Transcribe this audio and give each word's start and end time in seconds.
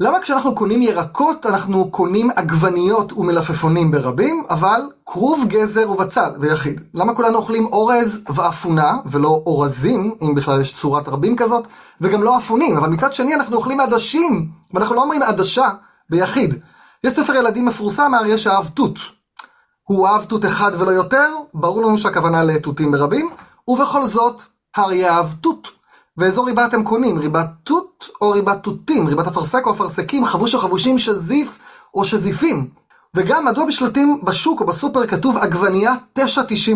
למה 0.00 0.20
כשאנחנו 0.20 0.54
קונים 0.54 0.82
ירקות 0.82 1.46
אנחנו 1.46 1.90
קונים 1.90 2.30
עגבניות 2.36 3.12
ומלפפונים 3.12 3.90
ברבים, 3.90 4.44
אבל 4.50 4.80
כרוב, 5.06 5.44
גזר 5.48 5.90
ובצל 5.90 6.30
ויחיד? 6.40 6.80
למה 6.94 7.14
כולנו 7.14 7.38
אוכלים 7.38 7.66
אורז 7.66 8.24
ואפונה, 8.34 8.96
ולא 9.06 9.42
אורזים, 9.46 10.14
אם 10.22 10.34
בכלל 10.34 10.60
יש 10.60 10.74
צורת 10.74 11.08
רבים 11.08 11.36
כזאת, 11.36 11.66
וגם 12.00 12.22
לא 12.22 12.38
אפונים, 12.38 12.76
אבל 12.76 12.88
מצד 12.88 13.12
שני 13.12 13.34
אנחנו 13.34 13.56
אוכלים 13.56 13.80
עדשים, 13.80 14.48
ואנחנו 14.74 14.94
לא 14.94 15.02
אומרים 15.02 15.22
עדשה 15.22 15.68
ביחיד. 16.10 16.54
יש 17.04 17.14
ספר 17.14 17.34
ילדים 17.34 17.64
מפורסם, 17.64 18.14
האריה 18.14 18.38
שאהב 18.38 18.68
תות. 18.68 18.98
הוא 19.82 20.08
אהב 20.08 20.24
תות 20.24 20.44
אחד 20.44 20.70
ולא 20.78 20.90
יותר, 20.90 21.34
ברור 21.54 21.82
לנו 21.82 21.98
שהכוונה 21.98 22.44
לתותים 22.44 22.92
ברבים, 22.92 23.30
ובכל 23.68 24.06
זאת, 24.06 24.42
האריה 24.76 25.16
אהב 25.16 25.26
תות. 25.40 25.75
ואיזו 26.18 26.44
ריבה 26.44 26.66
אתם 26.66 26.84
קונים? 26.84 27.18
ריבת 27.18 27.46
תות 27.64 28.10
או 28.20 28.30
ריבת 28.30 28.62
תותים? 28.62 29.06
ריבת 29.06 29.26
אפרסק 29.26 29.66
או 29.66 29.72
אפרסקים? 29.72 30.24
חבוש 30.24 30.54
או 30.54 30.58
חבושים? 30.58 30.98
שזיף 30.98 31.58
או 31.94 32.04
שזיפים? 32.04 32.68
וגם 33.14 33.44
מדוע 33.44 33.66
בשלטים 33.66 34.20
בשוק 34.24 34.60
או 34.60 34.66
בסופר 34.66 35.06
כתוב 35.06 35.36
עגבנייה 35.36 35.94
9.90 36.18 36.22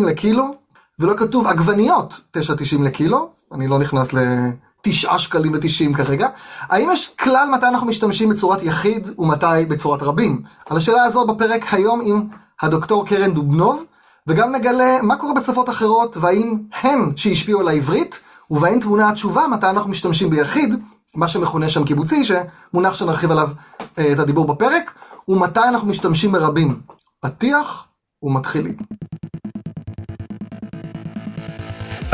לקילו, 0.05 0.55
ולא 0.99 1.13
כתוב 1.17 1.47
עגבניות 1.47 2.19
9.90 2.37 2.81
לקילו? 2.81 3.29
אני 3.53 3.67
לא 3.67 3.79
נכנס 3.79 4.09
לתשעה 4.13 5.19
שקלים 5.19 5.51
ותשעים 5.55 5.93
כרגע. 5.93 6.27
האם 6.61 6.89
יש 6.91 7.15
כלל 7.15 7.49
מתי 7.51 7.67
אנחנו 7.67 7.87
משתמשים 7.87 8.29
בצורת 8.29 8.63
יחיד 8.63 9.09
ומתי 9.17 9.65
בצורת 9.69 10.03
רבים? 10.03 10.41
על 10.69 10.77
השאלה 10.77 11.03
הזו 11.03 11.27
בפרק 11.27 11.61
היום 11.71 12.01
עם 12.03 12.27
הדוקטור 12.61 13.07
קרן 13.07 13.33
דובנוב, 13.33 13.83
וגם 14.27 14.51
נגלה 14.51 15.01
מה 15.01 15.15
קורה 15.15 15.33
בשפות 15.33 15.69
אחרות 15.69 16.17
והאם 16.17 16.57
הן 16.81 17.11
שהשפיעו 17.15 17.59
על 17.59 17.67
העברית 17.67 18.21
ובהן 18.51 18.79
טמונה 18.79 19.09
התשובה 19.09 19.47
מתי 19.47 19.69
אנחנו 19.69 19.89
משתמשים 19.89 20.29
ביחיד, 20.29 20.75
מה 21.15 21.27
שמכונה 21.27 21.69
שם 21.69 21.85
קיבוצי, 21.85 22.23
שמונח 22.25 22.93
שנרחיב 22.93 23.31
עליו 23.31 23.49
אה, 23.97 24.11
את 24.11 24.19
הדיבור 24.19 24.47
בפרק, 24.47 24.93
ומתי 25.27 25.59
אנחנו 25.69 25.87
משתמשים 25.87 26.31
ברבים. 26.31 26.81
פתיח 27.21 27.87
ומתחילים. 28.23 28.75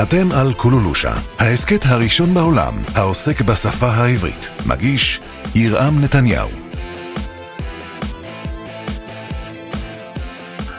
אתם 0.02 0.32
על 0.32 0.54
קולולושה, 0.54 1.14
ההסכת 1.40 1.86
הראשון 1.86 2.34
בעולם 2.34 2.74
העוסק 2.96 3.42
בשפה 3.42 3.88
העברית. 3.88 4.50
מגיש 4.66 5.22
ירעם 5.56 6.02
נתניהו. 6.02 6.67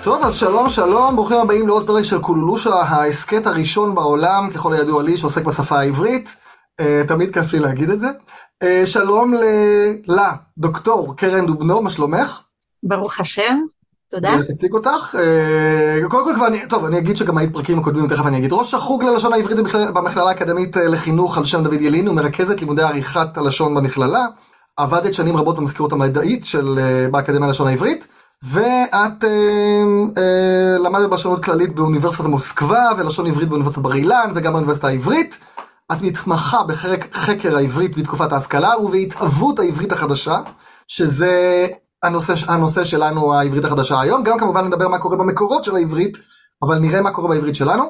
טוב, 0.04 0.24
אז 0.24 0.34
שלום 0.34 0.68
שלום, 0.68 1.16
ברוכים 1.16 1.36
הבאים 1.36 1.66
לעוד 1.66 1.86
פרק 1.86 2.04
של 2.04 2.18
קולולושה, 2.18 2.74
ההסכת 2.74 3.46
הראשון 3.46 3.94
בעולם, 3.94 4.50
ככל 4.54 4.74
הידוע 4.74 5.02
לי, 5.02 5.16
שעוסק 5.16 5.44
בשפה 5.44 5.78
העברית. 5.78 6.36
Uh, 6.80 7.08
תמיד 7.08 7.34
כיף 7.34 7.52
לי 7.52 7.58
להגיד 7.58 7.90
את 7.90 8.00
זה. 8.00 8.06
Uh, 8.64 8.86
שלום 8.86 9.34
לה, 10.06 10.32
דוקטור 10.58 11.16
קרן 11.16 11.46
דובנו, 11.46 11.82
מה 11.82 11.90
שלומך? 11.90 12.40
ברוך 12.82 13.20
השם, 13.20 13.58
תודה. 14.10 14.34
אני 14.34 14.40
אציג 14.54 14.72
אותך. 14.72 15.14
Uh, 15.14 16.08
קודם 16.08 16.24
כל 16.24 16.32
כבר, 16.34 16.46
אני, 16.46 16.66
טוב, 16.68 16.84
אני 16.84 16.98
אגיד 16.98 17.16
שגם 17.16 17.38
היית 17.38 17.52
פרקים 17.52 17.78
הקודמים, 17.78 18.08
תכף 18.08 18.26
אני 18.26 18.38
אגיד. 18.38 18.52
ראש 18.52 18.74
החוג 18.74 19.04
ללשון 19.04 19.32
העברית 19.32 19.58
במכללה 19.94 20.28
האקדמית 20.28 20.76
לחינוך 20.76 21.38
על 21.38 21.44
שם 21.44 21.62
דוד 21.62 21.80
ילין, 21.80 22.08
ומרכזת 22.08 22.60
לימודי 22.60 22.82
עריכת 22.82 23.36
הלשון 23.36 23.74
במכללה. 23.74 24.26
עבדת 24.76 25.14
שנים 25.14 25.36
רבות 25.36 25.56
במזכירות 25.56 25.92
המדעית 25.92 26.44
של, 26.44 26.78
באקדמיה 27.10 27.48
ללשון 27.48 27.68
העברית. 27.68 28.06
ואת 28.42 29.24
אה, 29.24 29.82
אה, 30.18 30.78
למדת 30.78 31.10
בלשונות 31.10 31.44
כללית 31.44 31.74
באוניברסיטת 31.74 32.24
מוסקבה 32.24 32.88
ולשון 32.98 33.26
עברית 33.26 33.48
באוניברסיטת 33.48 33.82
בר 33.82 33.94
אילן 33.94 34.32
וגם 34.34 34.52
באוניברסיטה 34.52 34.88
העברית. 34.88 35.38
את 35.92 36.02
מתמחה 36.02 36.64
בחקר 36.64 37.56
העברית 37.56 37.98
בתקופת 37.98 38.32
ההשכלה 38.32 38.78
ובהתהוות 38.78 39.58
העברית 39.58 39.92
החדשה, 39.92 40.38
שזה 40.88 41.66
הנושא, 42.02 42.34
הנושא 42.48 42.84
שלנו 42.84 43.34
העברית 43.34 43.64
החדשה 43.64 44.00
היום. 44.00 44.22
גם 44.22 44.38
כמובן 44.38 44.66
נדבר 44.66 44.88
מה 44.88 44.98
קורה 44.98 45.16
במקורות 45.16 45.64
של 45.64 45.76
העברית, 45.76 46.18
אבל 46.62 46.78
נראה 46.78 47.02
מה 47.02 47.10
קורה 47.10 47.28
בעברית 47.28 47.56
שלנו. 47.56 47.84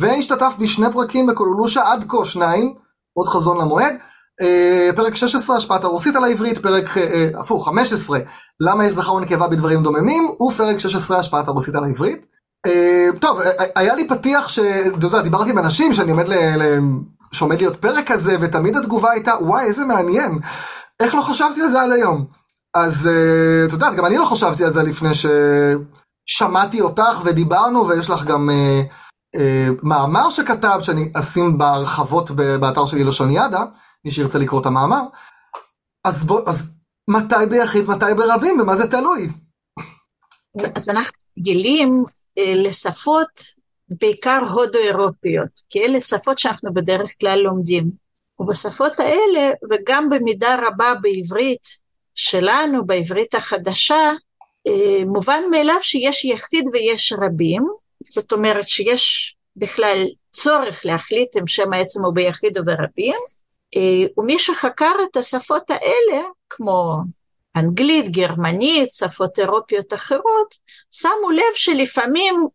והשתתף 0.00 0.52
בשני 0.58 0.92
פרקים 0.92 1.26
בקולולושה 1.26 1.92
עד 1.92 2.04
כה 2.08 2.24
שניים, 2.24 2.74
עוד 3.12 3.28
חזון 3.28 3.60
למועד. 3.60 3.94
אה, 4.40 4.90
פרק 4.96 5.14
16, 5.14 5.56
השפעת 5.56 5.84
הרוסית 5.84 6.16
על 6.16 6.24
העברית, 6.24 6.58
פרק, 6.58 6.98
אה, 6.98 7.28
הפוך, 7.40 7.66
15, 7.66 8.18
למה 8.60 8.86
יש 8.86 8.92
זכר 8.92 9.14
ונקבה 9.14 9.48
בדברים 9.48 9.82
דוממים, 9.82 10.30
ופרק 10.42 10.78
16, 10.78 11.18
השפעת 11.18 11.48
הרוסית 11.48 11.74
על 11.74 11.84
העברית. 11.84 12.26
אה, 12.66 13.08
טוב, 13.20 13.40
היה 13.74 13.94
לי 13.94 14.08
פתיח 14.08 14.48
שאתה 14.48 15.06
יודע, 15.06 15.22
דיברתי 15.22 15.50
עם 15.50 15.58
אנשים 15.58 15.94
שאני 15.94 16.10
עומד 16.10 16.28
ל... 16.28 16.34
שעומד 17.32 17.56
להיות 17.56 17.76
פרק 17.76 18.12
כזה, 18.12 18.36
ותמיד 18.40 18.76
התגובה 18.76 19.10
הייתה, 19.10 19.34
וואי, 19.40 19.64
איזה 19.64 19.84
מעניין, 19.84 20.38
איך 21.00 21.14
לא 21.14 21.22
חשבתי 21.22 21.62
על 21.62 21.68
זה 21.68 21.82
עד 21.82 21.90
היום? 21.90 22.24
אז 22.74 23.08
את 23.66 23.72
יודעת, 23.72 23.96
גם 23.96 24.06
אני 24.06 24.16
לא 24.16 24.24
חשבתי 24.24 24.64
על 24.64 24.70
זה 24.70 24.82
לפני 24.82 25.08
ששמעתי 25.14 26.80
אותך 26.80 27.20
ודיברנו, 27.24 27.88
ויש 27.88 28.10
לך 28.10 28.24
גם 28.24 28.50
מאמר 29.82 30.30
שכתבת, 30.30 30.84
שאני 30.84 31.12
אשים 31.14 31.58
בהרחבות 31.58 32.30
באתר 32.30 32.86
שלי 32.86 33.04
לשון 33.04 33.30
ידה, 33.30 33.64
מי 34.04 34.10
שירצה 34.10 34.38
לקרוא 34.38 34.60
את 34.60 34.66
המאמר. 34.66 35.02
אז 36.04 36.26
בוא, 36.26 36.40
אז 36.46 36.72
מתי 37.08 37.46
ביחיד, 37.50 37.84
מתי 37.88 38.14
ברבים, 38.16 38.60
ומה 38.60 38.76
זה 38.76 38.90
תלוי? 38.90 39.28
אז 40.74 40.88
אנחנו 40.88 41.12
גילים 41.38 42.04
אה, 42.38 42.54
לשפות 42.54 43.40
בעיקר 43.88 44.38
הודו-אירופיות, 44.50 45.60
כי 45.70 45.80
אלה 45.80 46.00
שפות 46.00 46.38
שאנחנו 46.38 46.74
בדרך 46.74 47.10
כלל 47.20 47.38
לומדים. 47.38 47.90
ובשפות 48.38 49.00
האלה, 49.00 49.50
וגם 49.70 50.10
במידה 50.10 50.56
רבה 50.66 50.92
בעברית 51.02 51.68
שלנו, 52.14 52.86
בעברית 52.86 53.34
החדשה, 53.34 54.10
אה, 54.66 55.04
מובן 55.06 55.42
מאליו 55.50 55.78
שיש 55.80 56.24
יחיד 56.24 56.64
ויש 56.72 57.12
רבים, 57.20 57.66
זאת 58.08 58.32
אומרת 58.32 58.68
שיש 58.68 59.36
בכלל 59.56 60.06
צורך 60.32 60.80
להחליט 60.84 61.36
אם 61.36 61.46
שם 61.46 61.72
העצם 61.72 62.04
הוא 62.04 62.14
ביחיד 62.14 62.58
או 62.58 62.64
ברבים, 62.64 63.16
ומי 64.18 64.38
שחקר 64.38 64.92
את 65.10 65.16
השפות 65.16 65.70
האלה, 65.70 66.22
כמו 66.50 66.96
אנגלית, 67.56 68.10
גרמנית, 68.10 68.92
שפות 68.92 69.38
אירופיות 69.38 69.94
אחרות, 69.94 70.54
שמו 70.90 71.30
לב 71.30 71.54
שלפעמים 71.54 72.46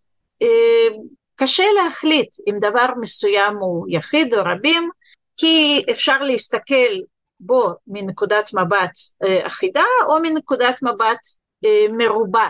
אה, 0.42 0.98
קשה 1.36 1.64
להחליט 1.76 2.36
אם 2.50 2.60
דבר 2.60 2.86
מסוים 3.02 3.58
הוא 3.58 3.86
יחיד 3.90 4.34
או 4.34 4.40
רבים, 4.46 4.90
כי 5.38 5.84
אפשר 5.92 6.24
להסתכל 6.24 6.94
בו 7.40 7.74
מנקודת 7.88 8.54
מבט 8.54 8.92
אה, 9.24 9.48
אחידה 9.48 9.84
או 10.08 10.20
מנקודת 10.22 10.76
מבט 10.82 11.20
אה, 11.66 11.86
מרובה. 11.98 12.50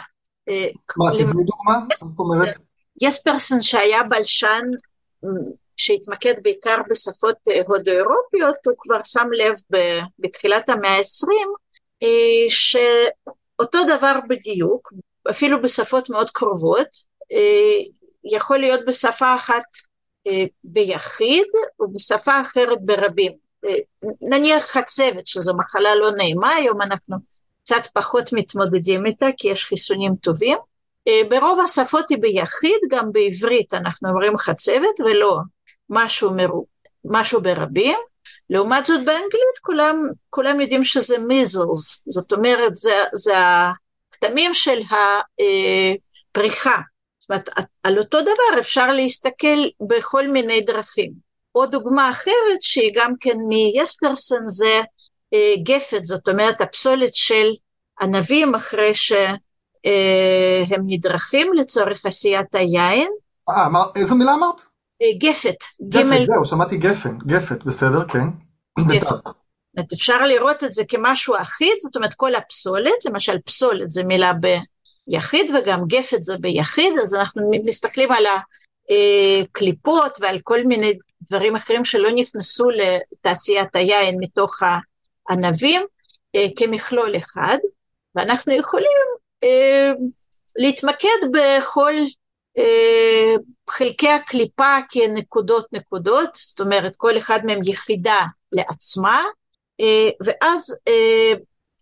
אה, 0.49 0.67
מה, 0.97 1.11
תתני 1.11 1.43
דוגמה? 1.43 1.95
זאת 1.95 2.19
אומרת? 2.19 2.57
יספרסון 3.01 3.61
שהיה 3.61 4.03
בלשן 4.03 4.63
שהתמקד 5.79 6.33
בעיקר 6.41 6.77
בשפות 6.89 7.35
אה, 7.49 7.61
הודו-אירופיות, 7.67 8.55
הוא 8.65 8.75
כבר 8.77 8.99
שם 9.03 9.27
לב 9.31 9.53
בתחילת 10.19 10.69
המאה 10.69 10.89
העשרים 10.91 11.47
אה, 12.03 12.49
שאותו 12.49 13.79
דבר 13.83 14.19
בדיוק, 14.29 14.93
אפילו 15.29 15.61
בשפות 15.61 16.09
מאוד 16.09 16.29
קרובות, 16.29 16.87
אה, 17.31 17.85
יכול 18.23 18.57
להיות 18.57 18.79
בשפה 18.87 19.35
אחת 19.35 19.63
ביחיד 20.63 21.47
ובשפה 21.79 22.41
אחרת 22.41 22.77
ברבים. 22.81 23.31
נניח 24.21 24.65
חצבת, 24.65 25.27
שזו 25.27 25.53
מחלה 25.57 25.95
לא 25.95 26.11
נעימה, 26.11 26.55
היום 26.55 26.81
אנחנו 26.81 27.17
קצת 27.63 27.87
פחות 27.93 28.33
מתמודדים 28.33 29.05
איתה 29.05 29.25
כי 29.37 29.47
יש 29.47 29.65
חיסונים 29.65 30.15
טובים. 30.15 30.57
ברוב 31.29 31.59
השפות 31.59 32.09
היא 32.09 32.17
ביחיד, 32.17 32.79
גם 32.89 33.11
בעברית 33.11 33.73
אנחנו 33.73 34.09
אומרים 34.09 34.37
חצבת 34.37 34.99
ולא 35.05 35.37
משהו, 35.89 36.31
מרו, 36.33 36.65
משהו 37.05 37.41
ברבים, 37.41 37.97
לעומת 38.49 38.85
זאת 38.85 39.05
באנגלית 39.05 39.59
כולם, 39.61 40.01
כולם 40.29 40.61
יודעים 40.61 40.83
שזה 40.83 41.17
מיזלס, 41.17 42.03
זאת 42.07 42.31
אומרת 42.31 42.75
זה, 42.75 43.03
זה 43.13 43.33
הכתמים 44.13 44.53
של 44.53 44.79
הפריחה, 46.31 46.77
זאת 47.19 47.29
אומרת 47.29 47.49
על 47.83 47.99
אותו 47.99 48.21
דבר 48.21 48.59
אפשר 48.59 48.93
להסתכל 48.93 49.65
בכל 49.87 50.27
מיני 50.27 50.61
דרכים. 50.61 51.29
עוד 51.51 51.71
דוגמה 51.71 52.11
אחרת 52.11 52.61
שהיא 52.61 52.91
גם 52.95 53.13
כן 53.19 53.37
מיספרסון 53.47 54.49
זה 54.49 54.81
אה, 55.33 55.53
גפת, 55.63 56.05
זאת 56.05 56.29
אומרת 56.29 56.61
הפסולת 56.61 57.15
של 57.15 57.49
ענבים 58.01 58.55
אחרי 58.55 58.95
שהם 58.95 59.35
אה, 59.85 60.77
נדרכים 60.87 61.53
לצורך 61.53 62.05
עשיית 62.05 62.55
היין. 62.55 63.11
אה, 63.49 63.67
איזה 63.95 64.15
מילה 64.15 64.33
אמרת? 64.33 64.61
גפת, 65.17 65.55
גפת, 65.89 66.25
זהו, 66.25 66.45
שמעתי 66.45 66.77
גפן, 66.77 67.17
גפת, 67.17 67.63
בסדר, 67.63 68.07
כן. 68.07 68.27
גפת. 68.87 69.15
אפשר 69.93 70.17
לראות 70.17 70.63
את 70.63 70.73
זה 70.73 70.83
כמשהו 70.87 71.35
אחיד, 71.41 71.73
זאת 71.81 71.95
אומרת 71.95 72.13
כל 72.13 72.35
הפסולת, 72.35 73.05
למשל 73.05 73.39
פסולת 73.45 73.91
זה 73.91 74.03
מילה 74.03 74.31
ביחיד 75.07 75.55
וגם 75.55 75.83
גפת 75.87 76.23
זה 76.23 76.37
ביחיד, 76.37 76.93
אז 77.03 77.15
אנחנו 77.15 77.51
מסתכלים 77.65 78.09
על 78.11 78.23
הקליפות 78.89 80.17
ועל 80.21 80.39
כל 80.43 80.63
מיני 80.63 80.93
דברים 81.21 81.55
אחרים 81.55 81.85
שלא 81.85 82.09
נכנסו 82.15 82.67
לתעשיית 82.69 83.75
היין 83.75 84.17
מתוך 84.19 84.59
הענבים, 85.29 85.81
כמכלול 86.55 87.17
אחד, 87.17 87.57
ואנחנו 88.15 88.53
יכולים 88.53 89.07
להתמקד 90.55 91.19
בכל 91.31 91.93
חלקי 93.69 94.09
הקליפה 94.09 94.77
כנקודות 94.89 95.67
נקודות, 95.71 96.29
זאת 96.35 96.61
אומרת 96.61 96.95
כל 96.95 97.17
אחד 97.17 97.39
מהם 97.45 97.59
יחידה 97.63 98.21
לעצמה, 98.51 99.23
ואז 100.25 100.75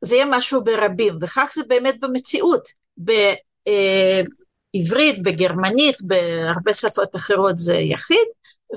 זה 0.02 0.16
יהיה 0.16 0.26
משהו 0.30 0.64
ברבים, 0.64 1.18
וכך 1.22 1.52
זה 1.54 1.62
באמת 1.68 2.00
במציאות. 2.00 2.68
בעברית, 4.74 5.24
בגרמנית, 5.24 5.96
בהרבה 6.02 6.74
שפות 6.74 7.16
אחרות 7.16 7.60
זה 7.60 7.76
יחיד, 7.76 8.28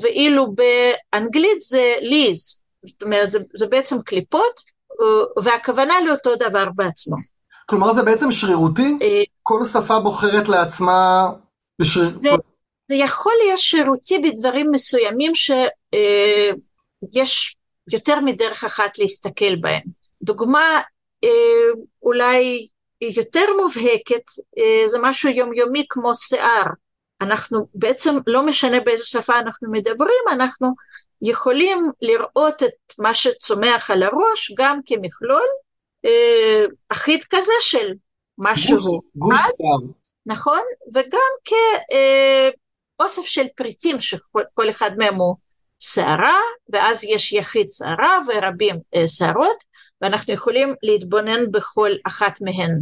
ואילו 0.02 0.46
באנגלית 0.54 1.60
זה 1.60 1.94
ליז, 2.00 2.62
זאת 2.84 3.02
אומרת 3.02 3.32
זה, 3.32 3.38
זה 3.56 3.66
בעצם 3.66 4.02
קליפות, 4.02 4.60
והכוונה 5.42 5.94
לאותו 6.06 6.36
דבר 6.36 6.64
בעצמו. 6.74 7.16
כלומר 7.66 7.92
זה 7.92 8.02
בעצם 8.02 8.32
שרירותי? 8.32 8.98
אה, 9.02 9.22
כל 9.42 9.64
שפה 9.64 10.00
בוחרת 10.00 10.48
לעצמה... 10.48 11.28
בשריר... 11.80 12.14
זה, 12.14 12.28
זה 12.88 12.94
יכול 12.94 13.32
להיות 13.42 13.58
שרירותי 13.58 14.18
בדברים 14.18 14.66
מסוימים 14.72 15.34
שיש 15.34 15.66
אה, 15.94 16.50
יותר 17.92 18.20
מדרך 18.20 18.64
אחת 18.64 18.98
להסתכל 18.98 19.56
בהם. 19.56 19.82
דוגמה 20.22 20.80
אה, 21.24 21.28
אולי 22.02 22.68
יותר 23.00 23.44
מובהקת, 23.62 24.24
אה, 24.58 24.88
זה 24.88 24.98
משהו 25.02 25.30
יומיומי 25.30 25.84
כמו 25.88 26.14
שיער. 26.14 26.64
אנחנו 27.20 27.66
בעצם, 27.74 28.16
לא 28.26 28.46
משנה 28.46 28.80
באיזו 28.80 29.06
שפה 29.06 29.38
אנחנו 29.38 29.70
מדברים, 29.70 30.24
אנחנו 30.30 30.74
יכולים 31.22 31.90
לראות 32.02 32.62
את 32.62 32.94
מה 32.98 33.14
שצומח 33.14 33.90
על 33.90 34.02
הראש 34.02 34.52
גם 34.58 34.80
כמכלול 34.86 35.46
אה, 36.04 36.64
אחיד 36.88 37.24
כזה 37.30 37.52
של 37.60 37.92
משהו. 38.38 38.76
גוש, 38.76 39.00
גוש 39.16 39.38
שיער. 39.38 39.99
נכון? 40.30 40.60
וגם 40.94 41.54
כאוסף 42.98 43.24
של 43.24 43.46
פריטים 43.56 44.00
שכל 44.00 44.70
אחד 44.70 44.90
מהם 44.98 45.14
הוא 45.14 45.36
שערה, 45.80 46.38
ואז 46.72 47.04
יש 47.04 47.32
יחיד 47.32 47.66
שערה 47.70 48.18
ורבים 48.28 48.76
שערות, 49.06 49.64
ואנחנו 50.00 50.34
יכולים 50.34 50.74
להתבונן 50.82 51.50
בכל 51.50 51.90
אחת 52.06 52.40
מהן 52.40 52.80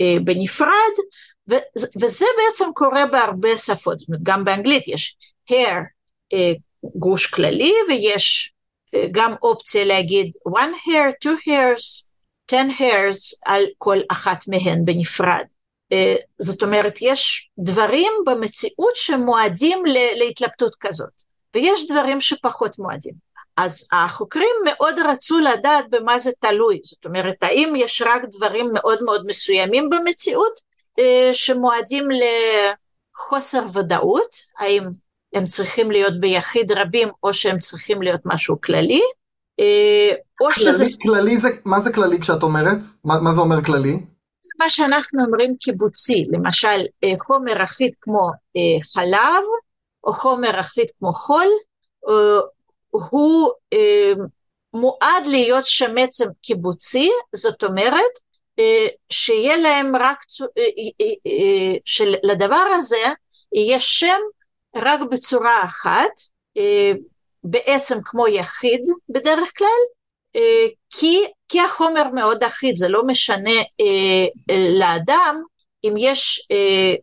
אה, 0.00 0.14
בנפרד, 0.24 0.94
וזה 2.00 2.26
בעצם 2.36 2.64
קורה 2.74 3.06
בהרבה 3.06 3.56
שפות, 3.56 3.98
גם 4.22 4.44
באנגלית 4.44 4.88
יש 4.88 5.16
hair 5.50 5.78
אה, 6.32 6.52
גוש 6.84 7.26
כללי 7.26 7.72
ויש 7.88 8.52
אה, 8.94 9.04
גם 9.10 9.34
אופציה 9.42 9.84
להגיד 9.84 10.32
one 10.48 10.88
hair, 10.88 11.28
two 11.28 11.48
hairs, 11.48 12.08
ten 12.52 12.80
hairs 12.80 13.38
על 13.46 13.64
כל 13.78 13.98
אחת 14.10 14.48
מהן 14.48 14.84
בנפרד. 14.84 15.44
זאת 16.38 16.62
אומרת 16.62 16.98
יש 17.00 17.50
דברים 17.58 18.12
במציאות 18.26 18.96
שמועדים 18.96 19.82
להתלבטות 20.14 20.76
כזאת 20.80 21.22
ויש 21.54 21.86
דברים 21.86 22.20
שפחות 22.20 22.78
מועדים. 22.78 23.28
אז 23.56 23.88
החוקרים 23.92 24.54
מאוד 24.64 24.94
רצו 24.98 25.38
לדעת 25.38 25.84
במה 25.90 26.18
זה 26.18 26.30
תלוי, 26.40 26.80
זאת 26.84 27.04
אומרת 27.04 27.42
האם 27.42 27.72
יש 27.76 28.02
רק 28.06 28.22
דברים 28.32 28.70
מאוד 28.74 28.98
מאוד 29.02 29.26
מסוימים 29.26 29.90
במציאות 29.90 30.60
אה, 30.98 31.30
שמועדים 31.32 32.08
לחוסר 33.16 33.66
ודאות, 33.74 34.36
האם 34.58 34.84
הם 35.34 35.46
צריכים 35.46 35.90
להיות 35.90 36.20
ביחיד 36.20 36.72
רבים 36.72 37.08
או 37.22 37.34
שהם 37.34 37.58
צריכים 37.58 38.02
להיות 38.02 38.20
משהו 38.24 38.60
כללי, 38.60 39.00
אה, 39.60 40.10
או 40.40 40.46
כללי, 40.54 40.72
שזה... 40.72 40.84
כללי 41.02 41.36
זה, 41.36 41.48
מה 41.64 41.80
זה 41.80 41.92
כללי 41.92 42.20
כשאת 42.20 42.42
אומרת? 42.42 42.78
מה, 43.04 43.20
מה 43.20 43.32
זה 43.32 43.40
אומר 43.40 43.64
כללי? 43.64 44.00
מה 44.60 44.70
שאנחנו 44.70 45.24
אומרים 45.24 45.56
קיבוצי, 45.60 46.26
למשל 46.30 46.78
אה, 47.04 47.12
חומר 47.26 47.64
אחיד 47.64 47.92
כמו 48.00 48.30
חלב, 48.94 49.44
או 50.04 50.12
חומר 50.12 50.60
אחיד 50.60 50.86
כמו 50.98 51.12
חול, 51.12 51.46
הוא 52.90 53.50
אה, 53.72 54.12
מועד 54.74 55.26
להיות 55.26 55.66
שם 55.66 55.98
עצם 55.98 56.24
קיבוצי, 56.42 57.10
זאת 57.34 57.64
אומרת 57.64 58.12
אה, 58.58 58.86
שיהיה 59.10 59.56
להם 59.56 59.96
רק, 59.96 60.18
אה, 60.58 60.62
אה, 61.00 61.06
אה, 61.26 61.78
שלדבר 61.84 62.66
הזה 62.76 63.04
יהיה 63.52 63.80
שם 63.80 64.20
רק 64.76 65.00
בצורה 65.10 65.64
אחת, 65.64 66.20
אה, 66.56 66.92
בעצם 67.44 67.98
כמו 68.04 68.28
יחיד 68.28 68.82
בדרך 69.08 69.52
כלל, 69.58 69.66
אה, 69.68 69.97
כי, 70.90 71.24
כי 71.48 71.60
החומר 71.60 72.08
מאוד 72.14 72.44
אחיד, 72.44 72.76
זה 72.76 72.88
לא 72.88 73.06
משנה 73.06 73.50
אה, 73.80 74.26
אה, 74.50 74.68
לאדם 74.78 75.42
אם 75.84 75.94
יש 75.98 76.46
אה, 76.50 76.94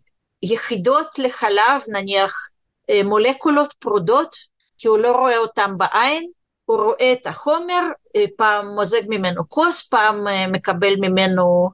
יחידות 0.44 1.20
לחלב, 1.20 1.82
נניח 1.88 2.50
אה, 2.90 3.04
מולקולות 3.04 3.74
פרודות 3.80 4.36
כי 4.78 4.88
הוא 4.88 4.98
לא 4.98 5.12
רואה 5.12 5.38
אותם 5.38 5.78
בעין, 5.78 6.32
הוא 6.66 6.78
רואה 6.78 7.14
את 7.14 7.28
החומר, 7.28 7.82
אה, 8.16 8.26
פעם 8.38 8.68
מוזג 8.68 9.02
ממנו 9.08 9.50
כוס, 9.50 9.88
פעם 9.88 10.28
אה, 10.28 10.48
מקבל 10.48 10.96
ממנו 10.96 11.70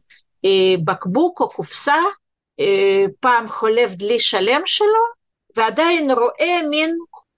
אה, 0.45 0.74
בקבוק 0.83 1.39
או 1.39 1.50
קופסה, 1.50 1.95
פעם 3.19 3.48
חולב 3.48 3.94
דלי 3.94 4.19
שלם 4.19 4.62
שלו, 4.65 5.03
ועדיין 5.56 6.12
רואה 6.12 6.59
מין 6.69 6.98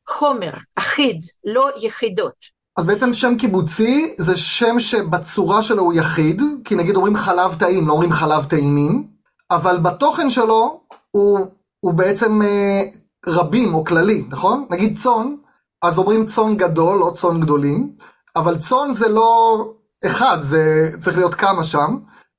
חומר 0.09 0.51
אחיד, 0.75 1.25
לא 1.43 1.69
יחידות. 1.81 2.52
אז 2.77 2.85
בעצם 2.85 3.13
שם 3.13 3.37
קיבוצי 3.37 4.15
זה 4.17 4.37
שם 4.37 4.79
שבצורה 4.79 5.63
שלו 5.63 5.83
הוא 5.83 5.93
יחיד, 5.93 6.41
כי 6.65 6.75
נגיד 6.75 6.95
אומרים 6.95 7.15
חלב 7.15 7.55
טעים, 7.59 7.87
לא 7.87 7.93
אומרים 7.93 8.11
חלב 8.11 8.45
טעימים, 8.45 9.07
אבל 9.51 9.77
בתוכן 9.77 10.29
שלו 10.29 10.81
הוא, 11.11 11.39
הוא 11.79 11.93
בעצם 11.93 12.41
אה, 12.41 12.81
רבים 13.27 13.73
או 13.73 13.85
כללי, 13.85 14.23
נכון? 14.29 14.65
נגיד 14.69 14.97
צאן, 14.97 15.35
אז 15.81 15.97
אומרים 15.97 16.25
צאן 16.25 16.57
גדול 16.57 17.03
או 17.03 17.13
צאן 17.13 17.39
גדולים, 17.39 17.95
אבל 18.35 18.59
צאן 18.59 18.93
זה 18.93 19.09
לא 19.09 19.65
אחד, 20.05 20.37
זה 20.41 20.89
צריך 20.99 21.17
להיות 21.17 21.35
כמה 21.35 21.63
שם, 21.63 21.97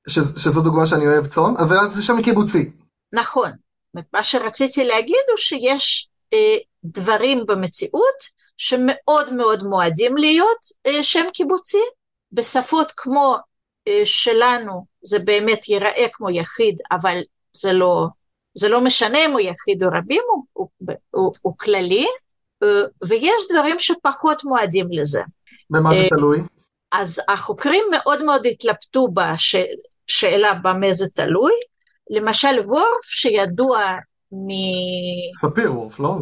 שזו 0.09 0.61
דוגמה 0.61 0.85
שאני 0.85 1.07
אוהב 1.07 1.27
צאן, 1.27 1.53
אבל 1.59 1.87
זה 1.87 2.03
שם 2.03 2.21
קיבוצי. 2.21 2.71
נכון. 3.13 3.51
מה 4.13 4.23
שרציתי 4.23 4.83
להגיד 4.83 5.23
הוא 5.29 5.37
שיש 5.37 6.09
אה, 6.33 6.57
דברים 6.83 7.45
במציאות 7.47 8.34
שמאוד 8.57 9.33
מאוד 9.33 9.63
מועדים 9.63 10.17
להיות 10.17 10.59
אה, 10.87 11.03
שם 11.03 11.25
קיבוצי. 11.33 11.81
בשפות 12.31 12.91
כמו 12.97 13.35
אה, 13.87 14.01
שלנו 14.05 14.85
זה 15.01 15.19
באמת 15.19 15.69
ייראה 15.69 16.05
כמו 16.13 16.29
יחיד, 16.29 16.81
אבל 16.91 17.19
זה 17.53 17.73
לא, 17.73 18.07
זה 18.53 18.69
לא 18.69 18.81
משנה 18.81 19.25
אם 19.25 19.31
הוא 19.31 19.39
יחיד 19.39 19.83
או 19.83 19.89
רבים, 19.93 20.21
הוא, 20.33 20.43
הוא, 20.53 20.95
הוא, 21.11 21.33
הוא 21.41 21.53
כללי. 21.57 22.07
אה, 22.63 22.83
ויש 23.07 23.43
דברים 23.51 23.79
שפחות 23.79 24.43
מועדים 24.43 24.87
לזה. 24.91 25.21
במה 25.69 25.89
זה 25.93 26.07
תלוי? 26.09 26.39
אז 26.91 27.21
החוקרים 27.27 27.83
מאוד 27.91 28.23
מאוד 28.23 28.45
התלבטו 28.45 29.07
בשאלה 29.07 30.53
במה 30.53 30.93
זה 30.93 31.05
תלוי. 31.13 31.53
למשל 32.09 32.59
וורף 32.65 33.03
שידוע 33.03 33.79
מ... 34.31 34.47
ספיר 35.41 35.73
וורף, 35.73 35.99
לא? 35.99 36.15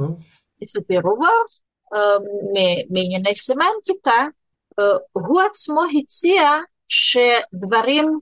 ספיר 0.67 1.01
וורף, 1.05 1.59
מענייני 2.89 3.35
סמנטיקה, 3.35 4.27
הוא 5.12 5.41
עצמו 5.41 5.81
הציע 6.00 6.50
שדברים 6.89 8.19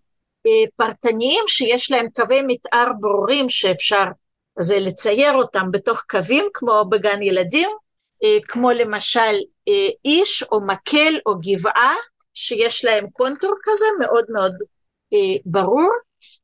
פרטניים 0.76 1.44
שיש 1.48 1.92
להם 1.92 2.08
קווי 2.16 2.42
מתאר 2.48 2.88
ברורים 3.00 3.50
שאפשר 3.50 4.04
זה 4.60 4.80
לצייר 4.80 5.34
אותם 5.34 5.72
בתוך 5.72 6.04
קווים 6.10 6.46
כמו 6.54 6.86
בגן 6.90 7.22
ילדים 7.22 7.70
אה, 8.24 8.38
כמו 8.48 8.72
למשל 8.72 9.36
אה, 9.68 9.88
איש 10.06 10.44
או 10.44 10.62
מקל 10.62 11.14
או 11.26 11.34
גבעה 11.40 11.96
שיש 12.34 12.86
להם 12.86 13.10
קונטור 13.10 13.54
כזה 13.64 13.86
מאוד 14.00 14.26
מאוד 14.30 14.54
אה, 15.14 15.36
ברור, 15.46 15.92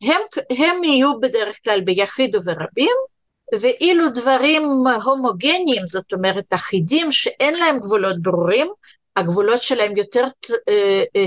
הם, 0.02 0.22
הם 0.50 0.84
יהיו 0.84 1.20
בדרך 1.20 1.58
כלל 1.64 1.82
ביחיד 1.82 2.36
וברבים, 2.36 2.96
ואילו 3.60 4.10
דברים 4.10 4.64
הומוגניים, 5.04 5.88
זאת 5.88 6.14
אומרת 6.14 6.54
אחידים 6.54 7.12
שאין 7.12 7.60
להם 7.60 7.80
גבולות 7.80 8.22
ברורים, 8.22 8.68
הגבולות 9.16 9.62
שלהם 9.62 9.98
יותר 9.98 10.28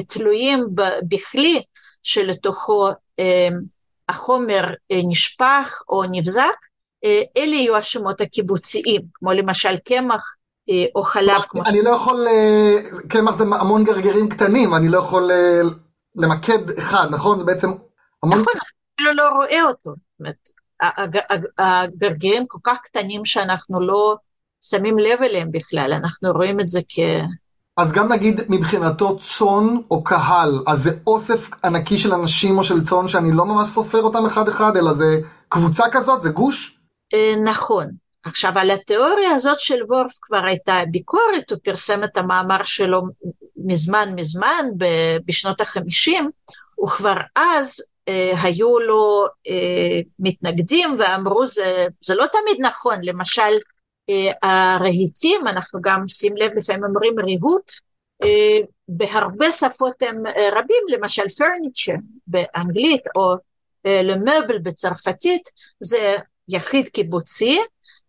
תלויים 0.09 0.67
בכלי 1.09 1.63
שלתוכו 2.03 2.89
החומר 4.09 4.65
נשפך 4.93 5.83
או 5.89 6.03
נבזק, 6.11 6.67
אלה 7.37 7.57
יהיו 7.57 7.77
השמות 7.77 8.21
הקיבוציים, 8.21 9.03
כמו 9.15 9.33
למשל 9.33 9.77
קמח 9.77 10.35
אה, 10.71 10.85
או 10.95 11.03
חלב 11.03 11.43
כמו... 11.49 11.63
אני 11.67 11.83
לא 11.83 11.91
יכול, 11.91 12.27
אה, 12.29 12.77
קמח 13.09 13.37
זה 13.37 13.45
המון 13.45 13.85
גרגירים 13.85 14.29
קטנים, 14.29 14.75
אני 14.75 14.89
לא 14.89 14.99
יכול 14.99 15.31
אה, 15.31 15.61
למקד 16.17 16.71
אחד, 16.79 17.07
נכון? 17.11 17.39
זה 17.39 17.45
בעצם 17.45 17.69
המון... 18.23 18.41
נכון, 18.41 18.55
אפילו 18.95 19.13
לא 19.15 19.29
רואה 19.29 19.63
אותו. 19.63 19.91
הגרגירים 21.59 22.47
כל 22.47 22.59
כך 22.65 22.79
קטנים 22.83 23.25
שאנחנו 23.25 23.81
לא 23.81 24.17
שמים 24.61 24.99
לב 24.99 25.23
אליהם 25.23 25.53
בכלל, 25.53 25.93
אנחנו 25.93 26.33
רואים 26.33 26.61
את 26.61 26.69
זה 26.69 26.81
אז 27.77 27.93
גם 27.93 28.13
נגיד 28.13 28.41
מבחינתו 28.49 29.19
צאן 29.19 29.77
או 29.91 30.05
קהל, 30.05 30.63
אז 30.67 30.83
זה 30.83 30.91
אוסף 31.07 31.51
ענקי 31.65 31.97
של 31.97 32.15
אנשים 32.15 32.59
או 32.59 32.65
של 32.65 32.85
צאן 32.85 33.09
שאני 33.09 33.33
לא 33.33 33.45
ממש 33.47 33.69
סופר 33.69 34.03
אותם 34.03 34.27
אחד 34.27 34.49
אחד, 34.49 34.77
אלא 34.77 34.93
זה 34.93 35.21
קבוצה 35.49 35.85
כזאת, 35.93 36.23
זה 36.23 36.31
גוש? 36.31 36.79
אה, 37.15 37.35
נכון. 37.45 37.87
עכשיו, 38.25 38.53
על 38.57 38.71
התיאוריה 38.71 39.31
הזאת 39.35 39.61
של 39.61 39.83
וורף 39.89 40.19
כבר 40.23 40.45
הייתה 40.45 40.83
ביקורת, 40.91 41.51
הוא 41.51 41.59
פרסם 41.65 42.05
את 42.05 42.17
המאמר 42.17 42.65
שלו 42.65 43.03
מזמן 43.57 44.13
מזמן, 44.17 44.67
בשנות 45.27 45.61
החמישים, 45.61 46.31
וכבר 46.85 47.17
אז 47.37 47.83
היו 48.43 48.79
לו 48.79 49.27
אה, 49.49 50.01
מתנגדים 50.19 50.97
ואמרו 50.99 51.47
זה, 51.47 51.87
זה 52.01 52.15
לא 52.15 52.27
תמיד 52.27 52.67
נכון, 52.67 52.97
למשל 53.03 53.53
אה, 54.11 54.33
הרהיטים, 54.43 55.47
אנחנו 55.47 55.81
גם 55.83 56.09
שים 56.09 56.37
לב 56.37 56.51
לפעמים 56.57 56.85
אומרים 56.85 57.15
ריהוט, 57.21 57.71
אה, 58.23 58.59
בהרבה 58.89 59.53
שפות 59.53 59.95
הם 60.01 60.27
אה, 60.27 60.49
רבים, 60.53 60.85
למשל 60.89 61.29
פרניצ'ר 61.39 61.95
באנגלית 62.27 63.03
או 63.17 63.35
אה, 63.87 64.03
למבל 64.03 64.59
בצרפתית, 64.59 65.43
זה 65.81 66.17
יחיד 66.49 66.89
קיבוצי, 66.89 67.61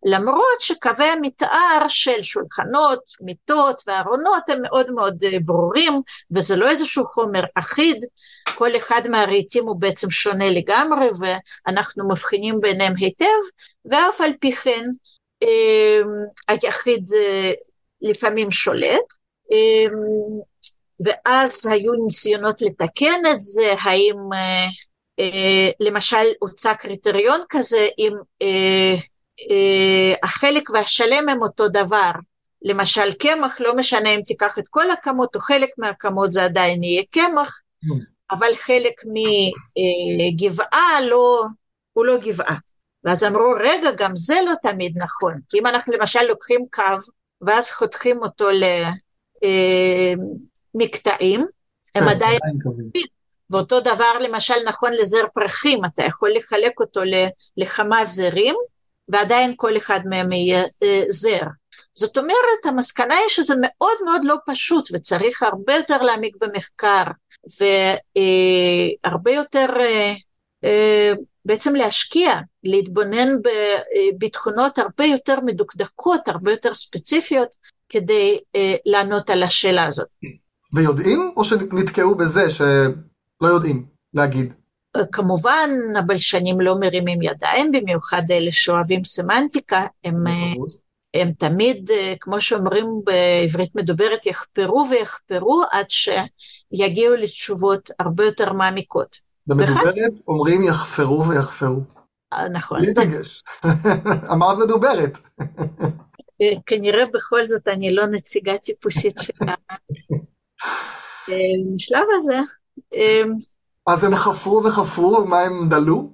למרות 0.06 0.60
שקווי 0.60 1.06
המתאר 1.06 1.86
של 1.88 2.24
שולחנות, 2.24 3.00
מיטות 3.22 3.82
וארונות 3.88 4.50
הם 4.50 4.62
מאוד 4.62 4.92
מאוד 4.92 5.24
אה, 5.24 5.38
ברורים 5.46 6.02
וזה 6.32 6.56
לא 6.56 6.70
איזשהו 6.70 7.06
חומר 7.06 7.44
אחיד, 7.56 8.04
כל 8.56 8.76
אחד 8.78 9.02
מהרהיטים 9.10 9.68
הוא 9.68 9.76
בעצם 9.80 10.12
שונה 10.12 10.52
לגמרי 10.52 11.08
ואנחנו 11.20 12.10
מבחינים 12.10 12.62
ביניהם 12.62 12.94
היטב 12.98 13.26
ואף 13.86 14.22
על 14.22 14.32
פי 14.40 14.52
כן 14.52 14.86
אה, 15.44 16.02
היחיד 16.48 17.10
אה, 17.14 17.52
לפעמים 18.02 18.52
שולט. 18.52 19.22
ואז 21.06 21.66
היו 21.66 21.94
ניסיונות 21.94 22.62
לתקן 22.62 23.22
את 23.32 23.42
זה, 23.42 23.74
האם 23.82 24.16
למשל 25.80 26.26
הוצע 26.40 26.74
קריטריון 26.74 27.42
כזה 27.50 27.88
אם 27.98 28.14
אה, 28.42 28.96
החלק 30.24 30.70
והשלם 30.70 31.30
הם 31.30 31.42
אותו 31.42 31.68
דבר. 31.68 32.12
למשל 32.62 33.14
קמח, 33.14 33.62
לא 33.62 33.76
משנה 33.76 34.10
אם 34.10 34.22
תיקח 34.26 34.60
את 34.60 34.64
כל 34.70 34.92
הכמות 34.92 35.36
או 35.36 35.42
חלק 35.42 35.70
מהכמות 35.78 36.32
זה 36.32 36.44
עדיין 36.44 36.84
יהיה 36.84 37.04
קמח, 37.12 37.60
אבל 38.32 38.56
חלק 38.56 38.94
מגבעה 40.18 41.02
לא, 41.02 41.44
הוא 41.94 42.06
לא 42.06 42.18
גבעה. 42.18 42.56
ואז 43.04 43.24
אמרו, 43.24 43.54
רגע, 43.60 43.92
גם 43.98 44.16
זה 44.16 44.36
לא 44.46 44.54
תמיד 44.64 44.98
נכון, 44.98 45.40
כי 45.50 45.60
אם 45.60 45.68
אנחנו 45.68 45.94
למשל 45.94 46.24
לוקחים 46.24 46.66
קו 46.74 47.12
ואז 47.42 47.72
חותכים 47.72 48.18
אותו 48.24 48.48
למקטעים, 50.76 51.42
הם 51.96 52.04
כן, 52.04 52.10
עדיין... 52.10 52.40
ואותו 53.50 53.80
דבר 53.80 54.20
למשל 54.20 54.54
נכון 54.66 54.94
לזר 54.94 55.24
פרחים, 55.34 55.86
אתה 55.86 56.04
יכול 56.04 56.30
לחלק 56.36 56.80
אותו 56.80 57.02
לכמה 57.58 58.06
זרים, 58.06 58.56
ועדיין 59.12 59.54
כל 59.58 59.78
אחד 59.78 60.00
מהם 60.06 60.32
יהיה 60.32 60.64
אה, 60.84 61.04
זר. 61.10 61.42
זאת 61.96 62.18
אומרת, 62.18 62.66
המסקנה 62.66 63.16
היא 63.16 63.30
שזה 63.30 63.56
מאוד 63.62 63.98
מאוד 64.06 64.26
לא 64.26 64.36
פשוט 64.46 64.90
וצריך 64.94 65.44
הרבה 65.44 65.76
יותר 65.76 66.02
להעמיק 66.02 66.36
במחקר 66.42 67.04
והרבה 69.04 69.32
אה, 69.32 69.36
יותר 69.36 69.68
אה, 70.64 71.14
בעצם 71.46 71.76
להשקיע, 71.76 72.34
להתבונן 72.64 73.30
בתכונות 74.20 74.78
הרבה 74.78 75.06
יותר 75.06 75.40
מדוקדקות, 75.46 76.28
הרבה 76.28 76.52
יותר 76.52 76.74
ספציפיות, 76.74 77.48
כדי 77.90 78.40
לענות 78.86 79.30
על 79.30 79.44
השאלה 79.44 79.86
הזאת. 79.86 80.08
ויודעים 80.74 81.32
או 81.36 81.46
שנתקעו 81.46 82.16
בזה 82.16 82.52
שלא 82.52 83.48
יודעים 83.48 83.86
להגיד? 84.14 84.54
כמובן 85.12 85.70
הבלשנים 86.00 86.62
לא 86.62 86.80
מרימים 86.80 87.22
ידיים, 87.22 87.72
במיוחד 87.72 88.22
אלה 88.32 88.52
שאוהבים 88.52 89.04
סמנטיקה, 89.04 89.86
הם, 90.04 90.24
הם 91.14 91.32
תמיד, 91.32 91.90
כמו 92.20 92.42
שאומרים 92.42 92.86
בעברית 93.04 93.76
מדוברת, 93.76 94.26
יחפרו 94.26 94.86
ויחפרו 94.90 95.64
עד 95.72 95.86
שיגיעו 95.90 97.16
לתשובות 97.16 97.92
הרבה 98.00 98.26
יותר 98.26 98.54
מעמיקות. 98.54 99.18
במדוברת 99.48 99.94
וכן, 99.94 100.08
אומרים 100.28 100.64
יחפרו 100.64 101.28
ויחפרו. 101.28 101.82
נכון. 102.54 102.82
בלי 102.82 102.94
דגש. 102.94 103.44
אמרת 104.34 104.58
מדוברת. 104.58 105.18
כנראה 106.66 107.06
בכל 107.14 107.46
זאת 107.46 107.68
אני 107.68 107.96
לא 107.96 108.08
נציגה 108.08 108.58
טיפוסית 108.58 109.18
של 109.22 109.34
השלב 111.28 112.08
הזה. 112.16 112.38
אז 113.92 114.04
הם 114.04 114.16
חפרו 114.16 114.64
וחפרו, 114.64 115.26
מה 115.26 115.42
הם 115.42 115.70
דלו? 115.70 116.10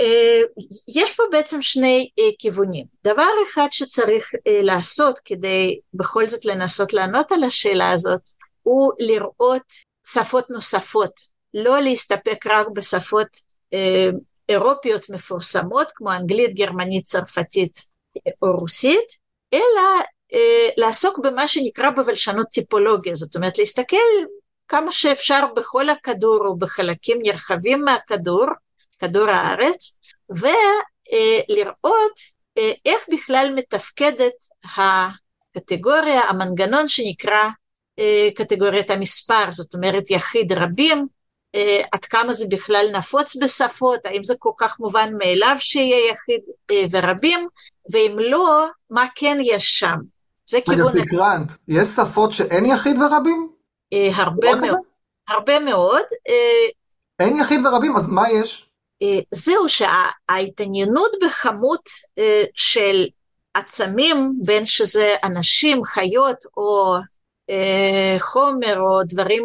אה, 0.00 0.40
יש 0.88 1.16
פה 1.16 1.22
בעצם 1.30 1.62
שני 1.62 2.10
אה, 2.18 2.24
כיוונים. 2.38 2.84
דבר 3.04 3.28
אחד 3.48 3.66
שצריך 3.70 4.30
אה, 4.46 4.62
לעשות 4.62 5.20
כדי 5.24 5.78
בכל 5.94 6.26
זאת 6.26 6.44
לנסות 6.44 6.92
לענות 6.92 7.32
על 7.32 7.44
השאלה 7.44 7.90
הזאת, 7.90 8.20
הוא 8.62 8.92
לראות 8.98 9.72
שפות 10.06 10.50
נוספות, 10.50 11.10
לא 11.54 11.80
להסתפק 11.80 12.46
רק 12.46 12.66
בשפות 12.74 13.54
אירופיות 14.48 15.10
מפורסמות 15.10 15.88
כמו 15.94 16.12
אנגלית, 16.12 16.54
גרמנית, 16.54 17.04
צרפתית 17.04 17.78
או 18.42 18.56
רוסית, 18.58 19.24
אלא 19.54 19.82
לעסוק 20.76 21.18
במה 21.18 21.48
שנקרא 21.48 21.90
בבלשנות 21.90 22.46
טיפולוגיה, 22.46 23.14
זאת 23.14 23.36
אומרת 23.36 23.58
להסתכל 23.58 23.96
כמה 24.68 24.92
שאפשר 24.92 25.40
בכל 25.56 25.90
הכדור 25.90 26.46
או 26.46 26.56
בחלקים 26.56 27.18
נרחבים 27.22 27.84
מהכדור, 27.84 28.46
כדור 28.98 29.30
הארץ, 29.30 29.98
ולראות 30.30 32.20
אה, 32.58 32.72
איך 32.86 33.00
בכלל 33.12 33.52
מתפקדת 33.56 34.32
הקטגוריה, 34.76 36.20
המנגנון 36.20 36.88
שנקרא 36.88 37.48
אה, 37.98 38.28
קטגוריית 38.34 38.90
המספר, 38.90 39.50
זאת 39.50 39.74
אומרת 39.74 40.10
יחיד 40.10 40.52
רבים, 40.52 41.06
אה, 41.54 41.82
עד 41.92 42.04
כמה 42.04 42.32
זה 42.32 42.46
בכלל 42.50 42.86
נפוץ 42.92 43.36
בשפות, 43.36 44.00
האם 44.06 44.24
זה 44.24 44.34
כל 44.38 44.52
כך 44.58 44.80
מובן 44.80 45.10
מאליו 45.18 45.56
שיהיה 45.58 46.10
יחיד 46.10 46.40
ורבים, 46.90 47.46
ואם 47.92 48.16
לא, 48.18 48.66
מה 48.90 49.06
כן 49.14 49.38
יש 49.40 49.78
שם. 49.78 49.96
זה 50.46 50.58
כיוון... 50.60 50.80
רגע, 50.80 51.04
סקרנט, 51.04 51.52
יש 51.68 51.88
שפות 51.88 52.32
שאין 52.32 52.66
יחיד 52.66 52.98
ורבים? 52.98 53.53
אה, 53.94 54.08
הרבה 54.16 54.54
מאוד, 54.54 54.80
הרבה 55.28 55.58
מאוד. 55.58 56.02
אה, 56.28 56.68
אין 57.20 57.36
יחיד 57.36 57.66
ורבים, 57.66 57.96
אז 57.96 58.08
מה 58.08 58.30
יש? 58.30 58.70
אה, 59.02 59.18
זהו 59.30 59.68
שההתעניינות 59.68 61.10
בכמות 61.22 61.88
של 62.54 63.06
עצמים, 63.54 64.32
בין 64.42 64.66
שזה 64.66 65.14
אנשים, 65.24 65.84
חיות 65.84 66.44
או 66.56 66.96
חומר 68.18 68.80
או 68.80 69.02
דברים 69.04 69.42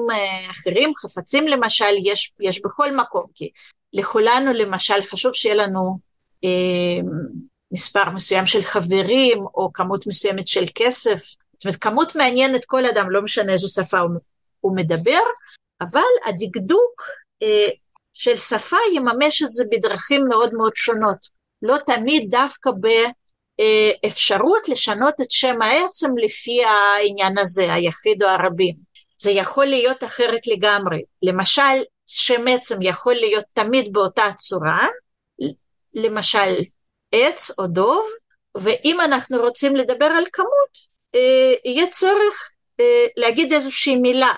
אחרים, 0.51 0.91
חפצים 0.97 1.47
למשל, 1.47 1.93
יש, 2.03 2.31
יש 2.39 2.61
בכל 2.61 2.95
מקום, 2.95 3.25
כי 3.35 3.49
לכולנו 3.93 4.53
למשל 4.53 5.03
חשוב 5.09 5.33
שיהיה 5.33 5.55
לנו 5.55 5.99
מספר 7.71 8.09
מסוים 8.09 8.45
של 8.45 8.63
חברים 8.63 9.45
או 9.55 9.73
כמות 9.73 10.07
מסוימת 10.07 10.47
של 10.47 10.63
כסף, 10.75 11.23
זאת 11.59 11.65
אומרת 11.65 11.79
כמות 11.81 12.15
מעניינת 12.15 12.65
כל 12.65 12.85
אדם, 12.85 13.09
לא 13.09 13.21
משנה 13.21 13.53
איזו 13.53 13.67
שפה 13.67 13.99
הוא 13.99 14.11
הוא 14.61 14.75
מדבר, 14.75 15.21
אבל 15.81 16.01
הדקדוק 16.25 17.01
אה, 17.43 17.67
של 18.13 18.37
שפה 18.37 18.77
יממש 18.95 19.43
את 19.43 19.51
זה 19.51 19.63
בדרכים 19.71 20.27
מאוד 20.27 20.53
מאוד 20.53 20.71
שונות. 20.75 21.39
לא 21.61 21.77
תמיד 21.85 22.31
דווקא 22.31 22.69
באפשרות 23.59 24.69
לשנות 24.69 25.13
את 25.21 25.31
שם 25.31 25.61
העצם 25.61 26.17
לפי 26.17 26.63
העניין 26.63 27.37
הזה, 27.37 27.73
היחיד 27.73 28.23
או 28.23 28.27
הרבים. 28.29 28.75
זה 29.17 29.31
יכול 29.31 29.65
להיות 29.65 30.03
אחרת 30.03 30.47
לגמרי. 30.47 31.01
למשל, 31.21 31.83
שם 32.07 32.47
עצם 32.47 32.81
יכול 32.81 33.13
להיות 33.13 33.45
תמיד 33.53 33.93
באותה 33.93 34.25
צורה, 34.37 34.87
למשל 35.93 36.55
עץ 37.11 37.59
או 37.59 37.67
דוב, 37.67 38.09
ואם 38.57 39.01
אנחנו 39.01 39.37
רוצים 39.37 39.75
לדבר 39.75 40.05
על 40.05 40.23
כמות, 40.33 40.89
אה, 41.15 41.53
יהיה 41.65 41.87
צורך 41.87 42.48
להגיד 43.17 43.53
איזושהי 43.53 43.95
מילה, 43.95 44.33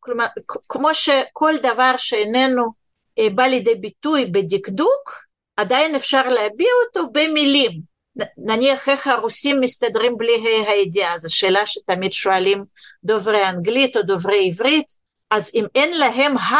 כלומר, 0.00 0.26
כמו 0.68 0.94
שכל 0.94 1.54
דבר 1.62 1.94
שאיננו 1.96 2.72
אה, 3.18 3.30
בא 3.30 3.42
לידי 3.42 3.74
ביטוי 3.74 4.26
בדקדוק, 4.26 5.24
עדיין 5.56 5.94
אפשר 5.94 6.28
להביע 6.28 6.70
אותו 6.86 7.12
במילים. 7.12 7.92
נניח 8.38 8.88
איך 8.88 9.06
הרוסים 9.06 9.60
מסתדרים 9.60 10.16
בלי 10.16 10.32
ה' 10.32 10.70
הידיעה, 10.70 11.18
זו 11.18 11.34
שאלה 11.36 11.66
שתמיד 11.66 12.12
שואלים 12.12 12.64
דוברי 13.04 13.48
אנגלית 13.48 13.96
או 13.96 14.02
דוברי 14.02 14.48
עברית, 14.48 14.86
אז 15.30 15.50
אם 15.54 15.66
אין 15.74 15.98
להם 15.98 16.36
ה, 16.36 16.56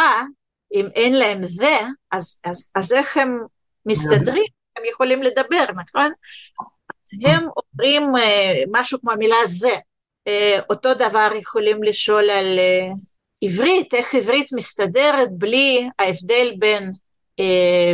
אם 0.73 0.87
אין 0.95 1.13
להם 1.13 1.45
זה, 1.45 1.79
אז, 2.11 2.39
אז, 2.43 2.69
אז 2.75 2.93
איך 2.93 3.17
הם 3.17 3.39
מסתדרים? 3.85 4.45
הם 4.77 4.83
יכולים 4.91 5.23
לדבר, 5.23 5.65
נכון? 5.75 6.11
הם 7.25 7.47
אומרים 7.57 8.15
אה, 8.17 8.53
משהו 8.71 8.99
כמו 9.01 9.11
המילה 9.11 9.37
זה, 9.45 9.69
אה, 9.69 9.79
אותו 10.69 10.93
דבר 10.93 11.29
יכולים 11.41 11.83
לשאול 11.83 12.29
על 12.29 12.59
אה, 12.59 12.87
עברית, 13.41 13.93
איך 13.93 14.15
עברית 14.15 14.53
מסתדרת 14.53 15.29
בלי 15.31 15.89
ההבדל 15.99 16.53
בין 16.59 16.91
אה, 17.39 17.93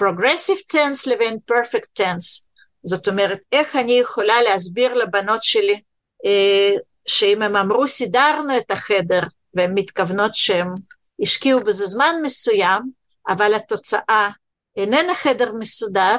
progressive 0.00 0.74
tense 0.76 1.10
לבין 1.10 1.38
perfect 1.52 2.02
tense. 2.02 2.46
זאת 2.84 3.08
אומרת, 3.08 3.38
איך 3.52 3.76
אני 3.76 3.92
יכולה 3.92 4.42
להסביר 4.42 4.94
לבנות 4.94 5.42
שלי 5.42 5.80
שאם 7.06 7.42
הם 7.42 7.56
אמרו 7.56 7.88
סידרנו 7.88 8.56
את 8.56 8.70
החדר 8.70 9.20
והן 9.54 9.72
מתכוונות 9.74 10.34
שהם 10.34 10.68
השקיעו 11.22 11.60
בזה 11.60 11.86
זמן 11.86 12.14
מסוים, 12.22 12.82
אבל 13.28 13.54
התוצאה 13.54 14.28
איננה 14.76 15.14
חדר 15.14 15.52
מסודר, 15.52 16.16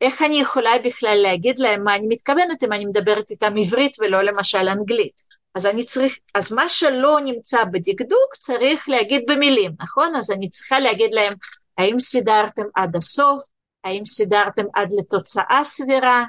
איך 0.00 0.22
אני 0.22 0.40
יכולה 0.40 0.70
בכלל 0.84 1.18
להגיד 1.22 1.58
להם 1.58 1.84
מה 1.84 1.96
אני 1.96 2.06
מתכוונת 2.08 2.64
אם 2.64 2.72
אני 2.72 2.84
מדברת 2.84 3.30
איתם 3.30 3.56
עברית 3.56 3.96
ולא 4.00 4.22
למשל 4.22 4.68
אנגלית. 4.68 5.22
אז 5.54 5.66
אני 5.66 5.84
צריך, 5.84 6.18
אז 6.34 6.52
מה 6.52 6.68
שלא 6.68 7.18
נמצא 7.24 7.64
בדקדוק 7.64 8.36
צריך 8.36 8.88
להגיד 8.88 9.22
במילים, 9.28 9.72
נכון? 9.80 10.16
אז 10.16 10.30
אני 10.30 10.50
צריכה 10.50 10.80
להגיד 10.80 11.14
להם, 11.14 11.32
האם 11.78 11.98
סידרתם 11.98 12.62
עד 12.74 12.96
הסוף? 12.96 13.42
האם 13.84 14.04
סידרתם 14.06 14.64
עד 14.74 14.92
לתוצאה 14.92 15.60
סבירה? 15.64 16.24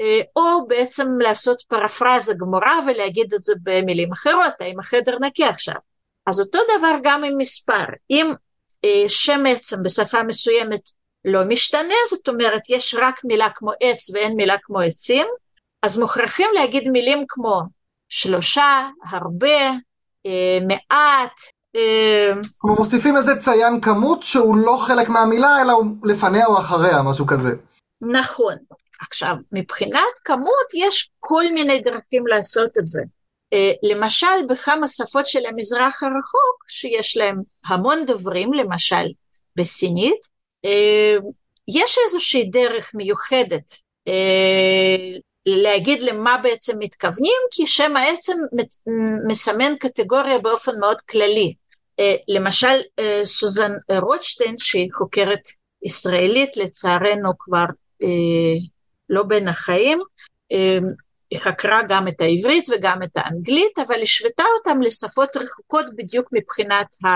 אה, 0.00 0.20
או 0.36 0.66
בעצם 0.66 1.18
לעשות 1.20 1.62
פרפרזה 1.68 2.34
גמורה 2.34 2.78
ולהגיד 2.86 3.34
את 3.34 3.44
זה 3.44 3.52
במילים 3.62 4.12
אחרות, 4.12 4.52
האם 4.60 4.80
החדר 4.80 5.18
נקי 5.20 5.44
עכשיו. 5.44 5.74
אז 6.26 6.40
אותו 6.40 6.58
דבר 6.78 6.96
גם 7.02 7.24
עם 7.24 7.38
מספר, 7.38 7.84
אם 8.10 8.32
אה, 8.84 9.04
שם 9.08 9.46
עצם 9.48 9.82
בשפה 9.82 10.22
מסוימת 10.22 10.90
לא 11.26 11.44
משתנה, 11.44 11.94
זאת 12.10 12.28
אומרת 12.28 12.62
יש 12.68 12.94
רק 12.98 13.20
מילה 13.24 13.48
כמו 13.54 13.70
עץ 13.80 14.10
ואין 14.10 14.36
מילה 14.36 14.54
כמו 14.62 14.80
עצים, 14.80 15.26
אז 15.82 15.98
מוכרחים 15.98 16.46
להגיד 16.54 16.88
מילים 16.88 17.24
כמו 17.28 17.62
שלושה, 18.08 18.88
הרבה, 19.10 19.70
אה, 20.26 20.58
מעט. 20.68 21.40
אה, 21.76 22.32
כמו 22.60 22.74
מוסיפים 22.74 23.16
איזה 23.16 23.36
ציין 23.36 23.80
כמות 23.80 24.22
שהוא 24.22 24.56
לא 24.56 24.76
חלק 24.86 25.08
מהמילה 25.08 25.62
אלא 25.62 25.72
הוא 25.72 25.86
לפניה 26.04 26.46
או 26.46 26.58
אחריה, 26.58 27.02
משהו 27.02 27.26
כזה. 27.26 27.48
נכון. 28.00 28.54
עכשיו, 29.00 29.34
מבחינת 29.52 30.00
כמות 30.24 30.74
יש 30.74 31.10
כל 31.20 31.44
מיני 31.54 31.80
דרכים 31.80 32.26
לעשות 32.26 32.70
את 32.78 32.86
זה. 32.86 33.02
אה, 33.52 33.72
למשל, 33.82 34.46
בכמה 34.48 34.88
שפות 34.88 35.26
של 35.26 35.46
המזרח 35.46 36.02
הרחוק, 36.02 36.64
שיש 36.68 37.16
להם 37.16 37.42
המון 37.66 38.06
דוברים, 38.06 38.52
למשל 38.52 39.06
בסינית, 39.56 40.35
יש 41.68 41.98
איזושהי 42.04 42.44
דרך 42.44 42.90
מיוחדת 42.94 43.72
אה, 44.08 45.18
להגיד 45.46 46.00
למה 46.00 46.36
בעצם 46.42 46.72
מתכוונים, 46.78 47.40
כי 47.50 47.66
שם 47.66 47.96
העצם 47.96 48.36
מסמן 49.28 49.76
קטגוריה 49.80 50.38
באופן 50.38 50.72
מאוד 50.80 51.00
כללי. 51.00 51.54
אה, 52.00 52.14
למשל, 52.28 52.76
סוזן 53.24 53.72
רוטשטיין, 54.02 54.54
שהיא 54.58 54.88
חוקרת 54.98 55.42
ישראלית, 55.82 56.56
לצערנו 56.56 57.32
כבר 57.38 57.64
לא 59.08 59.22
בין 59.22 59.48
החיים, 59.48 59.98
היא 61.30 61.38
חקרה 61.40 61.80
גם 61.88 62.08
את 62.08 62.20
העברית 62.20 62.68
וגם 62.68 63.02
את 63.02 63.10
האנגלית, 63.14 63.78
אבל 63.78 64.02
השוותה 64.02 64.44
אותם 64.58 64.82
לשפות 64.82 65.36
רחוקות 65.36 65.86
בדיוק 65.96 66.28
מבחינת 66.32 66.86
ה... 67.04 67.08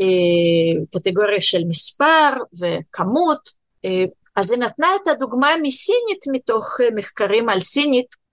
אה, 0.00 0.84
קטגוריה 0.94 1.40
של 1.40 1.62
מספר 1.68 2.30
וכמות, 2.60 3.50
אה, 3.84 4.04
אז 4.36 4.50
היא 4.50 4.60
נתנה 4.60 4.88
את 5.02 5.08
הדוגמה 5.08 5.50
מסינית 5.62 6.24
מתוך 6.32 6.80
אה, 6.80 6.88
מחקרים 6.94 7.48
על 7.48 7.60
סינית, 7.60 8.26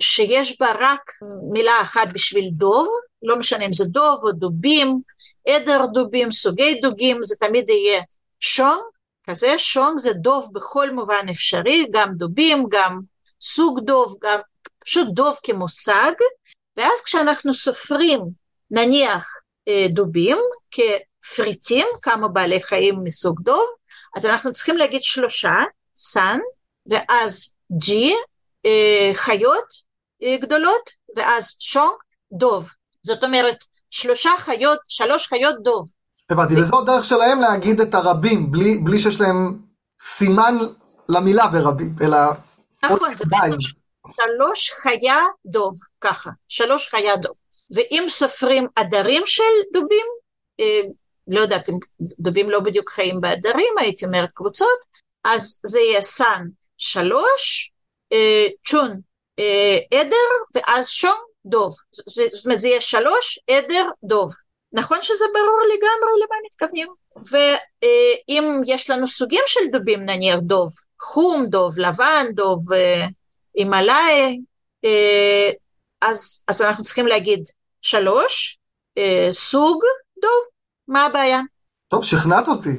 שיש 0.00 0.60
בה 0.60 0.72
רק 0.80 1.10
מילה 1.52 1.80
אחת 1.82 2.08
בשביל 2.12 2.50
דוב, 2.52 2.88
לא 3.22 3.38
משנה 3.38 3.66
אם 3.66 3.72
זה 3.72 3.84
דוב 3.84 4.20
או 4.24 4.32
דובים, 4.32 5.00
עדר 5.48 5.86
דובים, 5.86 6.32
סוגי 6.32 6.80
דוגים, 6.80 7.22
זה 7.22 7.36
תמיד 7.40 7.70
יהיה 7.70 8.02
שונג, 8.40 8.80
כזה 9.26 9.58
שונג 9.58 9.98
זה 9.98 10.12
דוב 10.12 10.50
בכל 10.52 10.90
מובן 10.90 11.26
אפשרי, 11.30 11.86
גם 11.90 12.14
דובים, 12.14 12.66
גם 12.70 13.00
סוג 13.40 13.80
דוב, 13.80 14.16
גם 14.22 14.38
פשוט 14.78 15.08
דוב 15.14 15.36
כמושג, 15.42 16.12
ואז 16.76 17.00
כשאנחנו 17.04 17.54
סופרים 17.54 18.20
נניח 18.70 19.43
דובים 19.88 20.38
כפריטים, 20.70 21.86
כמה 22.02 22.28
בעלי 22.28 22.62
חיים 22.62 23.00
מסוג 23.04 23.40
דוב, 23.40 23.66
אז 24.16 24.26
אנחנו 24.26 24.52
צריכים 24.52 24.76
להגיד 24.76 25.02
שלושה, 25.02 25.54
סן, 25.96 26.38
ואז 26.86 27.54
ג'י, 27.78 28.14
אה, 28.66 29.10
חיות 29.14 29.68
אה, 30.22 30.36
גדולות, 30.42 30.90
ואז 31.16 31.56
שונג, 31.60 31.94
דוב. 32.32 32.70
זאת 33.02 33.24
אומרת, 33.24 33.64
שלושה 33.90 34.30
חיות, 34.38 34.78
שלוש 34.88 35.26
חיות 35.26 35.54
דוב. 35.62 35.90
הבנתי, 36.30 36.54
וזו 36.56 36.84
דרך 36.84 37.04
שלהם 37.04 37.40
להגיד 37.40 37.80
את 37.80 37.94
הרבים, 37.94 38.50
בלי, 38.50 38.78
בלי 38.78 38.98
שיש 38.98 39.20
להם 39.20 39.58
סימן 40.00 40.56
למילה 41.08 41.46
ברבים, 41.46 41.94
אלא... 42.00 42.18
נכון, 42.84 43.14
זה 43.14 43.24
בעצם 43.28 43.56
שלוש 44.16 44.70
חיה 44.82 45.20
דוב, 45.46 45.74
ככה, 46.00 46.30
שלוש 46.48 46.88
חיה 46.88 47.16
דוב. 47.16 47.34
ואם 47.74 48.06
סופרים 48.08 48.66
עדרים 48.76 49.22
של 49.26 49.42
דובים, 49.72 50.06
אה, 50.60 50.80
לא 51.28 51.40
יודעת 51.40 51.68
אם 51.68 51.74
דובים 52.00 52.50
לא 52.50 52.60
בדיוק 52.60 52.90
חיים 52.90 53.20
בעדרים, 53.20 53.74
הייתי 53.78 54.06
אומרת 54.06 54.32
קבוצות, 54.32 54.78
אז 55.24 55.60
זה 55.66 55.80
יהיה 55.80 56.00
סן 56.00 56.44
שלוש, 56.78 57.72
אה, 58.12 58.46
צ'ון 58.66 59.00
אה, 59.38 59.78
עדר, 59.94 60.16
ואז 60.54 60.88
שום 60.88 61.16
דוב. 61.46 61.74
זאת 61.92 62.44
אומרת 62.44 62.60
זה 62.60 62.68
יהיה 62.68 62.80
שלוש, 62.80 63.38
עדר, 63.50 63.84
דוב. 64.04 64.34
נכון 64.72 64.98
שזה 65.02 65.24
ברור 65.32 65.60
לגמרי 65.64 66.12
למה 66.24 66.36
מתכוונים? 66.46 66.88
ואם 67.30 68.60
יש 68.66 68.90
לנו 68.90 69.06
סוגים 69.06 69.42
של 69.46 69.60
דובים, 69.72 70.04
נניח 70.04 70.38
דוב 70.42 70.72
חום, 71.00 71.46
דוב 71.46 71.78
לבן, 71.78 72.26
דוב 72.34 72.60
הימלאי, 73.54 74.40
אז, 76.02 76.44
אז 76.48 76.62
אנחנו 76.62 76.84
צריכים 76.84 77.06
להגיד 77.06 77.44
שלוש, 77.84 78.58
אה, 78.98 79.28
סוג 79.32 79.82
דוב, 80.22 80.40
מה 80.88 81.04
הבעיה? 81.04 81.40
טוב, 81.88 82.04
שכנעת 82.04 82.48
אותי. 82.48 82.78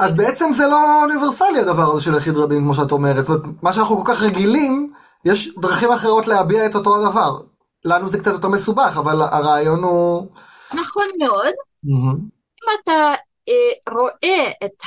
אז 0.00 0.16
בעצם 0.16 0.52
זה 0.52 0.66
לא 0.66 1.02
אוניברסלי 1.02 1.60
הדבר 1.60 1.92
הזה 1.92 2.02
של 2.02 2.16
יחיד 2.16 2.36
רבים, 2.36 2.60
כמו 2.60 2.74
שאת 2.74 2.92
אומרת. 2.92 3.24
זאת 3.24 3.44
אומרת, 3.44 3.62
מה 3.62 3.72
שאנחנו 3.72 3.96
כל 3.96 4.12
כך 4.12 4.22
רגילים, 4.22 4.92
יש 5.24 5.58
דרכים 5.58 5.92
אחרות 5.92 6.26
להביע 6.26 6.66
את 6.66 6.74
אותו 6.74 6.96
הדבר. 6.96 7.40
לנו 7.84 8.08
זה 8.08 8.18
קצת 8.18 8.32
יותר 8.32 8.48
מסובך, 8.48 8.96
אבל 8.98 9.22
הרעיון 9.22 9.82
הוא... 9.84 10.26
נכון 10.74 11.08
מאוד. 11.18 11.54
Mm-hmm. 11.86 12.16
אם 12.16 12.68
אתה 12.82 13.14
אה, 13.48 13.92
רואה 13.94 14.50
את 14.64 14.82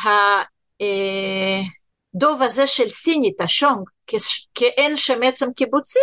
הדוב 2.15 2.41
אה, 2.41 2.45
הזה 2.45 2.67
של 2.67 2.89
סינית, 2.89 3.41
השונג, 3.41 3.89
כאין 4.55 4.95
שם 4.95 5.23
עצם 5.23 5.51
קיבוצי, 5.55 5.99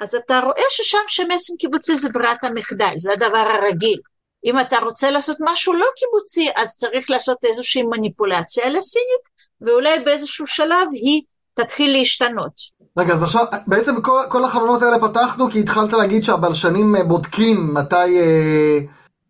אז 0.00 0.14
אתה 0.14 0.40
רואה 0.40 0.62
ששם 0.70 0.98
שמעצם 1.08 1.54
קיבוצי 1.58 1.96
זה 1.96 2.08
ברירת 2.08 2.44
המחדל, 2.44 2.94
זה 2.98 3.12
הדבר 3.12 3.44
הרגיל. 3.58 3.98
אם 4.44 4.60
אתה 4.60 4.78
רוצה 4.78 5.10
לעשות 5.10 5.36
משהו 5.40 5.72
לא 5.72 5.86
קיבוצי, 5.96 6.48
אז 6.56 6.76
צריך 6.76 7.10
לעשות 7.10 7.38
איזושהי 7.44 7.82
מניפולציה 7.82 8.66
על 8.66 8.76
הסינית, 8.76 9.36
ואולי 9.60 10.00
באיזשהו 10.00 10.46
שלב 10.46 10.88
היא 10.92 11.22
תתחיל 11.54 11.92
להשתנות. 11.92 12.52
רגע, 12.98 13.12
אז 13.12 13.22
עכשיו, 13.22 13.44
בעצם 13.66 14.02
כל, 14.02 14.20
כל 14.28 14.44
החלונות 14.44 14.82
האלה 14.82 14.98
פתחנו 14.98 15.50
כי 15.50 15.60
התחלת 15.60 15.92
להגיד 15.92 16.24
שהבלשנים 16.24 16.96
אה, 16.96 17.04
בודקים 17.04 17.74
מתי, 17.74 18.18
אה, 18.18 18.78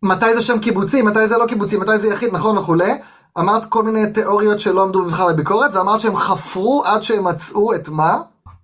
מתי 0.03 0.35
זה 0.35 0.41
שם 0.41 0.59
קיבוצי, 0.59 1.01
מתי 1.01 1.27
זה 1.27 1.37
לא 1.37 1.45
קיבוצי, 1.45 1.77
מתי 1.77 1.97
זה 1.97 2.07
יחיד, 2.07 2.33
נכון 2.33 2.57
וכולי. 2.57 2.91
אמרת 3.39 3.65
כל 3.69 3.83
מיני 3.83 4.13
תיאוריות 4.13 4.59
שלא 4.59 4.83
עמדו 4.83 5.05
בכלל 5.05 5.29
לביקורת, 5.29 5.71
ואמרת 5.73 5.99
שהם 5.99 6.15
חפרו 6.15 6.83
עד 6.85 7.03
שהם 7.03 7.23
מצאו 7.23 7.75
את 7.75 7.89
מה? 7.89 8.17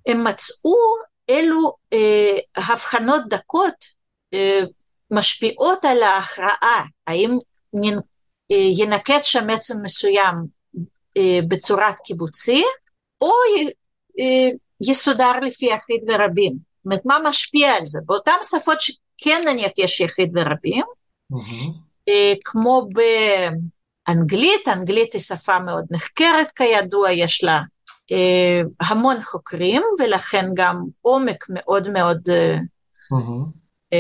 הם 0.08 0.24
מצאו 0.24 0.76
אילו 1.30 1.74
הבחנות 2.56 3.22
דקות 3.30 3.86
אה, 4.34 4.60
משפיעות 5.12 5.86
על 5.86 6.04
ההכרעה, 6.04 6.86
האם 7.08 7.38
אה, 8.52 8.58
ינקט 8.58 9.24
שם 9.24 9.50
עצם 9.50 9.76
מסוים 9.84 10.36
אה, 11.18 11.40
בצורת 11.48 12.00
קיבוצי, 12.04 12.64
או 13.22 13.32
אה, 14.20 14.50
יסודר 14.82 15.40
לפי 15.40 15.66
יחיד 15.66 16.02
ורבים. 16.08 16.54
זאת 16.54 16.86
אומרת, 16.86 17.06
מה 17.06 17.18
משפיע 17.30 17.72
על 17.74 17.86
זה? 17.86 18.00
באותן 18.06 18.32
שפות 18.44 18.82
שכן 18.82 19.44
נניח 19.48 19.72
יש 19.78 20.00
יחיד 20.00 20.32
ורבים, 20.36 20.84
mm-hmm. 21.34 21.72
אה, 22.10 22.34
כמו 22.46 22.88
באנגלית, 24.08 24.68
אנגלית 24.68 25.14
היא 25.14 25.22
שפה 25.22 25.60
מאוד 25.60 25.86
נחקרת 25.92 26.52
כידוע, 26.56 27.12
יש 27.12 27.44
לה 27.44 27.56
אה, 27.56 27.62
המון 28.82 29.24
חוקרים 29.24 29.82
ולכן 30.00 30.46
גם 30.54 30.84
עומק 31.02 31.46
מאוד 31.50 31.90
מאוד 31.90 32.22
mm-hmm. 33.14 33.96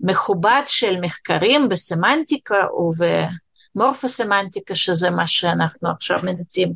מכובד 0.00 0.62
של 0.66 1.00
מחקרים 1.00 1.68
בסמנטיקה 1.68 2.66
ובמורפוסמנטיקה 3.74 4.74
שזה 4.74 5.10
מה 5.10 5.26
שאנחנו 5.26 5.90
עכשיו 5.90 6.18
מנסים 6.22 6.72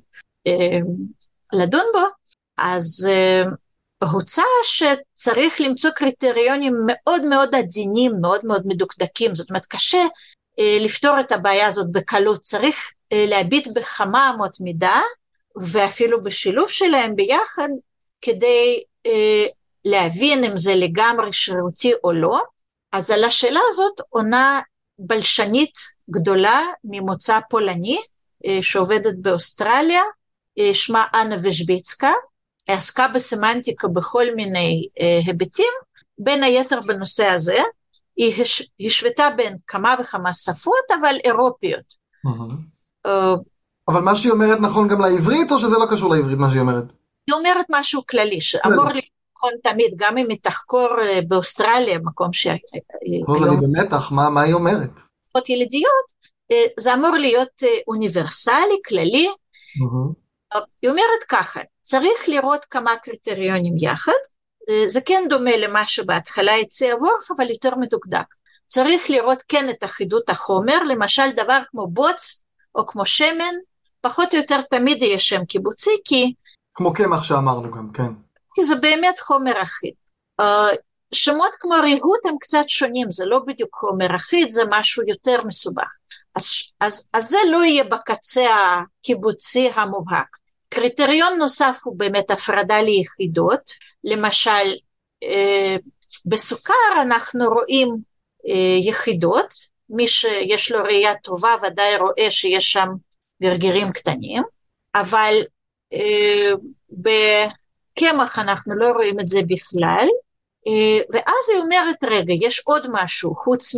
לדון 1.53 1.85
בו. 1.93 2.07
אז 2.59 3.09
הוצע 4.05 4.43
שצריך 4.65 5.61
למצוא 5.61 5.91
קריטריונים 5.91 6.75
מאוד 6.87 7.25
מאוד 7.25 7.55
עדינים, 7.55 8.13
מאוד 8.21 8.41
מאוד 8.45 8.63
מדוקדקים, 8.67 9.35
זאת 9.35 9.51
אומרת 9.51 9.67
קשה 9.67 10.05
אה, 10.59 10.79
לפתור 10.81 11.21
את 11.21 11.33
הבעיה 11.33 11.67
הזאת 11.67 11.93
בקלות, 11.93 12.41
צריך 12.41 12.93
אה, 13.13 13.25
להביט 13.29 13.69
בכמה 13.75 14.31
אמות 14.35 14.61
מידה 14.61 15.01
ואפילו 15.63 16.23
בשילוב 16.23 16.71
שלהם 16.71 17.17
ביחד 17.17 17.69
כדי 18.23 18.83
אה, 19.07 19.47
להבין 19.85 20.45
אם 20.45 20.57
זה 20.57 20.75
לגמרי 20.75 21.33
שרירותי 21.33 21.93
או 22.05 22.13
לא, 22.13 22.43
אז 22.93 23.11
על 23.11 23.25
השאלה 23.25 23.61
הזאת 23.71 24.01
עונה 24.09 24.61
בלשנית 24.99 25.75
גדולה 26.11 26.61
ממוצא 26.85 27.41
פולני 27.51 27.99
אה, 28.47 28.59
שעובדת 28.63 29.15
באוסטרליה, 29.19 30.03
אה, 30.59 30.75
שמה 30.75 31.05
אנה 31.15 31.37
ושביצקה, 31.43 32.13
עסקה 32.67 33.09
בסמנטיקה 33.09 33.89
בכל 33.89 34.25
מיני 34.37 34.89
אה, 35.01 35.21
היבטים, 35.27 35.73
בין 36.19 36.43
היתר 36.43 36.81
בנושא 36.81 37.25
הזה, 37.25 37.59
היא 38.17 38.43
הש, 38.43 38.63
השוותה 38.87 39.29
בין 39.37 39.57
כמה 39.67 39.95
וכמה 40.01 40.35
שפות 40.35 40.91
אבל 41.01 41.17
אירופיות. 41.25 41.95
Mm-hmm. 42.27 43.09
אבל 43.89 44.01
מה 44.01 44.17
שהיא 44.17 44.33
אומרת 44.33 44.61
נכון 44.61 44.89
גם 44.89 45.01
לעברית 45.01 45.53
או 45.53 45.59
שזה 45.59 45.79
לא 45.79 45.87
קשור 45.91 46.15
לעברית 46.15 46.39
מה 46.39 46.51
שהיא 46.51 46.61
אומרת? 46.61 46.85
היא 47.27 47.35
אומרת 47.35 47.67
משהו 47.71 48.07
כללי 48.07 48.41
שאמור 48.41 48.85
להיות 48.85 49.05
נכון 49.37 49.51
תמיד 49.63 49.95
גם 49.97 50.19
אם 50.19 50.27
היא 50.31 50.39
תחקור 50.43 50.89
באוסטרליה 51.29 51.99
מקום 51.99 52.33
שהיא... 52.33 52.57
אז 53.37 53.47
אני 53.47 53.57
במתח 53.57 54.13
מה, 54.13 54.43
היא 54.43 54.55
אומרת? 54.55 55.01
ילידיות 55.49 56.17
זה 56.81 56.95
אמור 56.95 57.11
להיות 57.11 57.63
אוניברסלי 57.89 58.81
כללי. 58.89 59.29
היא 60.83 60.91
אומרת 60.91 61.25
ככה, 61.29 61.61
צריך 61.83 62.29
לראות 62.29 62.65
כמה 62.65 62.97
קריטריונים 63.03 63.75
יחד, 63.79 64.13
זה 64.87 65.01
כן 65.01 65.23
דומה 65.29 65.57
למה 65.57 65.87
שבהתחלה 65.87 66.55
הציע 66.55 66.97
וורף, 66.97 67.31
אבל 67.37 67.51
יותר 67.51 67.75
מדוקדק. 67.75 68.27
צריך 68.69 69.11
לראות 69.11 69.43
כן 69.49 69.71
את 69.71 69.85
אחידות 69.85 70.31
החומר, 70.31 70.85
למשל 70.85 71.31
דבר 71.37 71.59
כמו 71.71 71.87
בוץ 71.87 72.45
או 72.75 72.87
כמו 72.87 73.07
שמן, 73.07 73.55
פחות 74.01 74.33
או 74.33 74.39
יותר 74.39 74.61
תמיד 74.63 75.03
יהיה 75.03 75.21
שם 75.21 75.45
קיבוצי, 75.45 75.91
כי... 76.05 76.35
כמו 76.75 76.95
קמח 76.95 77.25
שאמרנו 77.25 77.71
גם, 77.71 77.93
כן. 77.93 78.13
כי 78.55 78.65
זה 78.65 78.75
באמת 78.75 79.21
חומר 79.21 79.63
אחיד. 79.63 79.93
שמות 81.13 81.53
כמו 81.61 81.75
ריהוט 81.83 82.27
הם 82.27 82.39
קצת 82.41 82.65
שונים, 82.69 83.11
זה 83.11 83.27
לא 83.27 83.39
בדיוק 83.47 83.75
חומר 83.75 84.17
אחיד, 84.17 84.51
זה 84.51 84.63
משהו 84.71 85.03
יותר 85.07 85.45
מסובך. 85.45 85.93
אז, 86.35 86.45
אז, 86.81 87.09
אז 87.13 87.29
זה 87.29 87.39
לא 87.51 87.65
יהיה 87.65 87.85
בקצה 87.85 88.47
הקיבוצי 88.55 89.71
המובהק. 89.75 90.37
קריטריון 90.69 91.39
נוסף 91.39 91.81
הוא 91.85 91.99
באמת 91.99 92.31
הפרדה 92.31 92.83
ליחידות, 92.83 93.71
למשל 94.05 94.75
אה, 95.23 95.77
בסוכר 96.27 97.03
אנחנו 97.03 97.45
רואים 97.49 97.97
אה, 98.49 98.79
יחידות, 98.89 99.55
מי 99.91 100.09
שיש 100.09 100.73
לו 100.73 100.83
ראייה 100.83 101.15
טובה 101.15 101.55
ודאי 101.63 101.97
רואה 101.97 102.31
שיש 102.31 102.73
שם 102.73 102.89
גרגירים 103.43 103.93
קטנים, 103.93 104.43
אבל 104.95 105.35
אה, 105.93 106.51
בקמח 106.91 108.39
אנחנו 108.39 108.75
לא 108.75 108.91
רואים 108.91 109.21
את 109.21 109.29
זה 109.29 109.41
בכלל, 109.49 110.07
ואז 111.13 111.51
היא 111.53 111.59
אומרת 111.59 112.05
רגע 112.05 112.35
יש 112.41 112.63
עוד 112.65 112.87
משהו 112.91 113.35
חוץ 113.35 113.73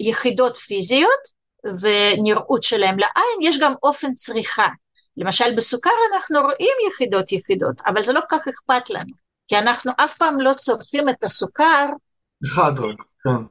מיחידות 0.00 0.56
פיזיות 0.56 1.42
ונראות 1.80 2.62
שלהם 2.62 2.98
לעין 2.98 3.38
יש 3.40 3.58
גם 3.58 3.74
אופן 3.82 4.14
צריכה 4.14 4.68
למשל 5.16 5.56
בסוכר 5.56 5.90
אנחנו 6.12 6.40
רואים 6.40 6.76
יחידות 6.88 7.32
יחידות, 7.32 7.80
אבל 7.86 8.02
זה 8.02 8.12
לא 8.12 8.20
כל 8.20 8.36
כך 8.38 8.48
אכפת 8.48 8.90
לנו, 8.90 9.12
כי 9.48 9.58
אנחנו 9.58 9.92
אף 9.96 10.16
פעם 10.18 10.40
לא 10.40 10.54
צורכים 10.54 11.08
את 11.08 11.24
הסוכר 11.24 11.86
אחד 12.46 12.72
רק, 12.78 13.02
כן. 13.24 13.44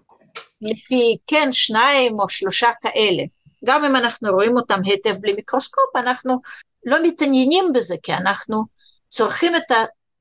לפי, 0.61 1.17
כן, 1.27 1.49
שניים 1.51 2.19
או 2.19 2.29
שלושה 2.29 2.69
כאלה. 2.81 3.23
גם 3.65 3.85
אם 3.85 3.95
אנחנו 3.95 4.31
רואים 4.31 4.57
אותם 4.57 4.79
היטב 4.83 5.15
בלי 5.21 5.33
מיקרוסקופ, 5.33 5.95
אנחנו 5.95 6.41
לא 6.85 6.97
מתעניינים 7.03 7.73
בזה, 7.73 7.95
כי 8.03 8.13
אנחנו 8.13 8.63
צורכים 9.09 9.55
את 9.55 9.71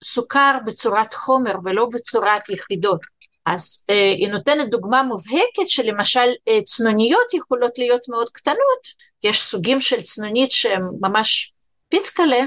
הסוכר 0.02 0.58
בצורת 0.66 1.14
חומר 1.14 1.54
ולא 1.64 1.88
בצורת 1.92 2.48
יחידות. 2.48 3.00
אז 3.46 3.84
אה, 3.90 4.12
היא 4.18 4.28
נותנת 4.28 4.70
דוגמה 4.70 5.02
מובהקת 5.02 5.68
שלמשל 5.68 6.28
אה, 6.48 6.58
צנוניות 6.66 7.34
יכולות 7.34 7.78
להיות 7.78 8.08
מאוד 8.08 8.30
קטנות, 8.30 9.00
יש 9.22 9.42
סוגים 9.42 9.80
של 9.80 10.02
צנונית 10.02 10.50
שהם 10.50 10.82
ממש 11.00 11.52
פיצקלה, 11.88 12.40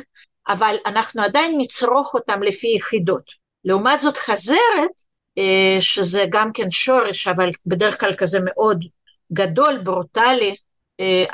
אבל 0.47 0.75
אנחנו 0.85 1.23
עדיין 1.23 1.55
נצרוך 1.57 2.13
אותם 2.13 2.43
לפי 2.43 2.67
יחידות. 2.67 3.31
לעומת 3.65 3.99
זאת 3.99 4.17
חזרת, 4.17 4.91
אה, 5.37 5.77
שזה 5.79 6.25
גם 6.29 6.51
כן 6.53 6.71
שורש, 6.71 7.27
אבל 7.27 7.49
בדרך 7.65 7.99
כלל 7.99 8.15
כזה 8.15 8.39
מאוד 8.45 8.85
גדול, 9.33 9.77
ברוטלי, 9.77 10.55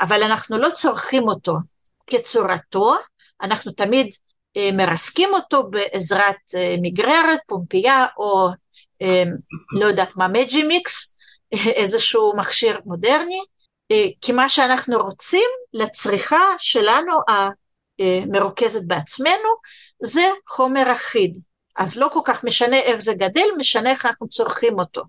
אבל 0.00 0.22
אנחנו 0.22 0.58
לא 0.58 0.68
צורכים 0.74 1.28
אותו 1.28 1.54
כצורתו, 2.06 2.94
אנחנו 3.42 3.72
תמיד 3.72 4.14
אה, 4.56 4.70
מרסקים 4.72 5.34
אותו 5.34 5.70
בעזרת 5.70 6.36
מגררת, 6.82 7.38
פומפייה 7.46 8.06
או 8.16 8.48
לא 9.72 9.86
יודעת 9.86 10.16
מה, 10.16 10.28
מג'י 10.28 10.62
מיקס, 10.62 11.14
איזשהו 11.80 12.32
מכשיר 12.36 12.80
מודרני, 12.84 13.40
אה, 13.92 14.06
כי 14.20 14.32
מה 14.32 14.48
שאנחנו 14.48 14.98
רוצים 14.98 15.50
לצריכה 15.72 16.44
שלנו 16.58 17.12
המרוכזת 17.98 18.84
בעצמנו 18.86 19.48
זה 20.02 20.28
חומר 20.48 20.92
אחיד. 20.92 21.38
אז 21.76 21.98
לא 21.98 22.08
כל 22.12 22.20
כך 22.24 22.44
משנה 22.44 22.76
איך 22.76 22.96
זה 22.96 23.14
גדל, 23.14 23.46
משנה 23.58 23.90
איך 23.90 24.06
אנחנו 24.06 24.28
צורכים 24.28 24.78
אותו. 24.78 25.02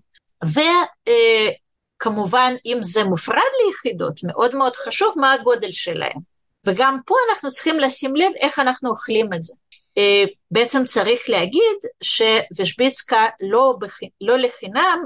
וכמובן 2.02 2.54
אם 2.66 2.78
זה 2.80 3.04
מופרד 3.04 3.38
ליחידות, 3.66 4.20
מאוד 4.24 4.54
מאוד 4.54 4.76
חשוב 4.76 5.14
מה 5.16 5.32
הגודל 5.32 5.72
שלהם. 5.72 6.18
וגם 6.66 6.98
פה 7.06 7.14
אנחנו 7.30 7.50
צריכים 7.50 7.80
לשים 7.80 8.16
לב 8.16 8.32
איך 8.40 8.58
אנחנו 8.58 8.90
אוכלים 8.90 9.32
את 9.32 9.42
זה. 9.42 9.54
אה, 9.98 10.24
בעצם 10.50 10.84
צריך 10.84 11.20
להגיד 11.28 11.76
שוושביצקה 12.02 13.26
לא, 13.40 13.74
לא 14.20 14.38
לחינם 14.38 15.04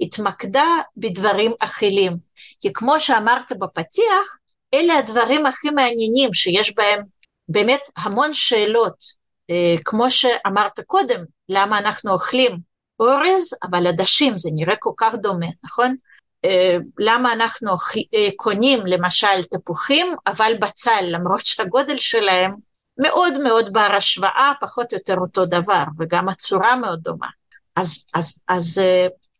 התמקדה 0.00 0.66
בדברים 0.96 1.52
אכילים. 1.60 2.16
כי 2.60 2.72
כמו 2.72 3.00
שאמרת 3.00 3.52
בפתיח, 3.52 4.38
אלה 4.74 4.98
הדברים 4.98 5.46
הכי 5.46 5.70
מעניינים 5.70 6.34
שיש 6.34 6.74
בהם 6.74 7.02
באמת 7.48 7.80
המון 7.96 8.34
שאלות, 8.34 9.04
אה, 9.50 9.76
כמו 9.84 10.10
שאמרת 10.10 10.80
קודם, 10.80 11.24
למה 11.48 11.78
אנחנו 11.78 12.12
אוכלים 12.12 12.58
אורז, 13.00 13.54
אבל 13.70 13.86
עדשים, 13.86 14.38
זה 14.38 14.50
נראה 14.52 14.76
כל 14.76 14.92
כך 14.96 15.14
דומה, 15.22 15.46
נכון? 15.64 15.96
אה, 16.44 16.76
למה 16.98 17.32
אנחנו 17.32 17.70
אה, 18.14 18.28
קונים 18.36 18.86
למשל 18.86 19.42
תפוחים, 19.50 20.14
אבל 20.26 20.52
בצל, 20.60 21.00
למרות 21.02 21.46
שהגודל 21.46 21.96
שלהם 21.96 22.54
מאוד 22.98 23.38
מאוד 23.38 23.72
בר 23.72 23.92
השוואה, 23.96 24.52
פחות 24.60 24.92
או 24.92 24.98
יותר 24.98 25.16
אותו 25.18 25.46
דבר, 25.46 25.82
וגם 25.98 26.28
הצורה 26.28 26.76
מאוד 26.76 27.00
דומה. 27.02 27.28
אז, 27.76 28.04
אז, 28.14 28.42
אז 28.48 28.80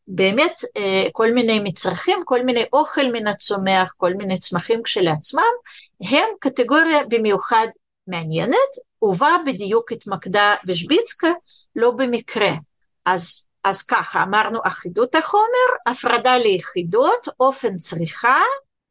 באמת 0.09 0.61
אה, 0.77 1.07
כל 1.13 1.33
מיני 1.33 1.59
מצרכים, 1.59 2.19
כל 2.25 2.43
מיני 2.43 2.65
אוכל 2.73 3.13
מן 3.13 3.27
הצומח, 3.27 3.93
כל 3.97 4.15
מיני 4.15 4.39
צמחים 4.39 4.83
כשלעצמם, 4.83 5.43
הם 6.01 6.29
קטגוריה 6.41 6.99
במיוחד 7.09 7.67
מעניינת, 8.07 8.73
ובה 9.03 9.31
בדיוק 9.47 9.93
התמקדה 9.93 10.55
ושביצקה 10.67 11.29
לא 11.77 11.91
במקרה. 11.91 12.51
אז, 13.07 13.47
אז 13.69 13.83
ככה, 13.83 14.23
אמרנו 14.23 14.59
אחידות 14.67 15.15
החומר, 15.15 15.69
הפרדה 15.87 16.39
ליחידות, 16.39 17.29
אופן 17.41 17.77
צריכה, 17.77 18.41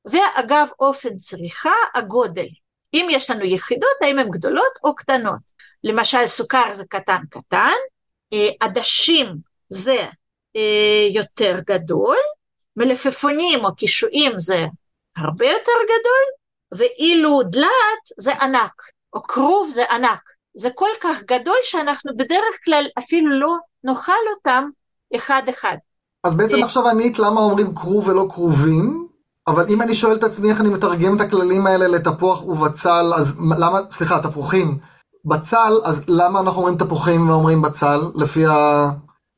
ואגב 0.06 0.68
אופן 0.80 1.18
צריכה, 1.18 1.74
הגודל. 1.96 2.48
אם 2.94 3.08
יש 3.12 3.30
לנו 3.30 3.46
יחידות, 3.46 3.98
האם 4.02 4.20
הן 4.20 4.30
גדולות 4.30 4.80
או 4.84 4.96
קטנות. 4.96 5.40
למשל 5.84 6.28
סוכר 6.28 6.74
זה 6.74 6.84
קטן 6.90 7.22
קטן, 7.30 7.76
אה, 8.34 8.50
עדשים 8.60 9.36
זה 9.70 10.06
אה, 10.56 11.08
יותר 11.12 11.60
גדול, 11.68 12.18
מלפפונים 12.76 13.66
או 13.66 13.76
קישואים 13.76 14.40
זה 14.40 14.66
הרבה 15.18 15.46
יותר 15.46 15.72
גדול, 15.84 16.26
ואילו 16.72 17.44
דלת 17.44 18.04
זה 18.18 18.34
ענק, 18.34 18.82
או 19.14 19.24
כרוב 19.24 19.70
זה 19.70 19.86
ענק. 19.92 20.37
זה 20.58 20.70
כל 20.76 20.90
כך 21.02 21.24
גדול 21.24 21.58
שאנחנו 21.64 22.18
בדרך 22.18 22.56
כלל 22.66 22.86
אפילו 23.00 23.40
לא 23.40 23.58
נאכל 23.84 24.12
אותם 24.36 24.70
אחד 25.16 25.42
אחד. 25.50 25.78
אז 26.24 26.38
בעצם 26.38 26.58
אה, 26.60 26.66
עכשיו 26.66 26.90
ענית 26.90 27.20
למה 27.20 27.42
אומרים 27.42 27.76
כרוב 27.76 28.08
ולא 28.08 28.26
כרובים, 28.30 29.08
אבל 29.48 29.66
אם 29.70 29.82
אני 29.82 29.96
שואל 29.96 30.16
את 30.16 30.24
עצמי 30.24 30.50
איך 30.50 30.62
אני 30.62 30.70
מתרגם 30.70 31.16
את 31.16 31.22
הכללים 31.22 31.68
האלה 31.68 31.88
לתפוח 31.88 32.44
ובצל, 32.44 33.14
אז 33.16 33.38
למה, 33.60 33.80
סליחה, 33.92 34.24
תפוחים, 34.24 34.80
בצל, 35.26 35.74
אז 35.86 36.04
למה 36.08 36.40
אנחנו 36.40 36.62
אומרים 36.62 36.78
תפוחים 36.78 37.30
ואומרים 37.30 37.62
בצל, 37.62 38.00
לפי 38.16 38.46
ה... 38.46 38.90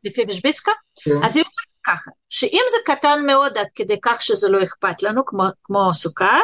לפי 0.04 0.22
ושביצקה? 0.30 0.72
כן. 1.04 1.24
אז 1.24 1.38
היא 1.38 1.44
אומרת 1.44 1.70
ככה, 1.86 2.12
שאם 2.30 2.62
זה 2.72 2.94
קטן 2.94 3.26
מאוד 3.26 3.58
עד 3.58 3.68
כדי 3.76 4.00
כך 4.02 4.22
שזה 4.22 4.50
לא 4.50 4.64
אכפת 4.64 5.04
לנו, 5.04 5.26
כמו, 5.26 5.44
כמו 5.64 5.94
סוכר, 5.94 6.42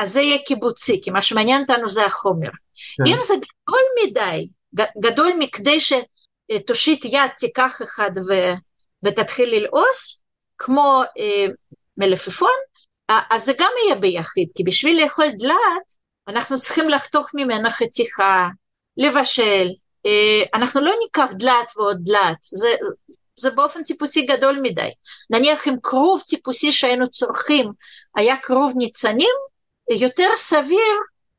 אז 0.00 0.12
זה 0.12 0.20
יהיה 0.20 0.38
קיבוצי, 0.38 1.00
כי 1.02 1.10
מה 1.10 1.22
שמעניין 1.22 1.62
אותנו 1.62 1.88
זה 1.88 2.06
החומר. 2.06 2.48
כן. 2.48 3.06
אם 3.06 3.16
זה 3.22 3.34
גדול 3.34 3.82
מדי, 4.02 4.48
גדול 5.00 5.32
מכדי 5.38 5.78
שתושיט 5.80 7.04
יד, 7.04 7.30
תיקח 7.38 7.78
אחד 7.82 8.10
ו, 8.28 8.32
ותתחיל 9.02 9.48
ללעוס, 9.54 10.22
כמו 10.58 11.02
אה, 11.18 11.46
מלפפון, 11.96 12.58
אז 13.30 13.44
זה 13.44 13.52
גם 13.58 13.70
יהיה 13.84 13.94
ביחיד, 13.94 14.48
כי 14.54 14.64
בשביל 14.64 15.02
לאכול 15.02 15.26
דלעת, 15.38 15.92
אנחנו 16.28 16.58
צריכים 16.58 16.88
לחתוך 16.88 17.30
ממנה 17.34 17.70
חתיכה, 17.70 18.48
לבשל, 18.96 19.68
אה, 20.06 20.42
אנחנו 20.54 20.80
לא 20.80 20.92
ניקח 21.02 21.32
דלעת 21.38 21.72
ועוד 21.76 21.96
דלעת, 22.00 22.38
זה, 22.42 22.68
זה 23.36 23.50
באופן 23.50 23.82
טיפוסי 23.82 24.22
גדול 24.22 24.58
מדי. 24.62 24.90
נניח 25.30 25.68
אם 25.68 25.74
כרוב 25.82 26.22
טיפוסי 26.26 26.72
שהיינו 26.72 27.10
צורכים 27.10 27.72
היה 28.16 28.36
כרוב 28.42 28.72
ניצנים, 28.76 29.49
יותר 29.94 30.28
סביר 30.36 30.96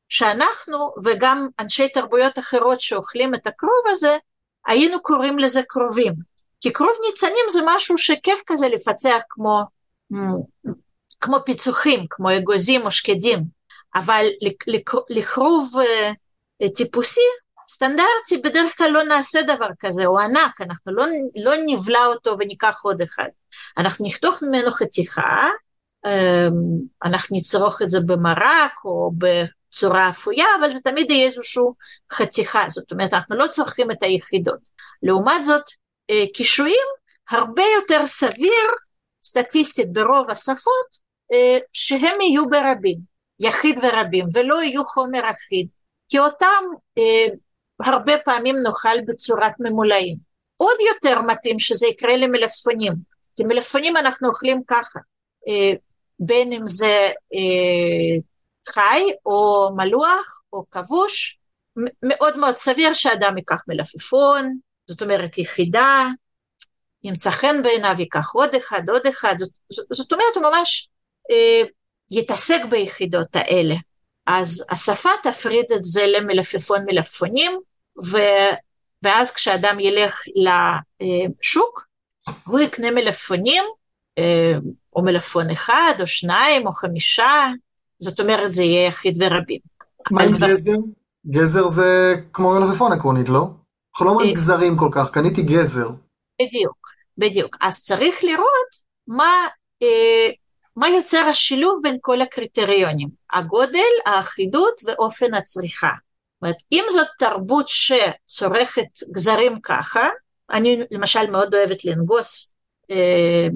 שאנחנו 0.10 0.94
וגם 1.04 1.48
אנשי 1.60 1.90
תרבויות 1.90 2.40
אחרות 2.40 2.82
שאוכלים 2.82 3.36
את 3.36 3.48
הכרוב 3.48 3.84
הזה, 3.88 4.18
היינו 4.66 5.02
קוראים 5.02 5.40
לזה 5.40 5.62
כרובים. 5.70 6.14
כי 6.62 6.74
כרוב 6.74 6.94
ניצנים 7.10 7.46
זה 7.50 7.60
משהו 7.66 7.98
שכיף 7.98 8.42
כזה 8.48 8.68
לפצח 8.70 9.18
כמו, 9.30 9.64
כמו 11.22 11.38
פיצוחים, 11.46 12.06
כמו 12.10 12.38
אגוזים 12.38 12.86
או 12.86 12.92
שקדים, 12.92 13.44
אבל 13.96 14.26
לכרוב 15.10 15.74
אה, 15.80 16.70
טיפוסי 16.70 17.22
סטנדרטי 17.70 18.38
בדרך 18.44 18.78
כלל 18.78 18.92
לא 18.92 19.04
נעשה 19.04 19.42
דבר 19.42 19.68
כזה, 19.80 20.06
הוא 20.06 20.20
ענק, 20.20 20.62
אנחנו 20.62 20.96
לא, 20.96 21.06
לא 21.36 21.52
נבלע 21.66 22.06
אותו 22.06 22.36
וניקח 22.40 22.80
עוד 22.84 23.02
אחד. 23.02 23.28
אנחנו 23.78 24.06
נחתוך 24.06 24.44
ממנו 24.44 24.72
חתיכה, 24.72 25.50
אנחנו 27.04 27.38
נצרוך 27.38 27.82
את 27.82 27.90
זה 27.90 28.00
במרק 28.06 28.74
או 28.86 29.12
בצורה 29.18 30.10
אפויה, 30.10 30.46
אבל 30.60 30.70
זה 30.70 30.82
תמיד 30.82 31.12
יהיה 31.12 31.26
איזושהי 31.26 31.64
חתיכה, 32.12 32.66
זאת 32.70 32.92
אומרת 32.92 33.14
אנחנו 33.14 33.36
לא 33.36 33.48
צורכים 33.48 33.92
את 33.92 34.04
היחידות. 34.04 34.70
לעומת 35.04 35.46
זאת, 35.46 35.64
אה, 36.10 36.24
קישואים 36.34 36.88
הרבה 37.30 37.64
יותר 37.76 38.06
סביר, 38.06 38.68
סטטיסטית 39.24 39.94
ברוב 39.94 40.30
השפות, 40.30 40.98
אה, 41.34 41.58
שהם 41.74 42.22
יהיו 42.22 42.50
ברבים, 42.50 42.98
יחיד 43.40 43.80
ורבים, 43.84 44.26
ולא 44.34 44.64
יהיו 44.64 44.86
חומר 44.86 45.32
אחיד, 45.32 45.68
כי 46.08 46.20
אותם 46.20 46.64
אה, 46.98 47.26
הרבה 47.86 48.14
פעמים 48.26 48.56
נאכל 48.64 49.02
בצורת 49.08 49.54
ממולאים. 49.60 50.18
עוד 50.58 50.78
יותר 50.88 51.22
מתאים 51.22 51.60
שזה 51.60 51.88
יקרה 51.88 52.18
למלפפונים, 52.18 52.94
כי 53.36 53.44
מלפפונים 53.44 53.98
אנחנו 53.98 54.30
אוכלים 54.30 54.62
ככה, 54.68 55.00
בין 56.22 56.54
אם 56.54 56.68
זה 56.68 57.12
אה, 57.34 58.22
חי 58.70 59.02
או 59.26 59.70
מלוח 59.76 60.42
או 60.54 60.66
כבוש, 60.72 61.38
מאוד 62.04 62.38
מאוד 62.38 62.56
סביר 62.56 62.94
שאדם 62.94 63.38
ייקח 63.38 63.62
מלפפון, 63.68 64.58
זאת 64.88 65.02
אומרת 65.02 65.38
יחידה, 65.38 66.08
ימצא 67.04 67.32
חן 67.32 67.64
בעיניו, 67.64 67.96
ייקח 68.00 68.32
עוד 68.34 68.56
אחד, 68.56 68.90
עוד 68.90 69.08
אחד, 69.08 69.36
זאת, 69.38 69.50
זאת 69.92 70.14
אומרת 70.14 70.36
הוא 70.36 70.44
ממש 70.44 70.90
אה, 71.32 71.62
יתעסק 72.12 72.62
ביחידות 72.70 73.36
האלה. 73.36 73.76
אז 74.26 74.66
השפה 74.70 75.10
תפריד 75.24 75.66
את 75.76 75.84
זה 75.84 76.08
למלפפון 76.08 76.86
מלפפונים, 76.86 77.60
ו, 78.06 78.18
ואז 79.04 79.32
כשאדם 79.34 79.80
ילך 79.80 80.22
לשוק, 80.36 81.86
הוא 82.46 82.60
יקנה 82.60 82.92
מלפפונים, 82.92 83.64
אה, 84.18 84.54
או 84.96 85.04
מלפפון 85.04 85.50
אחד, 85.50 85.94
או 86.00 86.08
שניים, 86.08 86.68
או 86.68 86.74
חמישה, 86.74 87.52
זאת 88.00 88.20
אומרת 88.20 88.54
זה 88.54 88.64
יהיה 88.64 88.88
יחיד 88.88 89.18
ורבים. 89.20 89.60
מה 90.12 90.24
עם 90.24 90.32
גזר? 90.32 90.76
גזר 91.28 91.68
זה 91.68 92.16
כמו 92.34 92.60
מלפפון 92.60 92.92
עקרונית, 92.92 93.30
לא? 93.30 93.48
אנחנו 93.94 94.06
לא 94.06 94.12
אומרים 94.12 94.30
אה, 94.30 94.34
גזרים 94.34 94.78
כל 94.78 94.90
כך, 94.92 95.12
קניתי 95.12 95.42
גזר. 95.44 95.90
בדיוק, 96.42 96.88
בדיוק. 97.18 97.58
אז 97.62 97.84
צריך 97.84 98.24
לראות 98.24 98.70
מה, 99.08 99.48
אה, 99.84 100.30
מה 100.76 100.90
יוצר 100.90 101.22
השילוב 101.30 101.80
בין 101.84 101.98
כל 102.02 102.22
הקריטריונים, 102.22 103.10
הגודל, 103.34 103.92
האחידות 104.06 104.82
ואופן 104.86 105.34
הצריכה. 105.34 105.92
אומרת, 106.42 106.56
אם 106.72 106.84
זאת 106.92 107.08
תרבות 107.20 107.68
שצורכת 107.68 108.88
גזרים 109.12 109.60
ככה, 109.64 110.10
אני 110.52 110.80
למשל 110.92 111.32
מאוד 111.32 111.56
אוהבת 111.56 111.86
לנגוס 111.86 112.54
אה, 112.92 113.48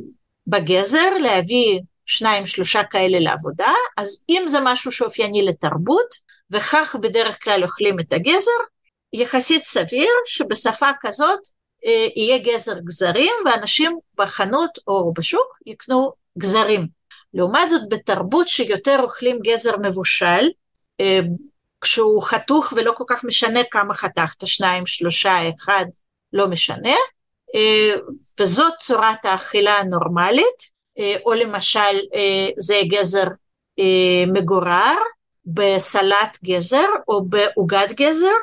בגזר, 0.47 1.17
להביא 1.21 1.79
שניים 2.05 2.47
שלושה 2.47 2.83
כאלה 2.83 3.19
לעבודה, 3.19 3.73
אז 3.97 4.25
אם 4.29 4.43
זה 4.47 4.59
משהו 4.63 4.91
שאופייני 4.91 5.45
לתרבות, 5.45 6.15
וכך 6.51 6.95
בדרך 7.01 7.43
כלל 7.43 7.63
אוכלים 7.63 7.99
את 7.99 8.13
הגזר, 8.13 8.51
יחסית 9.13 9.63
סביר 9.63 10.09
שבשפה 10.25 10.89
כזאת 11.01 11.39
אה, 11.85 12.07
יהיה 12.15 12.37
גזר 12.37 12.79
גזרים, 12.79 13.33
ואנשים 13.45 13.97
בחנות 14.17 14.79
או 14.87 15.13
בשוק 15.13 15.57
יקנו 15.65 16.11
גזרים. 16.37 16.87
לעומת 17.33 17.69
זאת 17.69 17.81
בתרבות 17.89 18.47
שיותר 18.47 18.99
אוכלים 19.03 19.39
גזר 19.43 19.77
מבושל, 19.77 20.49
אה, 20.99 21.19
כשהוא 21.81 22.23
חתוך 22.23 22.73
ולא 22.75 22.93
כל 22.97 23.03
כך 23.07 23.23
משנה 23.23 23.59
כמה 23.71 23.95
חתכת, 23.95 24.47
שניים, 24.47 24.87
שלושה, 24.87 25.37
אחד, 25.59 25.85
לא 26.33 26.47
משנה, 26.47 26.95
אה, 27.55 27.93
וזאת 28.39 28.73
צורת 28.81 29.25
האכילה 29.25 29.77
הנורמלית, 29.77 30.75
אה, 30.99 31.15
או 31.25 31.33
למשל 31.33 31.79
אה, 32.15 32.47
זה 32.57 32.81
גזר 32.87 33.27
מגורר 34.27 34.95
בסלט 35.45 36.37
גזר 36.43 36.85
או 37.07 37.25
בעוגת 37.25 37.91
גזר, 37.91 38.33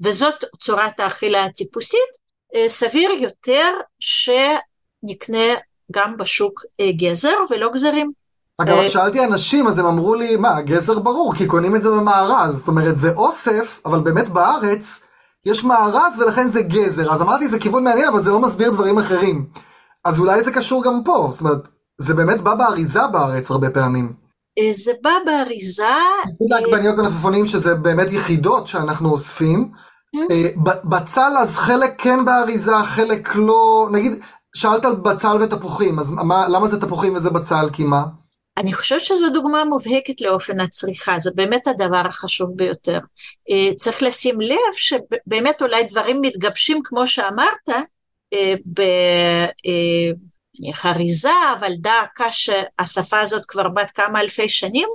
וזאת 0.00 0.44
צורת 0.60 1.00
האכילה 1.00 1.44
הטיפוסית, 1.44 2.28
סביר 2.68 3.10
יותר 3.10 3.74
שנקנה 4.00 5.54
גם 5.92 6.16
בשוק 6.16 6.64
גזר 6.96 7.34
ולא 7.50 7.68
גזרים. 7.72 8.12
אגב, 8.58 8.76
אה, 8.76 8.90
שאלתי 8.90 9.24
אנשים, 9.24 9.66
אז 9.66 9.78
הם 9.78 9.86
אמרו 9.86 10.14
לי, 10.14 10.36
מה, 10.36 10.62
גזר 10.62 10.98
ברור, 10.98 11.34
כי 11.34 11.46
קונים 11.46 11.76
את 11.76 11.82
זה 11.82 11.90
במארז. 11.90 12.58
זאת 12.58 12.68
אומרת, 12.68 12.96
זה 12.96 13.12
אוסף, 13.14 13.80
אבל 13.84 14.00
באמת 14.00 14.28
בארץ 14.28 15.00
יש 15.46 15.64
מארז 15.64 16.18
ולכן 16.18 16.48
זה 16.48 16.62
גזר. 16.62 17.12
אז 17.12 17.22
אמרתי, 17.22 17.48
זה 17.48 17.58
כיוון 17.58 17.84
מעניין, 17.84 18.08
אבל 18.08 18.22
זה 18.22 18.30
לא 18.30 18.40
מסביר 18.40 18.70
דברים 18.70 18.98
אחרים. 18.98 19.46
אז 20.04 20.18
אולי 20.18 20.42
זה 20.42 20.52
קשור 20.52 20.84
גם 20.84 21.00
פה. 21.04 21.28
זאת 21.32 21.40
אומרת, 21.40 21.68
זה 21.98 22.14
באמת 22.14 22.40
בא 22.40 22.54
באריזה 22.54 23.06
בארץ 23.12 23.50
הרבה 23.50 23.70
פעמים. 23.70 24.12
אה, 24.58 24.70
זה 24.72 24.92
בא 25.02 25.10
באריזה... 25.26 25.84
אה, 25.84 26.22
לעגבניות 26.50 26.96
מלפפונים, 26.96 27.46
שזה 27.46 27.74
באמת 27.74 28.12
יחידות 28.12 28.66
שאנחנו 28.66 29.10
אוספים. 29.10 29.70
בצל 30.84 31.32
אז 31.38 31.56
חלק 31.56 31.94
כן 31.98 32.24
באריזה, 32.24 32.72
חלק 32.84 33.36
לא, 33.36 33.88
נגיד, 33.92 34.12
שאלת 34.54 34.84
על 34.84 34.94
בצל 34.94 35.42
ותפוחים, 35.42 35.98
אז 35.98 36.10
מה, 36.10 36.48
למה 36.48 36.68
זה 36.68 36.80
תפוחים 36.80 37.14
וזה 37.14 37.30
בצל, 37.30 37.70
כי 37.72 37.84
מה? 37.84 38.04
אני 38.58 38.72
חושבת 38.72 39.04
שזו 39.04 39.30
דוגמה 39.30 39.64
מובהקת 39.64 40.20
לאופן 40.20 40.60
הצריכה, 40.60 41.18
זה 41.18 41.30
באמת 41.34 41.66
הדבר 41.66 42.02
החשוב 42.06 42.50
ביותר. 42.56 42.98
אה, 43.50 43.74
צריך 43.76 44.02
לשים 44.02 44.40
לב 44.40 44.72
שבאמת 44.72 45.62
אולי 45.62 45.84
דברים 45.84 46.20
מתגבשים 46.20 46.80
כמו 46.84 47.06
שאמרת, 47.06 47.68
אה, 48.32 48.54
בחריזה, 50.72 51.28
אה, 51.28 51.52
אבל 51.58 51.72
דא 51.78 52.02
שהשפה 52.30 53.20
הזאת 53.20 53.42
כבר 53.48 53.68
בת 53.68 53.90
כמה 53.90 54.20
אלפי 54.20 54.48
שנים, 54.48 54.88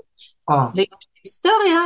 ויש 0.75 0.87
היסטוריה, 1.23 1.79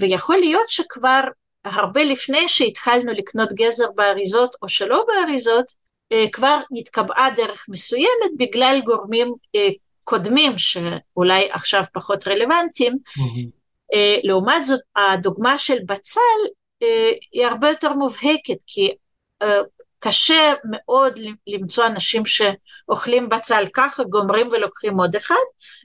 ויכול 0.00 0.36
להיות 0.36 0.68
שכבר 0.68 1.20
הרבה 1.64 2.04
לפני 2.04 2.48
שהתחלנו 2.48 3.12
לקנות 3.12 3.52
גזר 3.52 3.90
באריזות 3.94 4.56
או 4.62 4.68
שלא 4.68 5.04
באריזות, 5.08 5.80
כבר 6.32 6.60
נתקבעה 6.70 7.30
דרך 7.36 7.66
מסוימת 7.68 8.30
בגלל 8.36 8.80
גורמים 8.84 9.34
קודמים 10.10 10.52
שאולי 10.58 11.48
עכשיו 11.50 11.84
פחות 11.92 12.28
רלוונטיים. 12.28 12.92
Mm-hmm. 12.92 13.60
לעומת 14.22 14.64
זאת 14.64 14.80
הדוגמה 14.96 15.58
של 15.58 15.78
בצל 15.86 16.40
אה, 16.82 17.10
היא 17.32 17.46
הרבה 17.46 17.68
יותר 17.68 17.92
מובהקת 17.92 18.62
כי 18.66 18.90
אה, 19.42 19.60
קשה 19.98 20.52
מאוד 20.64 21.18
למצוא 21.46 21.86
אנשים 21.86 22.22
שאוכלים 22.26 23.28
בצל 23.28 23.64
ככה, 23.74 24.04
גומרים 24.04 24.48
ולוקחים 24.52 25.00
עוד 25.00 25.16
אחד, 25.16 25.34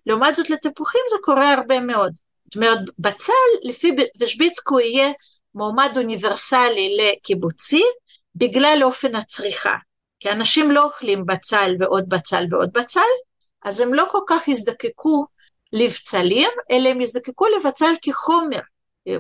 לעומת 0.05 0.35
זאת 0.35 0.49
לתפוחים 0.49 1.01
זה 1.09 1.15
קורה 1.23 1.53
הרבה 1.53 1.79
מאוד. 1.79 2.13
זאת 2.45 2.55
אומרת, 2.55 2.79
בצל 2.99 3.33
לפי 3.63 3.95
ושביצקו 4.19 4.79
יהיה 4.79 5.11
מועמד 5.55 5.93
אוניברסלי 5.97 6.97
לקיבוצי 6.97 7.83
בגלל 8.35 8.79
אופן 8.83 9.15
הצריכה. 9.15 9.75
כי 10.19 10.31
אנשים 10.31 10.71
לא 10.71 10.83
אוכלים 10.83 11.25
בצל 11.25 11.75
ועוד 11.79 12.09
בצל 12.09 12.45
ועוד 12.51 12.69
בצל, 12.73 13.01
אז 13.65 13.81
הם 13.81 13.93
לא 13.93 14.05
כל 14.11 14.21
כך 14.27 14.47
יזדקקו 14.47 15.25
לבצלים, 15.73 16.49
אלא 16.71 16.89
הם 16.89 17.01
יזדקקו 17.01 17.45
לבצל 17.47 17.93
כחומר. 18.01 18.59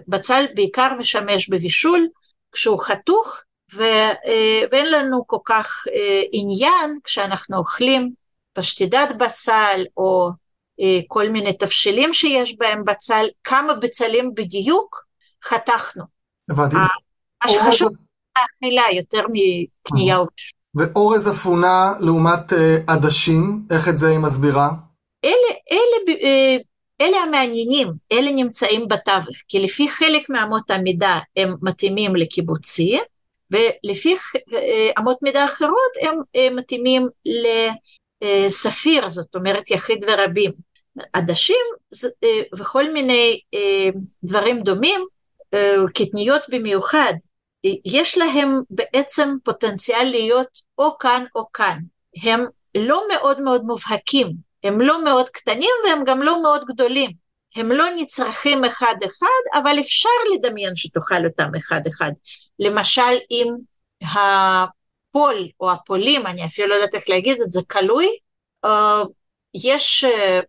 בצל 0.07 0.45
בעיקר 0.55 0.93
משמש 0.99 1.49
בבישול 1.49 2.07
כשהוא 2.51 2.79
חתוך, 2.79 3.41
ו, 3.73 3.83
אה, 4.25 4.61
ואין 4.71 4.91
לנו 4.91 5.27
כל 5.27 5.37
כך 5.45 5.83
אה, 5.87 6.21
עניין 6.31 6.99
כשאנחנו 7.03 7.57
אוכלים 7.57 8.11
פשטידת 8.53 9.09
בצל 9.19 9.83
או 9.97 10.29
אה, 10.81 10.99
כל 11.07 11.29
מיני 11.29 11.53
תבשילים 11.53 12.13
שיש 12.13 12.57
בהם 12.57 12.85
בצל, 12.85 13.25
כמה 13.43 13.73
בצלים 13.73 14.31
בדיוק 14.35 15.05
חתכנו. 15.43 16.03
הבנתי. 16.49 16.75
מה 16.75 17.49
שחשוב... 17.49 17.91
האכילה 18.35 18.83
יותר 18.93 19.21
מקנייה 19.21 20.21
ובישול. 20.21 20.59
ואורז 20.75 21.31
אפונה 21.31 21.93
לעומת 21.99 22.53
אה, 22.53 22.77
עדשים, 22.87 23.61
איך 23.71 23.87
את 23.87 23.97
זה 23.97 24.09
היא 24.09 24.19
מסבירה? 24.19 24.69
אלה, 25.25 25.53
אלה, 25.71 26.17
אה, 26.23 26.57
אלה 27.01 27.17
המעניינים, 27.17 27.87
אלה 28.11 28.31
נמצאים 28.31 28.87
בתווך, 28.87 29.37
כי 29.47 29.59
לפי 29.59 29.89
חלק 29.89 30.29
מאמות 30.29 30.71
המידה 30.71 31.19
הם 31.37 31.55
מתאימים 31.61 32.15
לקיבוצי, 32.15 32.99
ולפי 33.51 34.15
אה, 34.53 34.89
אמות 34.99 35.17
מידה 35.21 35.45
אחרות 35.45 35.91
הם 36.01 36.55
מתאימים 36.55 37.07
לספיר, 38.23 39.07
זאת 39.09 39.35
אומרת 39.35 39.71
יחיד 39.71 40.03
ורבים. 40.07 40.51
עדשים 41.13 41.65
וכל 42.57 42.93
מיני 42.93 43.39
דברים 44.23 44.63
דומים, 44.63 45.05
קטניות 45.93 46.41
במיוחד, 46.49 47.13
יש 47.85 48.17
להם 48.17 48.61
בעצם 48.69 49.35
פוטנציאל 49.43 50.03
להיות 50.03 50.61
או 50.77 50.97
כאן 50.97 51.25
או 51.35 51.51
כאן. 51.53 51.79
הם 52.23 52.45
לא 52.77 53.03
מאוד 53.13 53.41
מאוד 53.41 53.63
מובהקים, 53.63 54.31
הם 54.63 54.81
לא 54.81 55.03
מאוד 55.03 55.29
קטנים 55.29 55.71
והם 55.85 56.03
גם 56.05 56.21
לא 56.21 56.41
מאוד 56.41 56.65
גדולים. 56.65 57.11
הם 57.55 57.71
לא 57.71 57.85
נצרכים 57.95 58.65
אחד 58.65 58.95
אחד, 59.05 59.59
אבל 59.59 59.79
אפשר 59.79 60.09
לדמיין 60.33 60.75
שתאכל 60.75 61.25
אותם 61.25 61.55
אחד 61.57 61.81
אחד. 61.87 62.11
למשל 62.59 63.17
אם 63.31 63.47
הפול 64.01 65.49
או 65.59 65.71
הפולים, 65.71 66.27
אני 66.27 66.45
אפילו 66.45 66.67
לא 66.67 66.73
יודעת 66.73 66.95
איך 66.95 67.03
להגיד 67.09 67.41
את 67.41 67.51
זה, 67.51 67.61
כלוי, 67.71 68.07
אה, 68.65 69.01
יש 69.53 70.03
אה, 70.03 70.39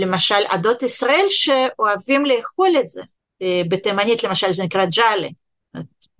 למשל 0.00 0.42
עדות 0.48 0.82
ישראל 0.82 1.26
שאוהבים 1.28 2.24
לאכול 2.24 2.68
את 2.80 2.88
זה. 2.88 3.02
אה, 3.42 3.62
בתימנית 3.68 4.24
למשל 4.24 4.52
זה 4.52 4.64
נקרא 4.64 4.84
ג'אלה. 4.84 5.28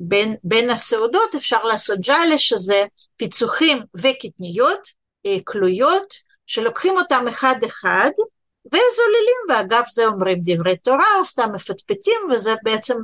בין, 0.01 0.37
בין 0.45 0.71
הסעודות 0.71 1.35
אפשר 1.35 1.65
לעשות 1.65 1.99
ג'אלה 2.01 2.39
שזה 2.39 2.85
פיצוחים 3.17 3.83
וקטניות 3.97 4.89
כלויות 5.45 6.15
שלוקחים 6.47 6.99
אותם 6.99 7.29
אחד 7.29 7.55
אחד 7.67 8.11
וזוללים 8.67 9.39
ואגב 9.49 9.85
זה 9.93 10.07
אומרים 10.07 10.39
דברי 10.45 10.77
תורה 10.77 11.07
או 11.19 11.25
סתם 11.25 11.53
מפטפטים 11.55 12.21
וזה 12.31 12.55
בעצם 12.63 12.95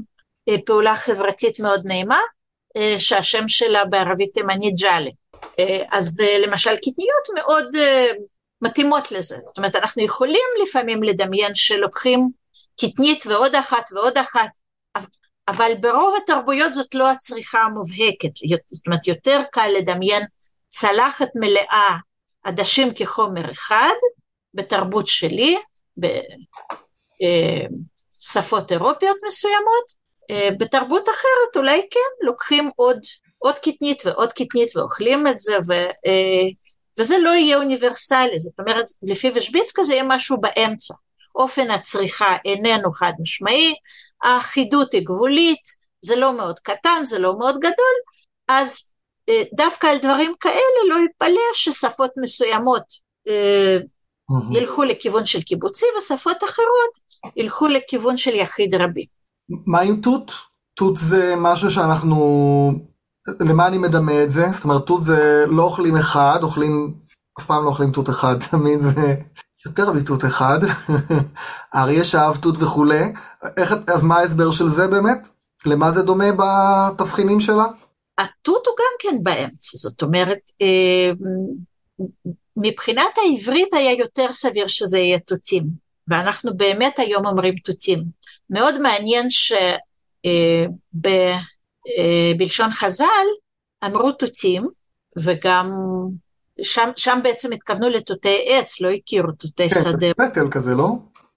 פעולה 0.66 0.96
חברתית 0.96 1.61
מאוד 1.61 1.80
נעימה 1.85 2.18
שהשם 2.98 3.48
שלה 3.48 3.85
בערבית 3.85 4.35
תימנית 4.35 4.74
ג'אלה. 4.78 5.11
אז 5.92 6.16
למשל 6.46 6.76
קטניות 6.76 7.28
מאוד 7.35 7.76
מתאימות 8.62 9.12
לזה. 9.12 9.37
זאת 9.46 9.59
אומרת, 9.59 9.76
אנחנו 9.76 10.02
יכולים 10.02 10.46
לפעמים 10.62 11.02
לדמיין 11.02 11.54
שלוקחים 11.54 12.28
קטנית 12.80 13.26
ועוד 13.26 13.54
אחת 13.54 13.90
ועוד 13.92 14.18
אחת, 14.18 14.50
אבל 15.48 15.72
ברוב 15.80 16.14
התרבויות 16.22 16.74
זאת 16.74 16.94
לא 16.94 17.11
הצריכה 17.11 17.61
המובהקת. 17.61 18.30
זאת 18.70 18.87
אומרת, 18.87 19.06
יותר 19.06 19.42
קל 19.52 19.70
לדמיין 19.78 20.22
צלחת 20.68 21.28
מלאה 21.35 21.96
עדשים 22.44 22.94
כחומר 22.94 23.50
אחד, 23.50 23.94
בתרבות 24.54 25.06
שלי, 25.06 25.59
בשפות 28.18 28.72
אירופיות 28.72 29.16
מסוימות, 29.26 30.06
בתרבות 30.59 31.09
אחרת 31.09 31.56
אולי 31.56 31.87
כן, 31.90 32.26
לוקחים 32.26 32.70
עוד, 32.76 32.98
עוד 33.38 33.59
קטנית 33.59 34.06
ועוד 34.06 34.32
קטנית 34.32 34.76
ואוכלים 34.76 35.26
את 35.26 35.38
זה, 35.38 35.56
ו, 35.68 35.72
וזה 36.98 37.18
לא 37.18 37.30
יהיה 37.30 37.56
אוניברסלי, 37.56 38.38
זאת 38.38 38.54
אומרת, 38.59 38.85
לפי 39.02 39.30
ושביצקה 39.35 39.82
זה 39.82 39.92
יהיה 39.92 40.04
משהו 40.06 40.40
באמצע. 40.40 40.94
אופן 41.35 41.70
הצריכה 41.70 42.37
איננו 42.44 42.92
חד 42.92 43.12
משמעי, 43.20 43.74
האחידות 44.22 44.92
היא 44.92 45.07
גבולית, 45.07 45.62
זה 46.05 46.16
לא 46.16 46.37
מאוד 46.37 46.59
קטן, 46.59 47.05
זה 47.05 47.18
לא 47.18 47.38
מאוד 47.38 47.59
גדול, 47.59 47.96
אז 48.48 48.92
אה, 49.29 49.42
דווקא 49.55 49.87
על 49.87 49.98
דברים 49.98 50.35
כאלה 50.40 50.81
לא 50.88 50.96
יתפלא 51.05 51.40
ששפות 51.55 52.11
מסוימות 52.22 52.83
אה, 53.29 53.76
ילכו 54.52 54.85
לכיוון 54.85 55.26
של 55.26 55.42
קיבוצי 55.42 55.87
ושפות 55.98 56.44
אחרות 56.44 56.98
ילכו 57.37 57.66
לכיוון 57.66 58.16
של 58.16 58.35
יחיד 58.35 58.74
רבי. 58.74 59.07
מה 59.66 59.81
עם 59.81 60.00
תות? 60.00 60.33
תות 60.74 60.96
זה 60.96 61.35
משהו 61.37 61.70
שאנחנו 61.70 62.16
למה 63.40 63.66
אני 63.66 63.79
מדמה 63.79 64.22
את 64.22 64.31
זה? 64.31 64.46
זאת 64.52 64.64
אומרת, 64.64 64.87
תות 64.87 65.02
זה 65.02 65.44
לא 65.48 65.62
אוכלים 65.62 65.96
אחד, 65.96 66.38
אוכלים, 66.42 66.94
אף 67.40 67.46
פעם 67.46 67.64
לא 67.64 67.68
אוכלים 67.68 67.92
תות 67.92 68.09
אחד, 68.09 68.35
תמיד 68.50 68.81
זה 68.81 69.14
יותר 69.66 69.92
מתות 69.92 70.24
אחד. 70.24 70.59
אריה 71.74 72.05
שאהב 72.05 72.37
תות 72.37 72.55
וכולי. 72.62 73.12
איך, 73.57 73.74
אז 73.94 74.05
מה 74.05 74.16
ההסבר 74.16 74.52
של 74.52 74.68
זה 74.68 74.88
באמת? 74.88 75.29
למה 75.66 75.92
זה 75.92 76.02
דומה 76.02 76.24
בתבחינים 76.33 77.40
שלה? 77.40 77.64
התות 78.18 78.66
הוא 78.66 78.74
גם 78.79 78.94
כן 78.98 79.22
באמצע, 79.22 79.79
זאת 79.79 80.02
אומרת, 80.02 80.38
אה, 80.62 81.11
מבחינת 82.57 83.11
העברית 83.16 83.72
היה 83.72 83.92
יותר 83.92 84.33
סביר 84.33 84.66
שזה 84.66 84.98
יהיה 84.98 85.18
תותים, 85.18 85.64
ואנחנו 86.09 86.57
באמת 86.57 86.98
היום 86.98 87.26
אומרים 87.26 87.55
תותים. 87.64 88.05
מאוד 88.50 88.79
מעניין 88.81 89.31
שב... 89.31 89.57
אה, 90.26 91.38
אה, 91.98 92.70
חז"ל 92.74 93.26
אמרו 93.85 94.12
תותים, 94.12 94.68
וגם 95.16 95.72
שם, 96.62 96.90
שם 96.97 97.19
בעצם 97.23 97.53
התכוונו 97.53 97.88
לתותי 97.88 98.45
עץ, 98.47 98.81
לא 98.81 98.90
הכירו 98.90 99.33
תותי 99.33 99.71
כן, 99.71 99.81
שדה. 99.81 100.14
פטל 100.14 100.51
כזה, 100.51 100.75
לא? 100.75 100.88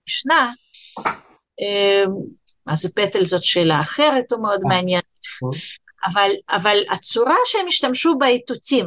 משנה, 0.08 0.52
אה, 1.62 2.12
מה 2.66 2.76
זה 2.76 2.90
פטל 2.96 3.26
זאת 3.26 3.44
שאלה 3.44 3.82
אחרת, 3.82 4.32
הוא 4.32 4.42
מאוד 4.42 4.60
מעניין. 4.64 5.02
אבל, 6.06 6.30
אבל 6.50 6.78
הצורה 6.90 7.36
שהם 7.46 7.68
השתמשו 7.68 8.18
בה 8.18 8.26
היא 8.26 8.40
תותים, 8.48 8.86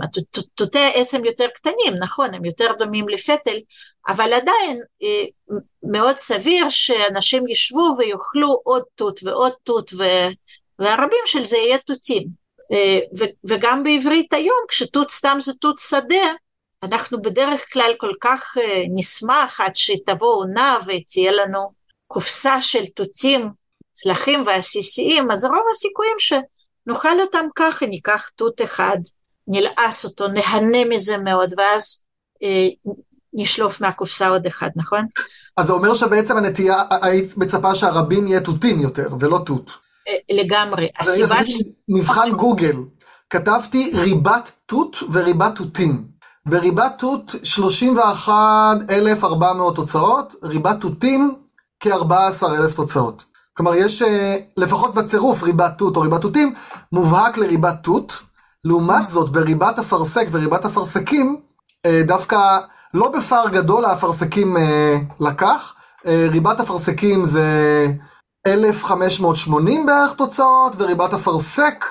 תותי 0.54 0.78
העץ 0.78 1.14
הם 1.14 1.24
יותר 1.24 1.46
קטנים, 1.54 1.94
נכון, 2.00 2.34
הם 2.34 2.44
יותר 2.44 2.72
דומים 2.78 3.08
לפטל, 3.08 3.56
אבל 4.08 4.32
עדיין 4.32 4.80
אה, 5.02 5.56
מאוד 5.82 6.16
סביר 6.16 6.68
שאנשים 6.68 7.48
ישבו 7.48 7.94
ויאכלו 7.98 8.60
עוד 8.64 8.82
תות 8.94 9.20
ועוד 9.22 9.52
תות. 9.62 9.92
והרבים 10.78 11.22
של 11.26 11.44
זה 11.44 11.56
יהיה 11.56 11.78
תותים. 11.78 12.41
אה, 12.72 12.98
וגם 13.44 13.82
בעברית 13.82 14.32
היום, 14.32 14.58
כשתות 14.68 15.10
סתם 15.10 15.36
זה 15.40 15.52
תות 15.60 15.78
שדה, 15.78 16.32
אנחנו 16.82 17.22
בדרך 17.22 17.72
כלל 17.72 17.92
כל 17.98 18.12
כך 18.20 18.54
אה, 18.60 18.82
נשמח 18.94 19.60
עד 19.60 19.76
שתבוא 19.76 20.34
עונה 20.34 20.78
ותהיה 20.86 21.32
לנו 21.32 21.72
קופסה 22.06 22.60
של 22.60 22.86
תותים, 22.86 23.50
צלחים 23.92 24.42
ועסיסיים, 24.46 25.30
אז 25.30 25.44
רוב 25.44 25.64
הסיכויים 25.72 26.16
שנאכל 26.18 27.20
אותם 27.20 27.46
ככה, 27.56 27.86
ניקח 27.86 28.28
תות 28.36 28.62
אחד, 28.62 28.98
נלעס 29.48 30.04
אותו, 30.04 30.28
נהנה 30.28 30.84
מזה 30.84 31.18
מאוד, 31.18 31.54
ואז 31.56 32.04
אה, 32.42 32.68
נשלוף 33.32 33.80
מהקופסה 33.80 34.28
עוד 34.28 34.46
אחד, 34.46 34.68
נכון? 34.76 35.06
אז 35.56 35.66
זה 35.66 35.72
אומר 35.72 35.94
שבעצם 35.94 36.36
הנטייה, 36.36 36.76
היית 37.02 37.36
מצפה 37.36 37.74
שהרבים 37.74 38.26
יהיה 38.26 38.40
תותים 38.40 38.80
יותר, 38.80 39.08
ולא 39.20 39.38
תות. 39.46 39.81
אה, 40.08 40.14
לגמרי. 40.30 40.88
הסיבה 40.98 41.46
ש... 41.46 41.56
מבחן 41.88 42.32
גוגל, 42.32 42.76
כתבתי 43.30 43.92
ריבת 43.94 44.52
תות 44.66 44.96
וריבת 45.12 45.56
תותים. 45.56 46.12
בריבת 46.46 46.92
תות 46.98 47.34
31,400 47.42 49.76
תוצאות, 49.76 50.34
ריבת 50.44 50.80
תותים 50.80 51.34
כ-14,000 51.80 52.76
תוצאות. 52.76 53.24
כלומר 53.56 53.74
יש 53.74 54.02
אה, 54.02 54.36
לפחות 54.56 54.94
בצירוף 54.94 55.42
ריבת 55.42 55.72
תות 55.78 55.96
או 55.96 56.02
ריבת 56.02 56.20
תותים 56.20 56.54
מובהק 56.92 57.38
לריבת 57.38 57.74
תות. 57.82 58.18
לעומת 58.64 59.08
זאת 59.08 59.30
בריבת 59.30 59.78
אפרסק 59.78 60.26
וריבת 60.30 60.64
אפרסקים 60.64 61.40
אה, 61.86 62.02
דווקא 62.06 62.58
לא 62.94 63.08
בפער 63.08 63.48
גדול 63.48 63.84
האפרסקים 63.84 64.56
לקח. 65.20 65.74
ריבת 66.06 66.60
אפרסקים 66.60 67.24
זה 67.24 67.46
1,580 68.46 69.86
בערך 69.86 70.14
תוצאות, 70.14 70.72
וריבת 70.78 71.14
אפרסק 71.14 71.84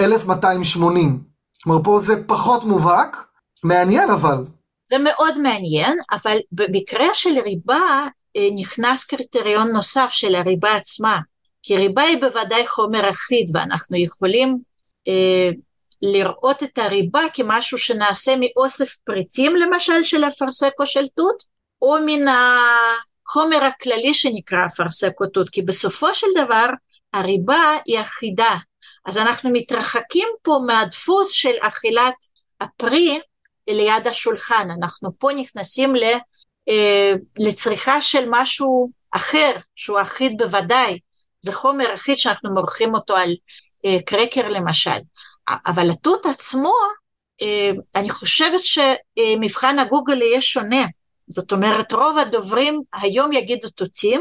1,280. 0.00 1.20
כלומר, 1.62 1.82
פה 1.84 1.98
זה 1.98 2.24
פחות 2.26 2.64
מובהק, 2.64 3.16
מעניין 3.64 4.10
אבל. 4.10 4.44
זה 4.90 4.98
מאוד 4.98 5.40
מעניין, 5.40 5.98
אבל 6.12 6.38
במקרה 6.52 7.14
של 7.14 7.38
ריבה 7.44 8.06
אה, 8.36 8.48
נכנס 8.54 9.04
קריטריון 9.04 9.68
נוסף 9.72 10.08
של 10.10 10.34
הריבה 10.34 10.76
עצמה, 10.76 11.18
כי 11.62 11.76
ריבה 11.76 12.02
היא 12.02 12.20
בוודאי 12.20 12.66
חומר 12.66 13.10
אחיד, 13.10 13.50
ואנחנו 13.54 13.96
יכולים 13.96 14.58
אה, 15.08 15.48
לראות 16.02 16.62
את 16.62 16.78
הריבה 16.78 17.20
כמשהו 17.34 17.78
שנעשה 17.78 18.34
מאוסף 18.40 18.96
פריטים 19.04 19.56
למשל 19.56 20.04
של 20.04 20.24
אפרסק 20.24 20.72
או 20.80 20.86
של 20.86 21.06
תות, 21.06 21.44
או 21.82 21.96
מן 22.06 22.28
ה... 22.28 22.56
החומר 23.32 23.64
הכללי 23.64 24.14
שנקרא 24.14 24.66
אפרסק 24.66 25.12
או 25.20 25.26
תות, 25.26 25.50
כי 25.50 25.62
בסופו 25.62 26.14
של 26.14 26.26
דבר 26.36 26.66
הריבה 27.12 27.76
היא 27.86 28.00
אחידה. 28.00 28.56
אז 29.06 29.18
אנחנו 29.18 29.50
מתרחקים 29.52 30.28
פה 30.42 30.58
מהדפוס 30.66 31.30
של 31.30 31.52
אכילת 31.60 32.14
הפרי 32.60 33.20
ליד 33.68 34.06
השולחן, 34.06 34.68
אנחנו 34.78 35.10
פה 35.18 35.28
נכנסים 35.36 35.96
ל, 35.96 36.02
אה, 36.68 37.12
לצריכה 37.38 38.00
של 38.00 38.24
משהו 38.30 38.90
אחר, 39.10 39.52
שהוא 39.76 40.00
אחיד 40.00 40.32
בוודאי, 40.38 40.98
זה 41.40 41.52
חומר 41.52 41.94
אחיד 41.94 42.18
שאנחנו 42.18 42.54
מורחים 42.54 42.94
אותו 42.94 43.16
על 43.16 43.34
קרקר 44.06 44.48
למשל. 44.48 45.00
אבל 45.66 45.90
התות 45.90 46.26
עצמו, 46.26 46.74
אני 47.94 48.10
חושבת 48.10 48.60
שמבחן 48.64 49.78
הגוגל 49.78 50.22
יהיה 50.22 50.40
שונה. 50.40 50.86
זאת 51.28 51.52
אומרת, 51.52 51.92
רוב 51.92 52.18
הדוברים 52.18 52.82
היום 52.94 53.32
יגידו 53.32 53.70
תותים, 53.70 54.20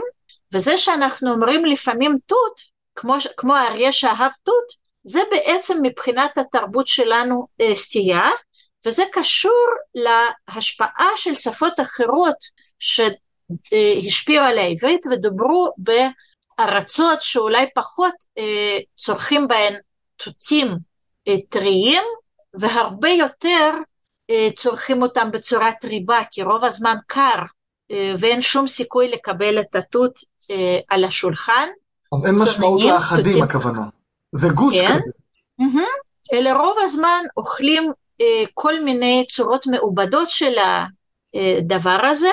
וזה 0.53 0.77
שאנחנו 0.77 1.31
אומרים 1.31 1.65
לפעמים 1.65 2.15
תות, 2.25 2.61
כמו, 2.95 3.15
כמו 3.37 3.55
האריה 3.55 3.91
שאהב 3.91 4.31
תות, 4.43 4.81
זה 5.03 5.19
בעצם 5.31 5.77
מבחינת 5.81 6.37
התרבות 6.37 6.87
שלנו 6.87 7.47
אה, 7.61 7.75
סטייה, 7.75 8.29
וזה 8.85 9.03
קשור 9.11 9.65
להשפעה 9.95 11.09
של 11.15 11.35
שפות 11.35 11.79
אחרות 11.79 12.35
שהשפיעו 12.79 14.45
על 14.45 14.57
העברית 14.57 15.05
ודוברו 15.11 15.73
בארצות 15.77 17.21
שאולי 17.21 17.65
פחות 17.75 18.13
אה, 18.37 18.77
צורכים 18.97 19.47
בהן 19.47 19.73
תותים 20.15 20.67
אה, 21.27 21.35
טריים, 21.49 22.03
והרבה 22.53 23.09
יותר 23.09 23.71
צורכים 24.55 25.01
אותם 25.01 25.31
בצורת 25.31 25.85
ריבה, 25.85 26.19
כי 26.31 26.43
רוב 26.43 26.65
הזמן 26.65 26.95
קר, 27.07 27.43
ואין 28.19 28.41
שום 28.41 28.67
סיכוי 28.67 29.07
לקבל 29.07 29.59
את 29.59 29.75
התות 29.75 30.19
על 30.89 31.03
השולחן. 31.03 31.67
אז 32.13 32.25
אין 32.25 32.35
משמעות 32.43 32.81
לאחדים 32.81 33.43
הכוונה. 33.43 33.81
זה 34.31 34.49
גוש 34.49 34.81
כן? 34.81 34.87
כזה. 34.87 35.11
Mm-hmm. 35.61 36.33
אלה 36.33 36.53
רוב 36.53 36.77
הזמן 36.81 37.23
אוכלים 37.37 37.91
אה, 38.21 38.43
כל 38.53 38.83
מיני 38.83 39.25
צורות 39.29 39.67
מעובדות 39.67 40.29
של 40.29 40.53
הדבר 41.33 41.99
הזה, 42.03 42.31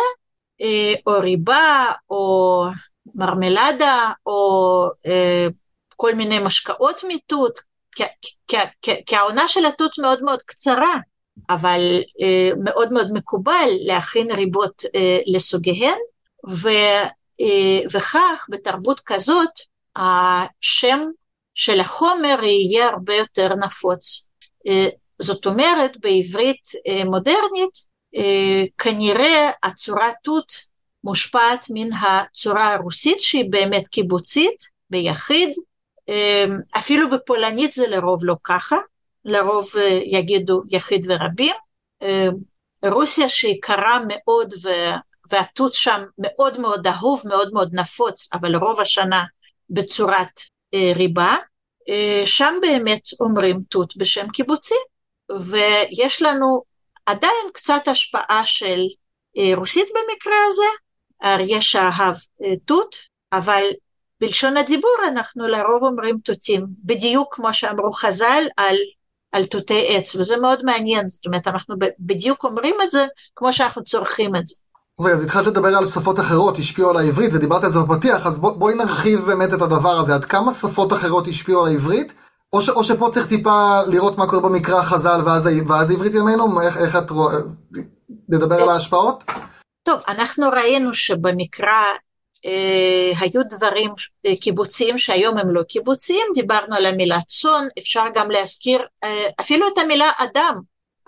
אה, 0.60 0.94
או 1.06 1.12
ריבה, 1.20 1.84
או 2.10 2.64
מרמלדה, 3.14 4.12
או 4.26 4.88
אה, 5.06 5.46
כל 5.96 6.14
מיני 6.14 6.38
משקאות 6.38 7.04
מתות, 7.08 7.58
כי 9.06 9.16
העונה 9.16 9.48
של 9.48 9.66
התות 9.66 9.98
מאוד 9.98 10.22
מאוד 10.22 10.42
קצרה, 10.42 10.94
אבל 11.50 12.02
אה, 12.22 12.50
מאוד 12.64 12.92
מאוד 12.92 13.12
מקובל 13.12 13.68
להכין 13.80 14.30
ריבות 14.30 14.82
אה, 14.94 15.18
לסוגיהן, 15.26 15.98
ו, 16.50 16.68
אה, 17.40 17.80
וכך 17.92 18.46
בתרבות 18.48 19.00
כזאת 19.00 19.50
השם 19.96 21.00
של 21.54 21.80
החומר 21.80 22.38
יהיה 22.42 22.88
הרבה 22.88 23.14
יותר 23.14 23.54
נפוץ. 23.54 24.28
זאת 25.18 25.46
אומרת, 25.46 25.96
בעברית 26.00 26.68
מודרנית, 27.04 27.78
אה, 28.16 28.64
כנראה 28.78 29.50
הצורה 29.62 30.08
תות 30.22 30.52
מושפעת 31.04 31.66
מן 31.70 31.88
הצורה 31.92 32.74
הרוסית 32.74 33.20
שהיא 33.20 33.44
באמת 33.50 33.88
קיבוצית, 33.88 34.64
ביחיד, 34.90 35.52
אפילו 36.76 37.10
בפולנית 37.10 37.72
זה 37.72 37.88
לרוב 37.88 38.24
לא 38.24 38.34
ככה, 38.44 38.76
לרוב 39.28 39.70
יגידו 40.04 40.62
יחיד 40.70 41.06
ורבים. 41.08 41.54
רוסיה 42.84 43.28
שהיא 43.28 43.62
קרה 43.62 43.98
מאוד 44.08 44.54
והתות 45.30 45.74
שם 45.74 46.02
מאוד 46.18 46.60
מאוד 46.60 46.86
אהוב, 46.86 47.22
מאוד 47.24 47.52
מאוד 47.52 47.70
נפוץ, 47.72 48.28
אבל 48.32 48.56
רוב 48.56 48.80
השנה 48.80 49.24
בצורת 49.70 50.40
ריבה, 50.94 51.36
שם 52.24 52.54
באמת 52.62 53.02
אומרים 53.20 53.60
תות 53.68 53.96
בשם 53.96 54.28
קיבוצי, 54.28 54.74
ויש 55.40 56.22
לנו 56.22 56.62
עדיין 57.06 57.46
קצת 57.54 57.88
השפעה 57.88 58.42
של 58.46 58.80
רוסית 59.56 59.88
במקרה 59.88 60.36
הזה, 60.48 60.64
אריה 61.24 61.62
שאהב 61.62 62.14
תות, 62.64 62.96
אבל 63.32 63.64
בלשון 64.20 64.56
הדיבור 64.56 64.96
אנחנו 65.08 65.48
לרוב 65.48 65.82
אומרים 65.82 66.18
תותים, 66.24 66.66
בדיוק 66.84 67.34
כמו 67.34 67.54
שאמרו 67.54 67.92
חז"ל 67.92 68.44
על, 68.56 68.76
על 69.32 69.44
תותי 69.44 69.86
עץ, 69.88 70.16
וזה 70.16 70.36
מאוד 70.36 70.64
מעניין, 70.64 71.10
זאת 71.10 71.26
אומרת 71.26 71.48
אנחנו 71.48 71.74
בדיוק 71.98 72.44
אומרים 72.44 72.74
את 72.84 72.90
זה 72.90 73.06
כמו 73.36 73.52
שאנחנו 73.52 73.84
צורכים 73.84 74.36
את 74.36 74.48
זה. 74.48 74.54
רגע, 75.00 75.14
אז 75.14 75.24
התחלת 75.24 75.46
לדבר 75.46 75.68
על 75.68 75.86
שפות 75.86 76.20
אחרות 76.20 76.58
השפיעו 76.58 76.90
על 76.90 76.96
העברית 76.96 77.30
ודיברת 77.34 77.64
על 77.64 77.70
זה 77.70 77.78
בפתיח, 77.78 78.26
אז 78.26 78.38
בוא, 78.38 78.50
בואי 78.50 78.74
נרחיב 78.74 79.20
באמת 79.20 79.54
את 79.54 79.62
הדבר 79.62 79.98
הזה, 79.98 80.14
עד 80.14 80.24
כמה 80.24 80.52
שפות 80.52 80.92
אחרות 80.92 81.28
השפיעו 81.28 81.60
על 81.60 81.72
העברית, 81.72 82.12
או, 82.52 82.62
ש, 82.62 82.68
או 82.68 82.84
שפה 82.84 83.08
צריך 83.12 83.26
טיפה 83.26 83.80
לראות 83.86 84.18
מה 84.18 84.26
קורה 84.26 84.42
במקרא 84.42 84.82
חז"ל 84.82 85.20
ואז, 85.26 85.48
ואז 85.68 85.90
עברית 85.90 86.14
ימינו, 86.14 86.60
איך, 86.60 86.76
איך 86.76 86.96
את 86.96 87.10
רואה, 87.10 87.36
נדבר 88.28 88.62
על 88.62 88.68
ההשפעות? 88.68 89.24
טוב, 89.82 90.00
אנחנו 90.08 90.46
ראינו 90.50 90.94
שבמקרא 90.94 91.82
היו 93.18 93.42
דברים 93.50 93.90
אה, 94.26 94.36
קיבוציים 94.36 94.98
שהיום 94.98 95.38
הם 95.38 95.50
לא 95.50 95.62
קיבוציים, 95.62 96.26
דיברנו 96.34 96.76
על 96.76 96.86
המילה 96.86 97.18
צאן, 97.28 97.68
אפשר 97.78 98.04
גם 98.14 98.30
להזכיר 98.30 98.86
אה, 99.04 99.28
אפילו 99.40 99.68
את 99.68 99.78
המילה 99.78 100.10
אדם, 100.18 100.60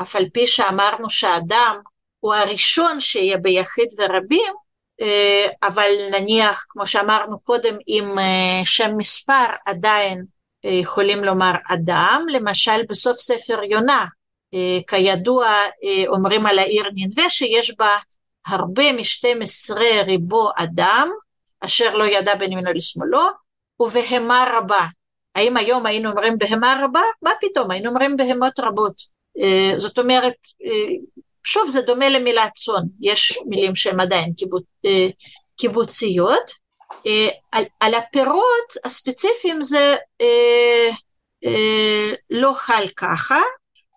אף 0.03 0.17
על 0.17 0.25
פי 0.33 0.47
שאמרנו 0.47 1.11
שאדם 1.11 1.81
הוא 2.21 2.35
הראשון 2.35 3.01
שיהיה 3.01 3.37
ביחיד 3.37 3.89
ורבים, 3.99 4.53
אה, 5.01 5.47
אבל 5.63 5.91
נניח, 6.11 6.67
כמו 6.69 6.87
שאמרנו 6.87 7.41
קודם, 7.41 7.77
עם 7.87 8.19
אה, 8.19 8.63
שם 8.65 8.97
מספר 8.97 9.45
עדיין 9.67 10.25
אה, 10.65 10.71
יכולים 10.71 11.25
לומר 11.25 11.53
אדם, 11.69 12.27
למשל 12.33 12.83
בסוף 12.89 13.19
ספר 13.19 13.63
יונה, 13.65 14.07
כידוע 14.87 15.49
אומרים 16.07 16.47
על 16.47 16.59
העיר 16.59 16.85
ננבה 16.95 17.31
שיש 17.31 17.77
בה 17.79 17.97
הרבה 18.47 18.93
משתים 18.93 19.43
עשרה 19.43 20.03
ריבו 20.07 20.51
אדם, 20.57 21.11
אשר 21.61 21.95
לא 21.95 22.05
ידע 22.05 22.35
בין 22.35 22.53
ימינו 22.53 22.73
לשמאלו, 22.73 23.23
ובהמה 23.81 24.53
רבה. 24.57 24.87
האם 25.35 25.57
היום 25.57 25.87
היינו 25.87 26.11
אומרים 26.11 26.39
בהמה 26.39 26.81
רבה? 26.85 27.03
מה 27.23 27.31
פתאום, 27.41 27.71
היינו 27.71 27.91
אומרים 27.91 28.17
בהמות 28.17 28.61
רבות. 28.61 28.95
זאת 29.77 29.99
אומרת, 29.99 30.35
שוב 31.45 31.69
זה 31.69 31.83
דומה 31.83 32.09
למילה 32.09 32.51
צאן, 32.51 32.83
יש 33.01 33.39
מילים 33.47 33.75
שהן 33.75 34.01
עדיין 34.01 34.33
אה, 34.85 35.07
קיבוציות. 35.57 36.53
אה, 37.07 37.29
על, 37.53 37.65
על 37.81 37.95
הפירות 37.95 38.77
הספציפיים 38.85 39.63
זה 39.63 39.95
אה, 40.21 40.91
אה, 41.45 42.13
לא 42.31 42.53
חל 42.57 42.85
ככה, 42.97 43.41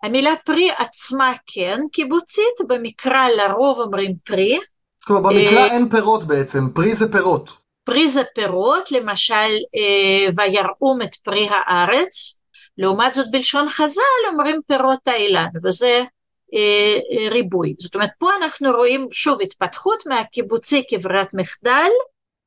המילה 0.03 0.33
פרי 0.45 0.71
עצמה 0.71 1.31
כן 1.47 1.79
קיבוצית, 1.91 2.61
במקרא 2.67 3.27
לרוב 3.37 3.79
אומרים 3.79 4.15
פרי. 4.23 4.59
כלומר 5.03 5.29
במקרא 5.29 5.57
אה, 5.57 5.73
אין 5.73 5.89
פירות 5.89 6.23
בעצם, 6.23 6.69
פרי 6.73 6.95
זה 6.95 7.11
פירות. 7.11 7.49
פרי 7.83 8.07
זה 8.07 8.21
פירות, 8.35 8.91
למשל 8.91 9.33
אה, 9.75 10.27
ויראום 10.35 11.01
את 11.01 11.15
פרי 11.15 11.47
הארץ, 11.49 12.39
לעומת 12.77 13.13
זאת 13.13 13.31
בלשון 13.31 13.69
חז"ל 13.69 14.31
אומרים 14.31 14.61
פירות 14.67 15.07
האילן, 15.07 15.47
וזה 15.63 16.03
אה, 16.53 16.97
אה, 17.11 17.29
ריבוי. 17.29 17.75
זאת 17.79 17.95
אומרת, 17.95 18.09
פה 18.17 18.29
אנחנו 18.41 18.71
רואים 18.71 19.07
שוב 19.11 19.41
התפתחות 19.41 20.03
מהקיבוצי 20.05 20.83
כברירת 20.89 21.33
מחדל 21.33 21.89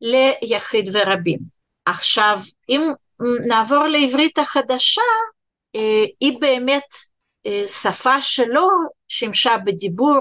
ליחיד 0.01 0.91
ורבים. 0.93 1.39
עכשיו, 1.85 2.39
אם 2.69 2.83
נעבור 3.47 3.87
לעברית 3.87 4.39
החדשה, 4.39 5.03
אה, 5.77 6.05
היא 6.21 6.41
באמת 6.41 6.95
שפה 7.67 8.23
שלא 8.23 8.69
שימשה 9.09 9.57
בדיבור 9.65 10.19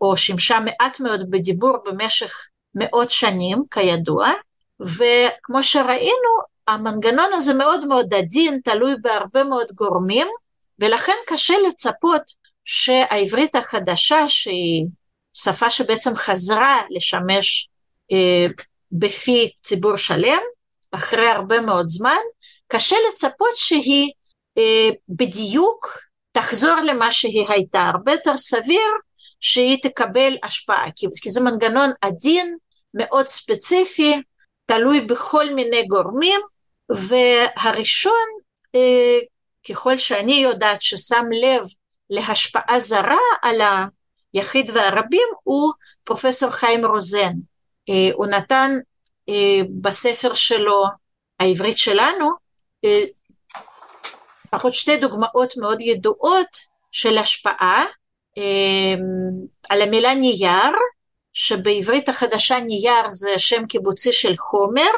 או 0.00 0.16
שימשה 0.16 0.58
מעט 0.60 1.00
מאוד 1.00 1.30
בדיבור 1.30 1.76
במשך 1.84 2.32
מאות 2.74 3.10
שנים, 3.10 3.62
כידוע, 3.70 4.28
וכמו 4.80 5.62
שראינו, 5.62 6.38
המנגנון 6.68 7.32
הזה 7.32 7.54
מאוד 7.54 7.86
מאוד 7.86 8.14
עדין, 8.14 8.60
תלוי 8.64 8.94
בהרבה 9.02 9.44
מאוד 9.44 9.72
גורמים, 9.74 10.26
ולכן 10.78 11.12
קשה 11.26 11.54
לצפות 11.68 12.22
שהעברית 12.64 13.56
החדשה, 13.56 14.28
שהיא 14.28 14.86
שפה 15.34 15.70
שבעצם 15.70 16.16
חזרה 16.16 16.82
לשמש 16.90 17.68
אה, 18.12 18.46
בפי 18.92 19.50
ציבור 19.62 19.96
שלם, 19.96 20.40
אחרי 20.92 21.28
הרבה 21.28 21.60
מאוד 21.60 21.88
זמן, 21.88 22.16
קשה 22.68 22.96
לצפות 23.08 23.56
שהיא 23.56 24.12
אה, 24.58 24.88
בדיוק 25.08 25.98
תחזור 26.32 26.76
למה 26.84 27.12
שהיא 27.12 27.46
הייתה, 27.48 27.80
הרבה 27.80 28.12
יותר 28.12 28.36
סביר 28.36 28.90
שהיא 29.40 29.78
תקבל 29.82 30.36
השפעה, 30.42 30.86
כי, 30.96 31.06
כי 31.20 31.30
זה 31.30 31.40
מנגנון 31.40 31.90
עדין, 32.00 32.56
מאוד 32.94 33.26
ספציפי, 33.26 34.22
תלוי 34.66 35.00
בכל 35.00 35.54
מיני 35.54 35.86
גורמים, 35.86 36.40
והראשון, 36.90 38.26
אה, 38.74 39.18
ככל 39.68 39.98
שאני 39.98 40.34
יודעת 40.34 40.82
ששם 40.82 41.24
לב 41.42 41.62
להשפעה 42.10 42.80
זרה 42.80 43.16
על 43.42 43.60
היחיד 44.32 44.70
והרבים 44.70 45.28
הוא 45.42 45.72
פרופסור 46.04 46.50
חיים 46.50 46.86
רוזן. 46.86 47.32
אה, 47.88 48.10
הוא 48.14 48.26
נתן 48.26 48.70
אה, 49.28 49.60
בספר 49.80 50.34
שלו, 50.34 50.84
העברית 51.40 51.78
שלנו, 51.78 52.30
אה, 52.84 53.04
לפחות 54.48 54.74
שתי 54.74 54.96
דוגמאות 54.96 55.56
מאוד 55.56 55.80
ידועות 55.80 56.58
של 56.92 57.18
השפעה 57.18 57.84
על 59.68 59.82
המילה 59.82 60.14
נייר, 60.14 60.72
שבעברית 61.32 62.08
החדשה 62.08 62.60
נייר 62.60 63.10
זה 63.10 63.38
שם 63.38 63.66
קיבוצי 63.66 64.12
של 64.12 64.36
חומר, 64.36 64.90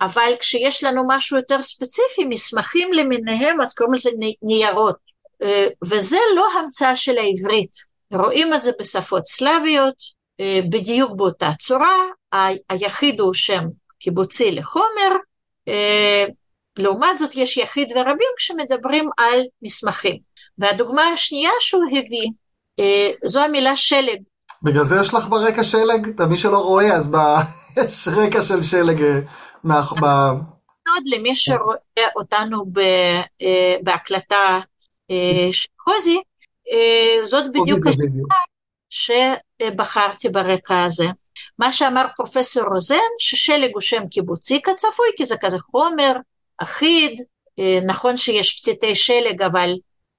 אבל 0.00 0.32
כשיש 0.40 0.84
לנו 0.84 1.02
משהו 1.08 1.36
יותר 1.36 1.62
ספציפי, 1.62 2.24
מסמכים 2.28 2.92
למיניהם, 2.92 3.60
אז 3.60 3.74
קוראים 3.74 3.94
לזה 3.94 4.10
ניירות. 4.42 4.96
אה, 5.42 5.66
וזה 5.84 6.18
לא 6.36 6.46
המצאה 6.58 6.96
של 6.96 7.18
העברית. 7.18 7.72
רואים 8.12 8.54
את 8.54 8.62
זה 8.62 8.72
בשפות 8.80 9.26
סלאביות, 9.26 9.94
אה, 10.40 10.60
בדיוק 10.70 11.12
באותה 11.16 11.50
צורה, 11.58 11.96
היחיד 12.70 13.20
הוא 13.20 13.34
שם 13.34 13.64
קיבוצי 13.98 14.50
לחומר, 14.50 15.16
אה, 15.68 16.24
לעומת 16.78 17.18
זאת 17.18 17.30
יש 17.34 17.56
יחיד 17.56 17.88
ורבים 17.96 18.28
כשמדברים 18.36 19.10
על 19.16 19.40
מסמכים. 19.62 20.18
והדוגמה 20.58 21.02
השנייה 21.02 21.50
שהוא 21.60 21.84
הביא, 21.84 22.30
זו 23.24 23.40
המילה 23.40 23.76
שלג. 23.76 24.22
בגלל 24.62 24.84
זה 24.84 24.96
יש 25.00 25.14
לך 25.14 25.28
ברקע 25.28 25.64
שלג? 25.64 26.22
מי 26.28 26.36
שלא 26.36 26.58
רואה 26.58 26.94
אז 26.94 27.12
ב... 27.14 27.16
יש 27.86 28.08
רקע 28.08 28.42
של 28.42 28.62
שלג 28.62 29.02
ב... 29.64 30.04
מאוד 30.88 31.02
למי 31.06 31.36
שרואה 31.36 32.08
אותנו 32.16 32.64
בהקלטה 33.82 34.60
של 35.52 35.68
קוזי, 35.76 36.20
אה, 36.72 37.24
זאת 37.24 37.44
בדיוק 37.48 37.86
הסיבה 37.86 38.36
שבחרתי 38.90 40.28
ברקע 40.28 40.84
הזה. 40.84 41.06
מה 41.58 41.72
שאמר 41.72 42.06
פרופסור 42.16 42.62
רוזן, 42.62 42.96
ששלג 43.18 43.70
הוא 43.72 43.80
שם 43.80 44.08
קיבוצי 44.10 44.62
כצפוי, 44.62 45.06
כי 45.16 45.24
זה 45.24 45.36
כזה 45.40 45.58
חומר 45.70 46.12
אחיד, 46.58 47.20
אה, 47.58 47.78
נכון 47.86 48.16
שיש 48.16 48.60
פציטי 48.60 48.94
שלג, 48.94 49.42
אבל 49.42 49.72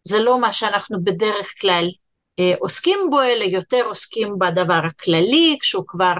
זה 0.03 0.19
לא 0.19 0.41
מה 0.41 0.53
שאנחנו 0.53 1.03
בדרך 1.03 1.53
כלל 1.61 1.89
אה, 2.39 2.53
עוסקים 2.59 2.99
בו, 3.09 3.21
אלא 3.21 3.43
יותר 3.43 3.81
עוסקים 3.85 4.39
בדבר 4.39 4.81
הכללי, 4.87 5.57
כשהוא 5.61 5.83
כבר 5.87 6.13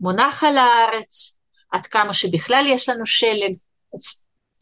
מונח 0.00 0.44
על 0.44 0.58
הארץ, 0.58 1.38
עד 1.70 1.86
כמה 1.86 2.14
שבכלל 2.14 2.64
יש 2.66 2.88
לנו 2.88 3.06
שלג. 3.06 3.54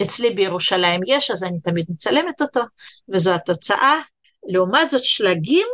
אצלי 0.02 0.30
בירושלים 0.30 1.00
יש, 1.06 1.30
אז 1.30 1.44
אני 1.44 1.60
תמיד 1.60 1.86
מצלמת 1.88 2.42
אותו, 2.42 2.60
וזו 3.08 3.34
התוצאה. 3.34 4.00
לעומת 4.46 4.90
זאת 4.90 5.04
שלגים 5.04 5.66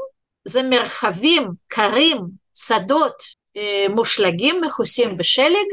זה 0.45 0.62
מרחבים 0.62 1.49
קרים, 1.68 2.18
שדות 2.55 3.22
אה, 3.57 3.86
מושלגים 3.91 4.61
מכוסים 4.61 5.16
בשלג, 5.16 5.66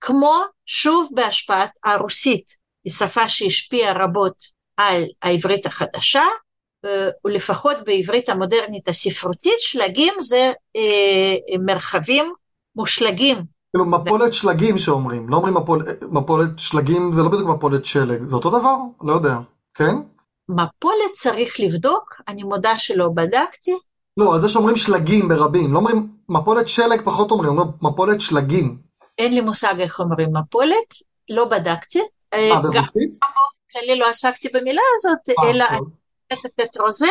כמו 0.00 0.42
שוב 0.66 1.10
בהשפעת 1.14 1.70
הרוסית, 1.84 2.55
היא 2.86 2.92
שפה 2.92 3.28
שהשפיעה 3.28 4.04
רבות 4.04 4.42
על 4.76 5.04
העברית 5.22 5.66
החדשה, 5.66 6.22
אה, 6.84 7.08
ולפחות 7.24 7.76
בעברית 7.86 8.28
המודרנית 8.28 8.88
הספרותית, 8.88 9.58
שלגים 9.58 10.14
זה 10.20 10.52
אה, 10.76 11.34
מרחבים 11.58 12.32
מושלגים. 12.76 13.36
כאילו 13.76 13.90
מפולת 13.90 14.34
שלגים 14.34 14.78
שאומרים, 14.78 15.28
לא 15.28 15.36
אומרים 15.36 15.54
מפול, 15.54 15.84
מפולת 16.10 16.58
שלגים 16.58 17.12
זה 17.12 17.22
לא 17.22 17.28
בדיוק 17.28 17.48
מפולת 17.48 17.86
שלג, 17.86 18.28
זה 18.28 18.36
אותו 18.36 18.50
דבר? 18.50 18.76
לא 19.02 19.12
יודע, 19.12 19.36
כן? 19.74 19.96
מפולת 20.48 21.12
צריך 21.14 21.60
לבדוק, 21.60 22.20
אני 22.28 22.42
מודה 22.42 22.78
שלא 22.78 23.08
בדקתי. 23.14 23.74
לא, 24.16 24.34
אז 24.34 24.40
זה 24.40 24.48
שאומרים 24.48 24.76
שלגים 24.76 25.28
ברבים, 25.28 25.72
לא 25.72 25.78
אומרים 25.78 26.08
מפולת 26.28 26.68
שלג 26.68 27.00
פחות 27.04 27.30
אומרים, 27.30 27.50
אומרים 27.50 27.68
מפולת 27.82 28.20
שלגים. 28.20 28.78
אין 29.18 29.34
לי 29.34 29.40
מושג 29.40 29.74
איך 29.80 30.00
אומרים 30.00 30.36
מפולת, 30.36 30.94
לא 31.30 31.44
בדקתי. 31.44 32.02
אה, 32.32 32.60
ברוסית? 32.62 33.10
גם 33.22 33.30
באופן 33.34 33.72
כללי 33.72 33.98
לא 33.98 34.08
עסקתי 34.08 34.48
במילה 34.48 34.82
הזאת, 34.98 35.38
אה, 35.38 35.50
אלא 35.50 35.64
את 36.60 36.76
רוזן, 36.76 37.06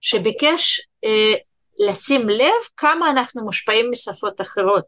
שביקש 0.00 0.80
אה, 1.04 1.34
לשים 1.78 2.28
לב 2.28 2.62
כמה 2.76 3.10
אנחנו 3.10 3.44
מושפעים 3.44 3.90
משפות 3.90 4.40
אחרות. 4.40 4.84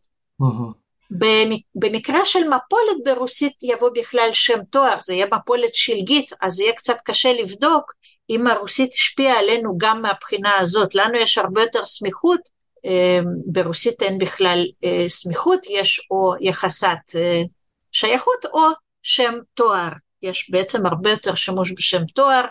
במקרה 1.75 2.25
של 2.25 2.39
מפולת 2.39 2.97
ברוסית 3.05 3.63
יבוא 3.63 3.91
בכלל 3.95 4.29
שם 4.33 4.65
תואר, 4.71 4.97
זה 5.01 5.15
יהיה 5.15 5.27
מפולת 5.33 5.75
שלגית, 5.75 6.33
אז 6.41 6.61
יהיה 6.61 6.73
קצת 6.73 6.97
קשה 7.05 7.33
לבדוק 7.33 7.93
אם 8.31 8.47
הרוסית 8.47 8.93
השפיעה 8.93 9.39
עלינו 9.39 9.79
גם 9.79 10.03
מהבחינה 10.03 10.57
הזאת. 10.59 10.95
לנו 10.95 11.19
יש 11.19 11.39
הרבה 11.39 11.63
יותר 11.63 11.85
סמיכות, 11.85 12.41
אה, 12.87 13.21
ברוסית 13.47 14.03
אין 14.03 14.19
בכלל 14.19 14.67
אה, 14.85 15.09
סמיכות, 15.09 15.61
יש 15.71 16.07
או 16.11 16.35
יחסת 16.41 17.17
אה, 17.17 17.43
שייכות 17.93 18.47
או 18.53 18.61
שם 19.03 19.35
תואר. 19.55 19.89
יש 20.23 20.51
בעצם 20.51 20.87
הרבה 20.87 21.11
יותר 21.11 21.35
שימוש 21.35 21.73
בשם 21.77 22.05
תואר, 22.05 22.45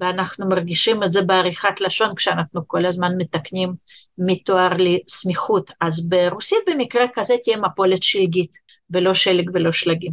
ואנחנו 0.00 0.48
מרגישים 0.48 1.02
את 1.02 1.12
זה 1.12 1.22
בעריכת 1.22 1.80
לשון 1.80 2.14
כשאנחנו 2.14 2.68
כל 2.68 2.86
הזמן 2.86 3.12
מתקנים 3.18 3.74
מתואר 4.18 4.68
לסמיכות. 4.78 5.70
אז 5.80 6.08
ברוסית 6.08 6.58
במקרה 6.66 7.04
כזה 7.14 7.34
תהיה 7.42 7.56
מפולת 7.56 8.02
שלגית, 8.02 8.58
ולא 8.90 9.14
שלג 9.14 9.50
ולא 9.54 9.72
שלגים. 9.72 10.12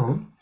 Mm-hmm. 0.00 0.32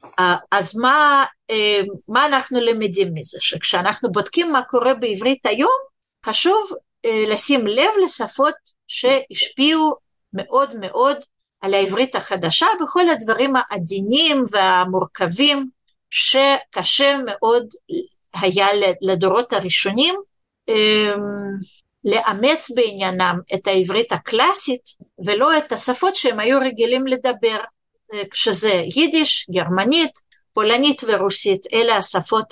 אז 0.50 0.76
מה, 0.76 1.24
אה, 1.50 1.80
מה 2.08 2.26
אנחנו 2.26 2.60
למדים 2.60 3.14
מזה? 3.14 3.38
שכשאנחנו 3.40 4.12
בודקים 4.12 4.52
מה 4.52 4.62
קורה 4.62 4.94
בעברית 4.94 5.46
היום, 5.46 5.78
חשוב 6.26 6.70
אה, 7.04 7.24
לשים 7.28 7.66
לב 7.66 7.90
לשפות 8.04 8.54
שהשפיעו 8.88 9.94
מאוד 10.32 10.76
מאוד 10.80 11.16
על 11.60 11.74
העברית 11.74 12.14
החדשה 12.14 12.66
בכל 12.82 13.08
הדברים 13.08 13.52
העדינים 13.56 14.44
והמורכבים 14.50 15.68
שקשה 16.10 17.18
מאוד 17.26 17.66
היה 18.34 18.66
לדורות 19.00 19.52
הראשונים 19.52 20.14
אמ, 20.68 21.14
לאמץ 22.04 22.70
בעניינם 22.70 23.38
את 23.54 23.66
העברית 23.66 24.12
הקלאסית 24.12 24.82
ולא 25.26 25.58
את 25.58 25.72
השפות 25.72 26.16
שהם 26.16 26.40
היו 26.40 26.58
רגילים 26.60 27.06
לדבר, 27.06 27.58
כשזה 28.30 28.82
יידיש, 28.96 29.46
גרמנית, 29.50 30.12
פולנית 30.52 31.02
ורוסית, 31.06 31.66
אלה 31.72 31.96
השפות 31.96 32.46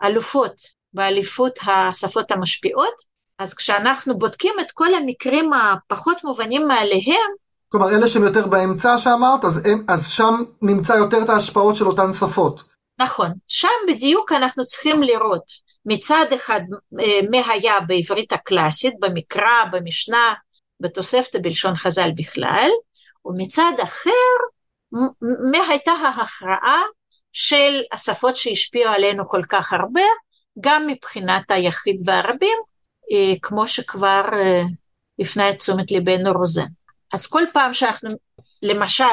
האלופות 0.00 0.62
באליפות 0.92 1.58
השפות 1.66 2.30
המשפיעות, 2.30 2.94
אז 3.38 3.54
כשאנחנו 3.54 4.18
בודקים 4.18 4.54
את 4.60 4.70
כל 4.70 4.94
המקרים 4.94 5.50
הפחות 5.52 6.24
מובנים 6.24 6.68
מעליהם, 6.68 7.30
כלומר 7.72 7.90
אלה 7.90 8.08
שהם 8.08 8.22
יותר 8.22 8.46
באמצע 8.46 8.98
שאמרת, 8.98 9.44
אז, 9.44 9.66
הם, 9.66 9.84
אז 9.88 10.08
שם 10.08 10.34
נמצא 10.62 10.92
יותר 10.92 11.22
את 11.22 11.28
ההשפעות 11.28 11.76
של 11.76 11.86
אותן 11.86 12.12
שפות. 12.12 12.62
נכון, 12.98 13.32
שם 13.48 13.68
בדיוק 13.88 14.32
אנחנו 14.32 14.64
צריכים 14.64 15.02
לראות 15.02 15.42
מצד 15.86 16.26
אחד 16.34 16.60
אה, 17.00 17.20
מה 17.30 17.52
היה 17.52 17.80
בעברית 17.80 18.32
הקלאסית, 18.32 18.94
במקרא, 19.00 19.64
במשנה, 19.72 20.34
בתוספתא 20.80 21.38
בלשון 21.42 21.76
חז"ל 21.76 22.10
בכלל, 22.16 22.68
ומצד 23.24 23.72
אחר 23.82 24.10
מה 25.52 25.58
הייתה 25.68 25.92
ההכרעה 25.92 26.82
של 27.32 27.80
השפות 27.92 28.36
שהשפיעו 28.36 28.92
עלינו 28.92 29.28
כל 29.28 29.42
כך 29.48 29.72
הרבה, 29.72 30.02
גם 30.60 30.86
מבחינת 30.86 31.50
היחיד 31.50 31.96
והרבים, 32.04 32.58
אה, 33.12 33.34
כמו 33.42 33.68
שכבר 33.68 34.22
אה, 34.32 34.62
הפנה 35.18 35.50
את 35.50 35.58
תשומת 35.58 35.90
ליבנו 35.90 36.32
רוזן. 36.32 36.66
אז 37.12 37.26
כל 37.26 37.42
פעם 37.52 37.74
שאנחנו 37.74 38.10
למשל 38.62 39.04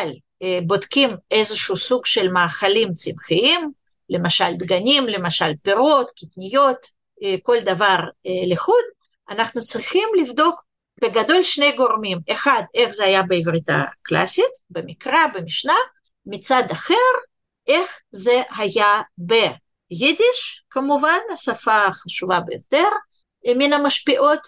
בודקים 0.67 1.09
איזשהו 1.31 1.77
סוג 1.77 2.05
של 2.05 2.31
מאכלים 2.31 2.93
צמחיים, 2.93 3.71
למשל 4.09 4.53
דגנים, 4.53 5.07
למשל 5.07 5.51
פירות, 5.63 6.11
קטניות, 6.11 6.87
אה, 7.23 7.35
כל 7.43 7.59
דבר 7.59 7.97
אה, 8.25 8.53
לחוד, 8.53 8.83
אנחנו 9.29 9.61
צריכים 9.61 10.09
לבדוק 10.21 10.61
בגדול 11.01 11.43
שני 11.43 11.71
גורמים, 11.71 12.17
אחד 12.31 12.63
איך 12.73 12.91
זה 12.91 13.05
היה 13.05 13.23
בעברית 13.23 13.69
הקלאסית, 13.69 14.53
במקרא, 14.69 15.27
במשנה, 15.33 15.75
מצד 16.25 16.63
אחר 16.71 16.95
איך 17.67 17.99
זה 18.11 18.41
היה 18.57 19.01
ביידיש, 19.17 20.63
כמובן 20.69 21.19
השפה 21.33 21.85
החשובה 21.85 22.39
ביותר 22.39 22.87
אה, 23.47 23.53
מן 23.55 23.73
המשפיעות, 23.73 24.39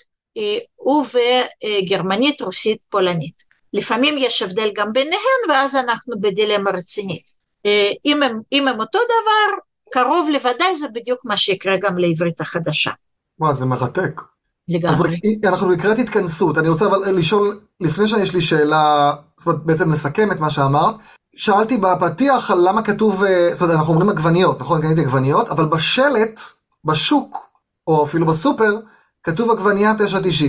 ובגרמנית, 0.77 2.41
רוסית, 2.41 2.79
פולנית. 2.89 3.51
לפעמים 3.73 4.15
יש 4.17 4.41
הבדל 4.41 4.71
גם 4.75 4.93
ביניהן 4.93 5.41
ואז 5.49 5.75
אנחנו 5.75 6.15
בדילמה 6.21 6.71
רצינית. 6.71 7.31
אה, 7.65 7.91
אם 8.05 8.23
הם, 8.23 8.39
אם 8.51 8.67
הם 8.67 8.79
אותו 8.79 8.99
דבר, 8.99 9.57
קרוב 9.91 10.29
לוודאי 10.29 10.75
זה 10.75 10.87
בדיוק 10.93 11.19
מה 11.23 11.37
שיקרה 11.37 11.75
גם 11.81 11.97
לעברית 11.97 12.41
החדשה. 12.41 12.91
וואו, 13.39 13.53
זה 13.53 13.65
מרתק. 13.65 14.21
לגמרי. 14.67 15.19
אז 15.45 15.53
אנחנו 15.53 15.69
לקראת 15.69 15.99
התכנסות, 15.99 16.57
אני 16.57 16.69
רוצה 16.69 16.85
אבל 16.85 16.99
לשאול, 17.19 17.59
לפני 17.79 18.07
שיש 18.07 18.33
לי 18.35 18.41
שאלה, 18.41 19.13
זאת 19.37 19.47
אומרת 19.47 19.63
בעצם 19.63 19.91
לסכם 19.91 20.31
את 20.31 20.39
מה 20.39 20.49
שאמרת, 20.49 20.95
שאלתי 21.35 21.77
בפתיח 21.77 22.51
על 22.51 22.69
למה 22.69 22.83
כתוב, 22.83 23.23
אה, 23.23 23.49
זאת 23.53 23.61
אומרת 23.61 23.75
אנחנו 23.75 23.93
אומרים 23.93 24.09
עגבניות, 24.09 24.61
נכון? 24.61 24.81
קניתי 24.81 25.01
עגבניות, 25.01 25.49
אבל 25.49 25.65
בשלט, 25.65 26.39
בשוק, 26.85 27.49
או 27.87 28.03
אפילו 28.05 28.25
בסופר, 28.25 28.79
כתוב 29.23 29.51
עגבנייה 29.51 29.91
9.90. 29.91 30.45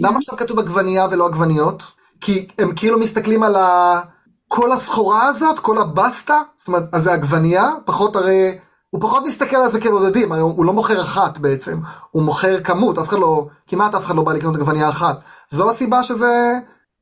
למה 0.00 0.18
עכשיו 0.18 0.36
כתוב 0.36 0.58
עגבנייה 0.58 1.06
ולא 1.10 1.26
עגבניות? 1.26 1.82
כי 2.20 2.46
הם 2.58 2.74
כאילו 2.76 2.98
מסתכלים 2.98 3.42
על 3.42 3.56
ה... 3.56 4.00
כל 4.48 4.72
הסחורה 4.72 5.26
הזאת, 5.26 5.58
כל 5.58 5.78
הבסטה, 5.78 6.42
זאת 6.56 6.68
אומרת, 6.68 6.82
אז 6.92 7.02
זה 7.02 7.12
עגבנייה, 7.12 7.64
פחות 7.84 8.16
הרי, 8.16 8.58
הוא 8.90 9.00
פחות 9.00 9.24
מסתכל 9.26 9.56
על 9.56 9.68
זה 9.68 9.80
כבודדים, 9.80 10.32
הרי 10.32 10.40
הוא 10.40 10.64
לא 10.64 10.72
מוכר 10.72 11.00
אחת 11.00 11.38
בעצם, 11.38 11.78
הוא 12.10 12.22
מוכר 12.22 12.62
כמות, 12.62 12.98
אף 12.98 13.08
אחד 13.08 13.18
לא, 13.18 13.46
כמעט 13.66 13.94
אף 13.94 14.04
אחד 14.04 14.16
לא 14.16 14.22
בא 14.22 14.32
לקנות 14.32 14.54
עגבנייה 14.54 14.88
אחת. 14.88 15.20
זו 15.48 15.70
הסיבה 15.70 16.02
שזה 16.02 16.52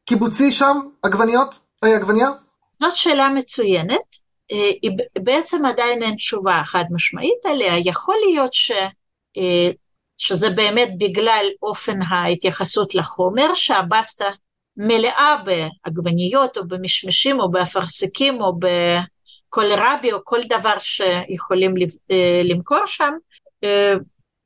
קיבוצי 0.07 0.53
שם, 0.53 0.81
עגבניות, 1.03 1.55
אי, 1.85 1.91
אה, 1.91 1.97
עגבנייה? 1.97 2.29
זאת 2.83 2.97
שאלה 2.97 3.29
מצוינת. 3.29 4.23
היא 4.83 4.91
בעצם 5.23 5.65
עדיין 5.65 6.03
אין 6.03 6.15
תשובה 6.15 6.63
חד 6.65 6.85
משמעית 6.91 7.47
עליה, 7.47 7.79
יכול 7.79 8.17
להיות 8.27 8.55
ש, 8.55 8.73
שזה 10.25 10.51
באמת 10.51 10.89
בגלל 10.99 11.47
אופן 11.63 11.99
ההתייחסות 12.09 12.95
לחומר, 12.95 13.55
שהבסטה 13.55 14.31
מלאה 14.77 15.37
בעגבניות 15.45 16.59
או 16.59 16.69
במשמשים 16.69 17.41
או 17.41 17.51
באפרסקים 17.51 18.41
או 18.41 18.53
בקולרבי 18.59 20.13
או 20.13 20.19
כל 20.25 20.41
דבר 20.49 20.79
שיכולים 20.79 21.75
למכור 22.45 22.87
שם, 22.87 23.13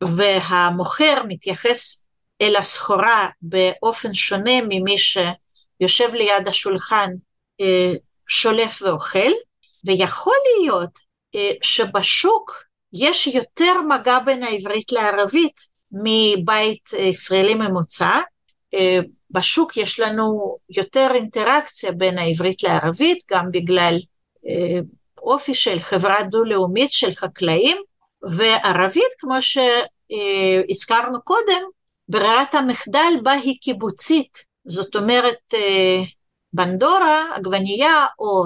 והמוכר 0.04 1.22
מתייחס 1.28 2.06
אל 2.42 2.56
הסחורה 2.56 3.28
באופן 3.42 4.14
שונה 4.14 4.60
ממי 4.68 4.96
שיושב 4.98 6.14
ליד 6.14 6.48
השולחן 6.48 7.10
שולף 8.28 8.82
ואוכל, 8.82 9.32
ויכול 9.86 10.36
להיות 10.60 10.98
שבשוק 11.62 12.65
יש 12.98 13.26
יותר 13.26 13.72
מגע 13.88 14.18
בין 14.18 14.42
העברית 14.42 14.92
לערבית 14.92 15.60
מבית 15.92 16.90
ישראלי 16.98 17.54
ממוצע. 17.54 18.20
בשוק 19.30 19.76
יש 19.76 20.00
לנו 20.00 20.56
יותר 20.70 21.08
אינטראקציה 21.14 21.92
בין 21.92 22.18
העברית 22.18 22.62
לערבית, 22.62 23.18
גם 23.30 23.50
בגלל 23.50 23.98
אופי 25.18 25.54
של 25.54 25.80
חברה 25.80 26.22
דו-לאומית 26.22 26.92
של 26.92 27.14
חקלאים, 27.14 27.76
וערבית, 28.22 29.12
כמו 29.18 29.34
שהזכרנו 29.40 31.22
קודם, 31.22 31.62
ברירת 32.08 32.54
המחדל 32.54 33.12
בה 33.22 33.32
היא 33.32 33.58
קיבוצית, 33.60 34.38
זאת 34.68 34.96
אומרת 34.96 35.54
בנדורה, 36.52 37.24
עגבנייה 37.34 38.06
או 38.18 38.44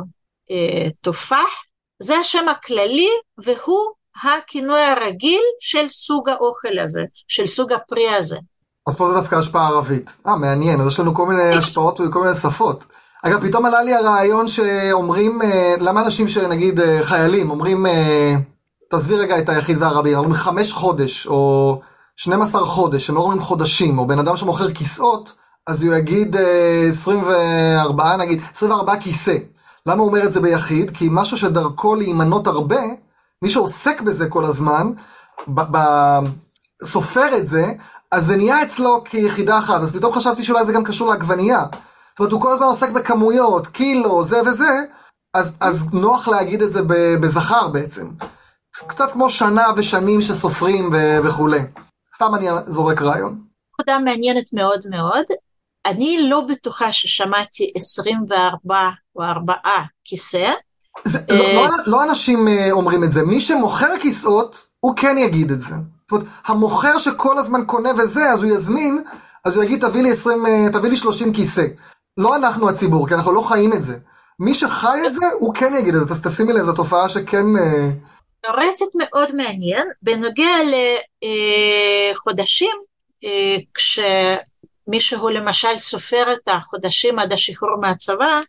תופח, 1.01 1.65
זה 1.99 2.17
השם 2.17 2.49
הכללי 2.49 3.11
והוא 3.39 3.91
הכינוי 4.25 4.81
הרגיל 4.81 5.43
של 5.61 5.89
סוג 5.89 6.29
האוכל 6.29 6.79
הזה, 6.83 7.05
של 7.29 7.47
סוג 7.47 7.73
הפרי 7.73 8.11
הזה. 8.15 8.37
אז 8.87 8.97
פה 8.97 9.09
זה 9.09 9.15
דווקא 9.15 9.35
השפעה 9.35 9.69
ערבית. 9.69 10.17
אה, 10.27 10.37
מעניין, 10.37 10.81
אז 10.81 10.87
יש 10.87 11.01
לנו 11.01 11.15
כל 11.15 11.27
מיני 11.27 11.43
השפעות 11.43 12.01
וכל 12.01 12.23
מיני 12.23 12.35
שפות. 12.35 12.85
אגב, 13.23 13.49
פתאום 13.49 13.67
עלה 13.67 13.83
לי 13.83 13.95
הרעיון 13.95 14.49
שאומרים, 14.49 15.41
למה 15.81 16.03
אנשים 16.03 16.29
שנגיד 16.29 16.81
חיילים 17.03 17.51
אומרים, 17.51 17.87
תעזבי 18.91 19.17
רגע 19.17 19.39
את 19.39 19.49
היחיד 19.49 19.83
והרבים, 19.83 20.19
אומרים 20.19 20.35
חמש 20.35 20.73
חודש 20.73 21.27
או 21.27 21.81
12 22.17 22.61
חודש, 22.61 23.11
הם 23.11 23.17
לא 23.17 23.21
אומרים 23.21 23.41
חודשים, 23.41 23.99
או 23.99 24.07
בן 24.07 24.19
אדם 24.19 24.37
שמוכר 24.37 24.73
כיסאות, 24.73 25.33
אז 25.67 25.83
הוא 25.83 25.95
יגיד 25.95 26.37
24, 26.89 28.17
נגיד, 28.17 28.41
24 28.53 28.97
כיסא. 28.97 29.37
למה 29.87 30.03
הוא 30.03 30.09
אומר 30.09 30.25
את 30.25 30.33
זה 30.33 30.41
ביחיד? 30.41 30.91
כי 30.91 31.09
משהו 31.11 31.37
שדרכו 31.37 31.95
להימנות 31.95 32.47
הרבה, 32.47 32.81
מי 33.43 33.51
שעוסק 33.51 34.01
בזה 34.01 34.29
כל 34.29 34.45
הזמן, 34.45 34.93
סופר 36.85 37.37
את 37.37 37.47
זה, 37.47 37.65
אז 38.11 38.27
זה 38.27 38.37
נהיה 38.37 38.63
אצלו 38.63 39.05
כיחידה 39.05 39.59
אחת, 39.59 39.81
אז 39.81 39.97
פתאום 39.97 40.15
חשבתי 40.15 40.45
שאולי 40.45 40.65
זה 40.65 40.73
גם 40.73 40.85
קשור 40.85 41.09
לעגבנייה. 41.09 41.61
זאת 41.61 42.19
אומרת, 42.19 42.33
הוא 42.33 42.41
כל 42.41 42.53
הזמן 42.53 42.67
עוסק 42.67 42.91
בכמויות, 42.91 43.67
קילו, 43.67 44.23
זה 44.23 44.41
וזה, 44.47 44.85
אז, 45.35 45.57
אז 45.61 45.95
נוח 45.95 46.29
להגיד 46.29 46.63
את 46.63 46.73
זה 46.73 46.81
בזכר 47.21 47.69
בעצם. 47.69 48.11
קצת 48.89 49.13
כמו 49.13 49.31
שנה 49.31 49.67
ושנים 49.77 50.23
שסופרים 50.23 50.91
וכולי. 51.25 51.61
סתם 52.15 52.35
אני 52.35 52.47
זורק 52.67 53.03
רעיון. 53.03 53.43
נקודה 53.75 53.99
מעניינת 53.99 54.53
מאוד 54.53 54.81
מאוד. 54.91 55.25
אני 55.87 56.29
לא 56.29 56.41
בטוחה 56.41 56.93
ששמעתי 56.93 57.73
24 57.77 58.91
או 59.17 59.23
4 59.23 59.55
כיסא. 60.05 60.53
זה, 61.05 61.19
לא, 61.29 61.55
לא, 61.55 61.69
לא 61.87 62.03
אנשים 62.05 62.49
אומרים 62.71 63.05
את 63.05 63.13
זה, 63.13 63.23
מי 63.23 63.41
שמוכר 63.41 63.99
כיסאות, 64.01 64.67
הוא 64.81 64.97
כן 64.97 65.19
יגיד 65.19 65.51
את 65.51 65.61
זה. 65.61 65.75
זאת 65.75 66.13
אומרת, 66.13 66.27
המוכר 66.47 66.99
שכל 66.99 67.39
הזמן 67.39 67.65
קונה 67.67 67.91
וזה, 67.99 68.31
אז 68.31 68.43
הוא 68.43 68.53
יזמין, 68.53 69.05
אז 69.45 69.57
הוא 69.57 69.65
יגיד, 69.65 69.81
תביא 69.89 70.03
לי, 70.03 70.11
20, 70.11 70.45
תביא 70.73 70.91
לי 70.91 70.97
30 70.97 71.33
כיסא. 71.33 71.67
לא 72.17 72.37
אנחנו 72.37 72.69
הציבור, 72.69 73.09
כי 73.09 73.15
אנחנו 73.15 73.33
לא 73.33 73.41
חיים 73.41 73.73
את 73.73 73.83
זה. 73.83 73.99
מי 74.39 74.55
שחי 74.55 74.99
את 75.07 75.15
זה, 75.15 75.27
הוא 75.39 75.55
כן 75.55 75.75
יגיד 75.79 75.95
את 75.95 76.09
זה. 76.09 76.15
אז 76.15 76.23
תשימי 76.27 76.53
לב, 76.53 76.65
זו 76.65 76.73
תופעה 76.73 77.09
שכן... 77.09 77.47
תיאורטית 78.43 78.89
מאוד 78.95 79.35
מעניין, 79.35 79.89
בנוגע 80.03 80.57
לחודשים, 82.15 82.77
כשמישהו 83.75 85.29
למשל 85.29 85.79
סופר 85.79 86.33
את 86.33 86.49
החודשים 86.49 87.19
עד 87.19 87.33
השחרור 87.33 87.81
מהצבא, 87.81 88.41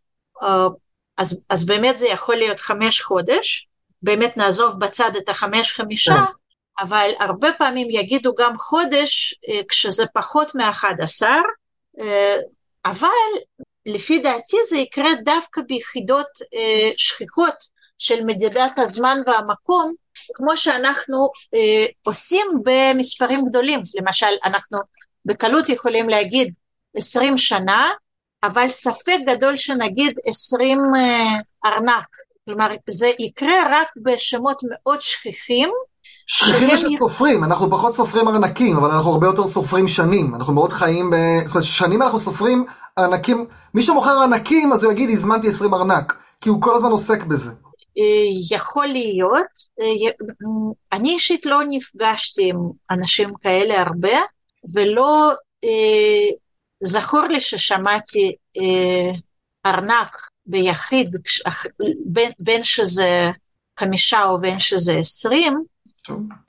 אז, 1.22 1.46
אז 1.50 1.66
באמת 1.66 1.98
זה 1.98 2.08
יכול 2.08 2.36
להיות 2.36 2.60
חמש 2.60 3.02
חודש, 3.02 3.68
באמת 4.02 4.38
נעזוב 4.38 4.80
בצד 4.80 5.12
את 5.18 5.30
החמש 5.30 5.74
חמישה, 5.74 6.16
אבל 6.80 7.10
הרבה 7.20 7.50
פעמים 7.58 7.88
יגידו 7.90 8.34
גם 8.36 8.58
חודש 8.58 9.36
כשזה 9.70 10.06
פחות 10.14 10.56
מאחד 10.56 10.96
עשר, 11.02 11.42
אבל 12.86 13.08
לפי 13.86 14.20
דעתי 14.20 14.58
זה 14.70 14.78
יקרה 14.78 15.10
דווקא 15.24 15.62
ביחידות 15.68 16.28
שכיחות 16.98 17.56
של 17.98 18.24
מדידת 18.26 18.80
הזמן 18.80 19.18
והמקום, 19.26 19.94
כמו 20.34 20.58
שאנחנו 20.58 21.30
אה, 21.54 21.86
עושים 22.04 22.48
במספרים 22.64 23.46
גדולים. 23.50 23.84
למשל, 23.94 24.32
אנחנו 24.46 24.78
בקלות 25.26 25.70
יכולים 25.70 26.10
להגיד 26.10 26.54
20 26.96 27.38
שנה, 27.38 27.90
אבל 28.44 28.70
ספק 28.70 29.18
גדול 29.28 29.58
שנגיד 29.58 30.20
20 30.26 30.80
אה, 30.96 31.72
ארנק. 31.72 32.08
כלומר, 32.46 32.68
זה 32.89 33.12
יקרה 33.20 33.56
רק 33.72 33.88
בשמות 34.04 34.62
מאוד 34.70 35.02
שכיחים. 35.02 35.70
שכיחים 36.28 36.78
שסופרים, 36.78 37.44
אנחנו 37.44 37.70
פחות 37.70 37.96
סופרים 37.96 38.28
ארנקים, 38.28 38.78
אבל 38.78 38.92
אנחנו 38.92 39.12
הרבה 39.12 39.28
יותר 39.28 39.48
סופרים 39.48 39.88
שנים. 39.88 40.36
אנחנו 40.36 40.54
מאוד 40.54 40.74
חיים 40.74 41.10
ב... 41.10 41.16
זאת 41.46 41.56
אומרת, 41.56 41.66
שנים 41.66 42.02
אנחנו 42.02 42.20
סופרים 42.20 42.66
ארנקים. 43.00 43.46
מי 43.74 43.82
שמוכר 43.82 44.22
ארנקים, 44.22 44.74
אז 44.74 44.84
הוא 44.84 44.94
יגיד, 44.94 45.10
הזמנתי 45.10 45.48
20 45.48 45.74
ארנק, 45.74 46.18
כי 46.42 46.50
הוא 46.50 46.62
כל 46.62 46.76
הזמן 46.76 46.92
עוסק 46.92 47.24
בזה. 47.24 47.52
יכול 48.52 48.86
להיות, 48.86 49.48
אני 50.92 51.10
אישית 51.10 51.46
לא 51.46 51.60
נפגשתי 51.70 52.50
עם 52.50 52.58
אנשים 52.92 53.30
כאלה 53.42 53.82
הרבה, 53.82 54.20
ולא 54.74 55.32
זכור 56.84 57.22
לי 57.22 57.42
ששמעתי 57.42 58.36
ארנק 59.66 60.18
ביחיד, 60.46 61.16
בין, 62.06 62.32
בין 62.40 62.64
שזה 62.64 63.32
חמישה 63.80 64.24
או 64.24 64.38
בין 64.38 64.60
שזה 64.60 64.94
עשרים. 64.94 65.64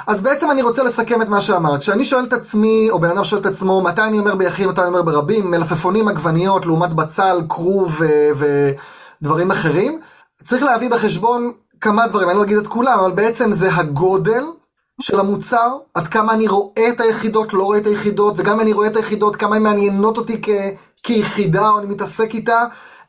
אז 0.07 0.23
בעצם 0.23 0.51
אני 0.51 0.63
רוצה 0.63 0.83
לסכם 0.83 1.23
את 1.23 1.29
מה 1.29 1.41
שאמרת. 1.41 1.81
כשאני 1.81 2.05
שואל 2.05 2.25
את 2.25 2.33
עצמי, 2.33 2.91
או 2.91 2.99
בן 2.99 3.11
אדם 3.11 3.25
שואל 3.25 3.41
את 3.41 3.47
עצמו, 3.47 3.81
מתי 3.81 4.03
אני 4.03 4.19
אומר 4.19 4.35
ביחיד, 4.35 4.67
מתי 4.67 4.81
אני 4.81 4.89
אומר 4.89 5.03
ברבים, 5.03 5.51
מלפפונים, 5.51 6.09
עגבניות, 6.09 6.67
לעומת 6.67 6.91
בצל, 6.93 7.41
כרוב 7.49 8.01
ודברים 8.37 9.51
אחרים. 9.51 10.01
צריך 10.43 10.63
להביא 10.63 10.91
בחשבון 10.91 11.53
כמה 11.81 12.07
דברים, 12.07 12.29
אני 12.29 12.37
לא 12.37 12.43
אגיד 12.43 12.57
את 12.57 12.67
כולם, 12.67 12.99
אבל 12.99 13.13
בעצם 13.13 13.53
זה 13.53 13.75
הגודל 13.75 14.45
של 15.03 15.21
המוצר, 15.21 15.77
עד 15.95 16.09
כמה 16.09 16.33
אני 16.33 16.49
רואה 16.49 16.89
את 16.89 17.01
היחידות, 17.01 17.53
לא 17.53 17.63
רואה 17.65 17.79
את 17.79 17.87
היחידות, 17.87 18.35
וגם 18.37 18.55
אם 18.55 18.61
אני 18.61 18.73
רואה 18.73 18.87
את 18.89 18.97
היחידות, 18.97 19.37
כמה 19.37 19.57
הן 19.57 19.63
מעניינות 19.63 20.19
אותי 20.19 20.43
כ- 20.43 20.49
כיחידה, 21.03 21.69
או 21.69 21.79
אני 21.79 21.87
מתעסק 21.87 22.35
איתה, 22.35 22.65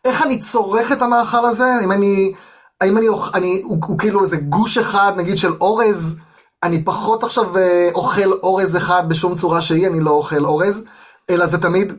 איך 0.05 0.21
אני 0.21 0.39
צורך 0.39 0.91
את 0.91 1.01
המאכל 1.01 1.45
הזה, 1.45 1.73
אם 1.83 1.91
אני, 1.91 2.33
האם 2.81 2.97
אני, 2.97 3.07
אני 3.33 3.61
הוא, 3.63 3.77
הוא 3.85 3.99
כאילו 3.99 4.21
איזה 4.23 4.37
גוש 4.37 4.77
אחד, 4.77 5.13
נגיד 5.17 5.37
של 5.37 5.53
אורז, 5.61 6.15
אני 6.63 6.85
פחות 6.85 7.23
עכשיו 7.23 7.45
אוכל 7.93 8.31
אורז 8.31 8.77
אחד 8.77 9.09
בשום 9.09 9.35
צורה 9.35 9.61
שהיא, 9.61 9.87
אני 9.87 9.99
לא 9.99 10.11
אוכל 10.11 10.45
אורז, 10.45 10.85
אלא 11.29 11.45
זה 11.47 11.57
תמיד 11.61 11.93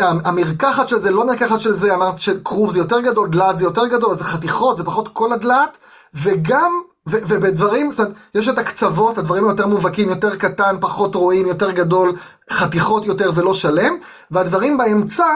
המרקחת 0.00 0.88
של 0.88 0.98
זה, 0.98 1.10
לא 1.10 1.26
מרקחת 1.26 1.60
של 1.60 1.74
זה, 1.74 1.94
אמרת 1.94 2.18
שכרוב 2.18 2.70
זה 2.72 2.78
יותר 2.78 3.00
גדול, 3.00 3.28
דלעת 3.28 3.58
זה 3.58 3.64
יותר 3.64 3.86
גדול, 3.86 4.10
אז 4.10 4.18
זה 4.18 4.24
חתיכות, 4.24 4.76
זה 4.76 4.84
פחות 4.84 5.08
כל 5.08 5.32
הדלעת, 5.32 5.78
וגם, 6.14 6.72
ובדברים, 7.06 7.90
זאת 7.90 8.00
אומרת, 8.00 8.14
יש 8.34 8.48
את 8.48 8.58
הקצוות, 8.58 9.18
הדברים 9.18 9.44
היותר 9.44 9.66
מובהקים, 9.66 10.08
יותר 10.08 10.36
קטן, 10.36 10.76
פחות 10.80 11.14
רואים, 11.14 11.46
יותר 11.46 11.70
גדול, 11.70 12.16
חתיכות 12.50 13.06
יותר 13.06 13.30
ולא 13.34 13.54
שלם, 13.54 13.92
והדברים 14.30 14.78
באמצע, 14.78 15.26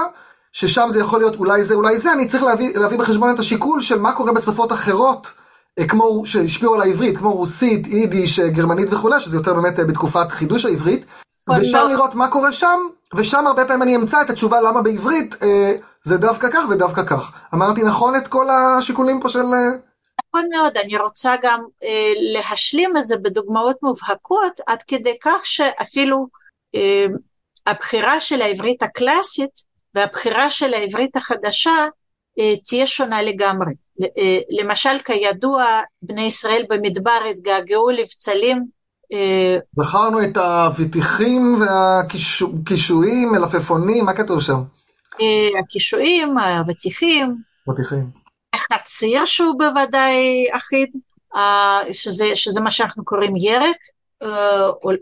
ששם 0.52 0.88
זה 0.90 1.00
יכול 1.00 1.20
להיות 1.20 1.36
אולי 1.36 1.64
זה, 1.64 1.74
אולי 1.74 1.98
זה, 1.98 2.12
אני 2.12 2.28
צריך 2.28 2.42
להביא, 2.42 2.78
להביא 2.78 2.98
בחשבון 2.98 3.34
את 3.34 3.38
השיקול 3.38 3.80
של 3.80 3.98
מה 3.98 4.12
קורה 4.12 4.32
בשפות 4.32 4.72
אחרות, 4.72 5.32
כמו 5.88 6.22
שהשפיעו 6.26 6.74
על 6.74 6.80
העברית, 6.80 7.18
כמו 7.18 7.32
רוסית, 7.32 7.86
יידיש, 7.86 8.40
גרמנית 8.40 8.92
וכולי, 8.92 9.20
שזה 9.20 9.36
יותר 9.36 9.54
באמת 9.54 9.80
בתקופת 9.80 10.32
חידוש 10.32 10.64
העברית, 10.64 11.04
ושם 11.50 11.86
לראות 11.88 12.14
מה 12.14 12.28
קורה 12.28 12.52
שם, 12.52 12.80
ושם 13.14 13.46
הרבה 13.46 13.64
פעמים 13.64 13.82
אני 13.82 13.96
אמצא 13.96 14.22
את 14.22 14.30
התשובה 14.30 14.60
למה 14.60 14.82
בעברית 14.82 15.34
אה, 15.42 15.72
זה 16.04 16.16
דווקא 16.16 16.48
כך 16.52 16.64
ודווקא 16.70 17.04
כך. 17.04 17.32
אמרתי 17.54 17.82
נכון 17.82 18.16
את 18.16 18.28
כל 18.28 18.46
השיקולים 18.50 19.20
פה 19.20 19.28
של... 19.28 19.44
נכון 20.20 20.48
מאוד, 20.52 20.76
אני 20.76 20.96
רוצה 20.96 21.34
גם 21.42 21.64
אה, 21.82 22.12
להשלים 22.32 22.96
את 22.96 23.04
זה 23.04 23.16
בדוגמאות 23.22 23.76
מובהקות, 23.82 24.60
עד 24.66 24.82
כדי 24.82 25.16
כך 25.22 25.40
שאפילו 25.46 26.26
אה, 26.74 27.06
הבחירה 27.66 28.20
של 28.20 28.42
העברית 28.42 28.82
הקלאסית 28.82 29.74
והבחירה 29.94 30.50
של 30.50 30.74
העברית 30.74 31.16
החדשה 31.16 31.88
תהיה 32.64 32.86
שונה 32.86 33.22
לגמרי. 33.22 33.72
למשל, 34.60 34.98
כידוע, 35.04 35.64
בני 36.02 36.24
ישראל 36.24 36.64
במדבר 36.68 37.18
התגעגעו 37.30 37.90
לבצלים. 37.90 38.64
בחרנו 39.74 40.24
את 40.24 40.36
האבטיחים 40.36 41.56
והקישואים, 41.60 43.32
מלפפונים, 43.32 44.04
מה 44.04 44.12
כתוב 44.12 44.40
שם? 44.40 44.62
הקישואים, 45.58 46.38
האבטיחים. 46.38 47.36
אבטיחים. 47.68 48.23
חציר 48.58 49.24
שהוא 49.24 49.54
בוודאי 49.58 50.46
אחיד, 50.52 50.96
שזה, 51.92 52.36
שזה 52.36 52.60
מה 52.60 52.70
שאנחנו 52.70 53.04
קוראים 53.04 53.36
ירק, 53.36 53.76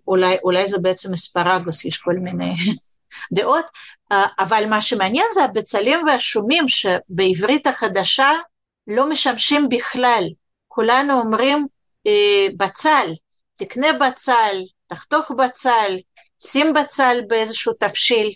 אולי, 0.08 0.36
אולי 0.44 0.68
זה 0.68 0.78
בעצם 0.82 1.12
אספרגוס, 1.12 1.84
יש 1.84 1.98
כל 1.98 2.14
מיני 2.14 2.54
דעות, 3.34 3.64
אבל 4.38 4.64
מה 4.68 4.82
שמעניין 4.82 5.26
זה 5.34 5.44
הבצלים 5.44 6.06
והשומים 6.06 6.64
שבעברית 6.68 7.66
החדשה 7.66 8.30
לא 8.86 9.10
משמשים 9.10 9.68
בכלל. 9.68 10.24
כולנו 10.68 11.20
אומרים 11.20 11.66
בצל, 12.56 13.06
תקנה 13.54 13.92
בצל, 13.92 14.56
תחתוך 14.86 15.30
בצל, 15.30 15.96
שים 16.44 16.72
בצל 16.72 17.20
באיזשהו 17.28 17.72
תבשיל, 17.72 18.34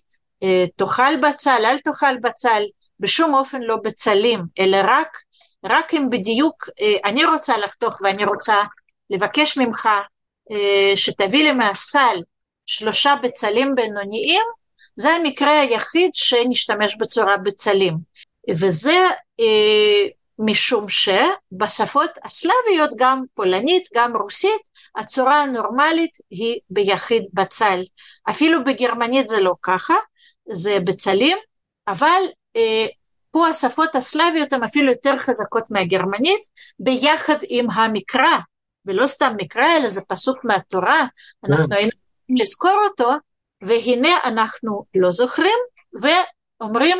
תאכל 0.76 1.16
בצל, 1.16 1.62
אל 1.64 1.78
תאכל 1.78 2.16
בצל, 2.22 2.62
בשום 3.00 3.34
אופן 3.34 3.60
לא 3.60 3.76
בצלים, 3.84 4.40
אלא 4.58 4.78
רק, 4.84 5.18
רק 5.64 5.94
אם 5.94 6.10
בדיוק 6.10 6.68
אני 7.04 7.24
רוצה 7.24 7.58
לחתוך 7.58 7.98
ואני 8.00 8.24
רוצה 8.24 8.62
לבקש 9.10 9.58
ממך 9.58 9.88
שתביא 10.96 11.44
לי 11.44 11.52
מהסל 11.52 12.16
שלושה 12.66 13.14
בצלים 13.22 13.74
בינוניים, 13.74 14.42
זה 14.96 15.10
המקרה 15.10 15.60
היחיד 15.60 16.10
שנשתמש 16.14 16.96
בצורה 16.96 17.36
בצלים. 17.36 17.96
וזה 18.50 19.04
אה, 19.40 20.06
משום 20.38 20.86
שבשפות 20.88 22.10
הסלאביות, 22.24 22.90
גם 22.96 23.22
פולנית, 23.34 23.88
גם 23.94 24.16
רוסית, 24.16 24.62
הצורה 24.96 25.42
הנורמלית 25.42 26.18
היא 26.30 26.60
ביחיד 26.70 27.24
בצל. 27.32 27.84
אפילו 28.30 28.64
בגרמנית 28.64 29.26
זה 29.26 29.40
לא 29.40 29.52
ככה, 29.62 29.94
זה 30.52 30.78
בצלים, 30.80 31.38
אבל 31.88 32.22
אה, 32.22 32.32
פה 33.30 33.48
השפות 33.48 33.94
הסלאביות 33.94 34.52
הן 34.52 34.62
אפילו 34.62 34.92
יותר 34.92 35.16
חזקות 35.16 35.64
מהגרמנית, 35.70 36.40
ביחד 36.78 37.36
עם 37.48 37.70
המקרא, 37.70 38.36
ולא 38.86 39.06
סתם 39.06 39.32
מקרא, 39.36 39.76
אלא 39.76 39.88
זה 39.88 40.00
פסוק 40.08 40.44
מהתורה, 40.44 41.06
אנחנו 41.44 41.74
היינו 41.74 41.90
צריכים 41.90 42.36
לזכור 42.36 42.78
אותו, 42.88 43.10
והנה 43.62 44.18
אנחנו 44.24 44.84
לא 44.94 45.10
זוכרים, 45.10 45.58
ואומרים 46.00 46.98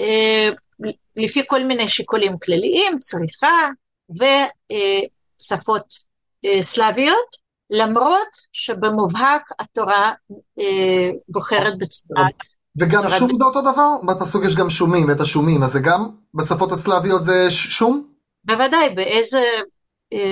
אה, 0.00 0.48
לפי 1.16 1.42
כל 1.46 1.64
מיני 1.64 1.88
שיקולים 1.88 2.38
כלליים, 2.38 2.98
צריכה 2.98 3.68
ושפות 4.10 5.94
אה, 6.44 6.62
סלאביות, 6.62 7.44
למרות 7.70 8.28
שבמובהק 8.52 9.50
התורה 9.58 10.12
אה, 10.58 11.10
בוחרת 11.28 11.78
בצורה... 11.78 12.26
וגם 12.78 13.10
שום 13.18 13.36
זה 13.36 13.44
אותו 13.44 13.60
דבר? 13.60 13.90
בפסוק 14.06 14.44
יש 14.44 14.56
גם 14.56 14.70
שומים, 14.70 15.08
ואת 15.08 15.20
השומים, 15.20 15.62
אז 15.62 15.72
זה 15.72 15.80
גם 15.80 16.08
בשפות 16.34 16.72
הסלאביות 16.72 17.24
זה 17.24 17.50
שום? 17.50 18.06
בוודאי, 18.44 18.90
באיזה 18.94 19.44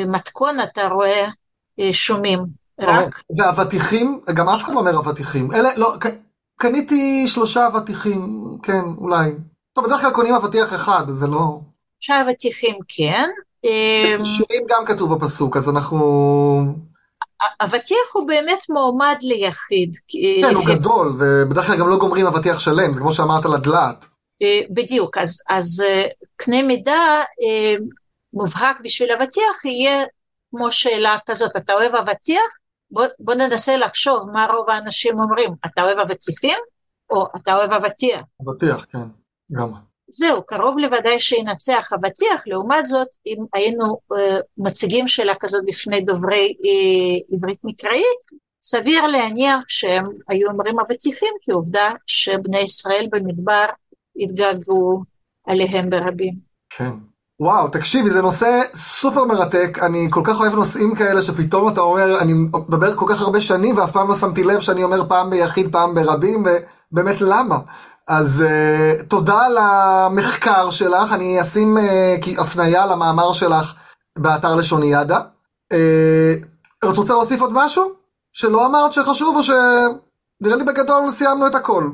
מתכון 0.06 0.60
אתה 0.60 0.88
רואה 0.88 1.28
שומים. 1.92 2.44
רק... 2.80 3.22
ואבטיחים, 3.38 4.20
גם 4.34 4.48
אף 4.48 4.62
אחד 4.62 4.72
לא 4.72 4.78
אומר 4.78 4.98
אבטיחים. 4.98 5.52
אלה, 5.52 5.76
לא, 5.76 5.94
קניתי 6.58 7.28
שלושה 7.28 7.66
אבטיחים, 7.66 8.44
כן, 8.62 8.82
אולי. 8.98 9.30
טוב, 9.72 9.86
בדרך 9.86 10.00
כלל 10.00 10.10
קונים 10.10 10.34
אבטיח 10.34 10.74
אחד, 10.74 11.04
זה 11.08 11.26
לא... 11.26 11.60
שלושה 12.00 12.22
אבטיחים, 12.22 12.74
כן. 12.88 13.28
שומים 14.24 14.62
גם 14.68 14.84
כתוב 14.86 15.14
בפסוק, 15.14 15.56
אז 15.56 15.68
אנחנו... 15.68 15.98
אבטיח 17.60 17.98
הוא 18.12 18.26
באמת 18.26 18.66
מועמד 18.68 19.16
ליחיד. 19.20 19.96
כן, 20.08 20.54
הוא 20.54 20.66
גדול, 20.66 21.16
ובדרך 21.18 21.66
כלל 21.66 21.78
גם 21.78 21.88
לא 21.88 21.96
גומרים 21.96 22.26
אבטיח 22.26 22.60
שלם, 22.60 22.94
זה 22.94 23.00
כמו 23.00 23.12
שאמרת 23.12 23.44
לדלעת. 23.44 24.06
בדיוק, 24.70 25.18
אז, 25.18 25.42
אז 25.48 25.84
קנה 26.36 26.62
מידה 26.62 27.22
מובהק 28.32 28.76
בשביל 28.82 29.12
אבטיח 29.12 29.64
יהיה 29.64 30.04
כמו 30.50 30.72
שאלה 30.72 31.18
כזאת, 31.26 31.56
אתה 31.56 31.72
אוהב 31.72 31.94
אבטיח? 31.94 32.42
בוא, 32.90 33.04
בוא 33.18 33.34
ננסה 33.34 33.76
לחשוב 33.76 34.30
מה 34.32 34.46
רוב 34.46 34.70
האנשים 34.70 35.20
אומרים, 35.20 35.54
אתה 35.66 35.82
אוהב 35.82 35.98
אבטיחים 35.98 36.58
או 37.10 37.26
אתה 37.36 37.56
אוהב 37.56 37.72
אבטיח? 37.72 38.20
אבטיח, 38.42 38.86
כן, 38.92 39.06
גם. 39.52 39.72
זהו, 40.12 40.42
קרוב 40.46 40.78
לוודאי 40.78 41.20
שינצח 41.20 41.92
אבטיח, 41.92 42.42
לעומת 42.46 42.86
זאת, 42.86 43.08
אם 43.26 43.44
היינו 43.54 43.98
אה, 44.12 44.38
מציגים 44.58 45.08
שאלה 45.08 45.32
כזאת 45.40 45.62
בפני 45.66 46.00
דוברי 46.00 46.54
אה, 46.64 47.36
עברית 47.36 47.58
מקראית, 47.64 48.42
סביר 48.62 49.06
להניח 49.06 49.58
שהם 49.68 50.04
היו 50.28 50.50
אומרים 50.50 50.80
אבטיחים, 50.80 51.32
כי 51.40 51.52
עובדה 51.52 51.88
שבני 52.06 52.60
ישראל 52.60 53.08
במדבר 53.12 53.64
התגעגעו 54.16 55.02
עליהם 55.46 55.90
ברבים. 55.90 56.34
כן. 56.70 56.90
וואו, 57.40 57.68
תקשיבי, 57.68 58.10
זה 58.10 58.22
נושא 58.22 58.60
סופר 58.74 59.24
מרתק, 59.24 59.78
אני 59.82 60.06
כל 60.10 60.20
כך 60.24 60.40
אוהב 60.40 60.54
נושאים 60.54 60.94
כאלה 60.94 61.22
שפתאום 61.22 61.72
אתה 61.72 61.80
אומר, 61.80 62.18
אני 62.20 62.32
מדבר 62.32 62.96
כל 62.96 63.06
כך 63.08 63.20
הרבה 63.20 63.40
שנים 63.40 63.76
ואף 63.76 63.92
פעם 63.92 64.08
לא 64.08 64.14
שמתי 64.14 64.44
לב 64.44 64.60
שאני 64.60 64.84
אומר 64.84 65.08
פעם 65.08 65.30
ביחיד, 65.30 65.72
פעם 65.72 65.94
ברבים, 65.94 66.44
ובאמת 66.92 67.20
למה? 67.20 67.56
אז 68.08 68.44
uh, 68.46 69.06
תודה 69.06 69.46
על 69.46 69.58
המחקר 69.58 70.70
שלך, 70.70 71.12
אני 71.12 71.40
אשים 71.40 71.76
uh, 71.76 72.40
הפנייה 72.40 72.86
למאמר 72.86 73.32
שלך 73.32 73.74
באתר 74.18 74.54
לשוניאדה. 74.54 75.20
Uh, 75.72 76.86
את 76.90 76.96
רוצה 76.96 77.12
להוסיף 77.12 77.40
עוד 77.40 77.50
משהו? 77.52 77.92
שלא 78.32 78.66
אמרת 78.66 78.92
שחשוב 78.92 79.36
או 79.36 79.42
שנראה 79.42 80.56
לי 80.56 80.64
בגדול 80.64 81.10
סיימנו 81.10 81.46
את 81.46 81.54
הכל, 81.54 81.84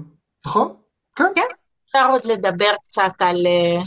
נכון? 0.47 0.75
כן. 1.17 1.33
כן, 1.35 1.47
אפשר 1.87 2.07
עוד 2.11 2.25
לדבר 2.25 2.73
קצת 2.85 3.13
על... 3.19 3.37
Uh, 3.37 3.85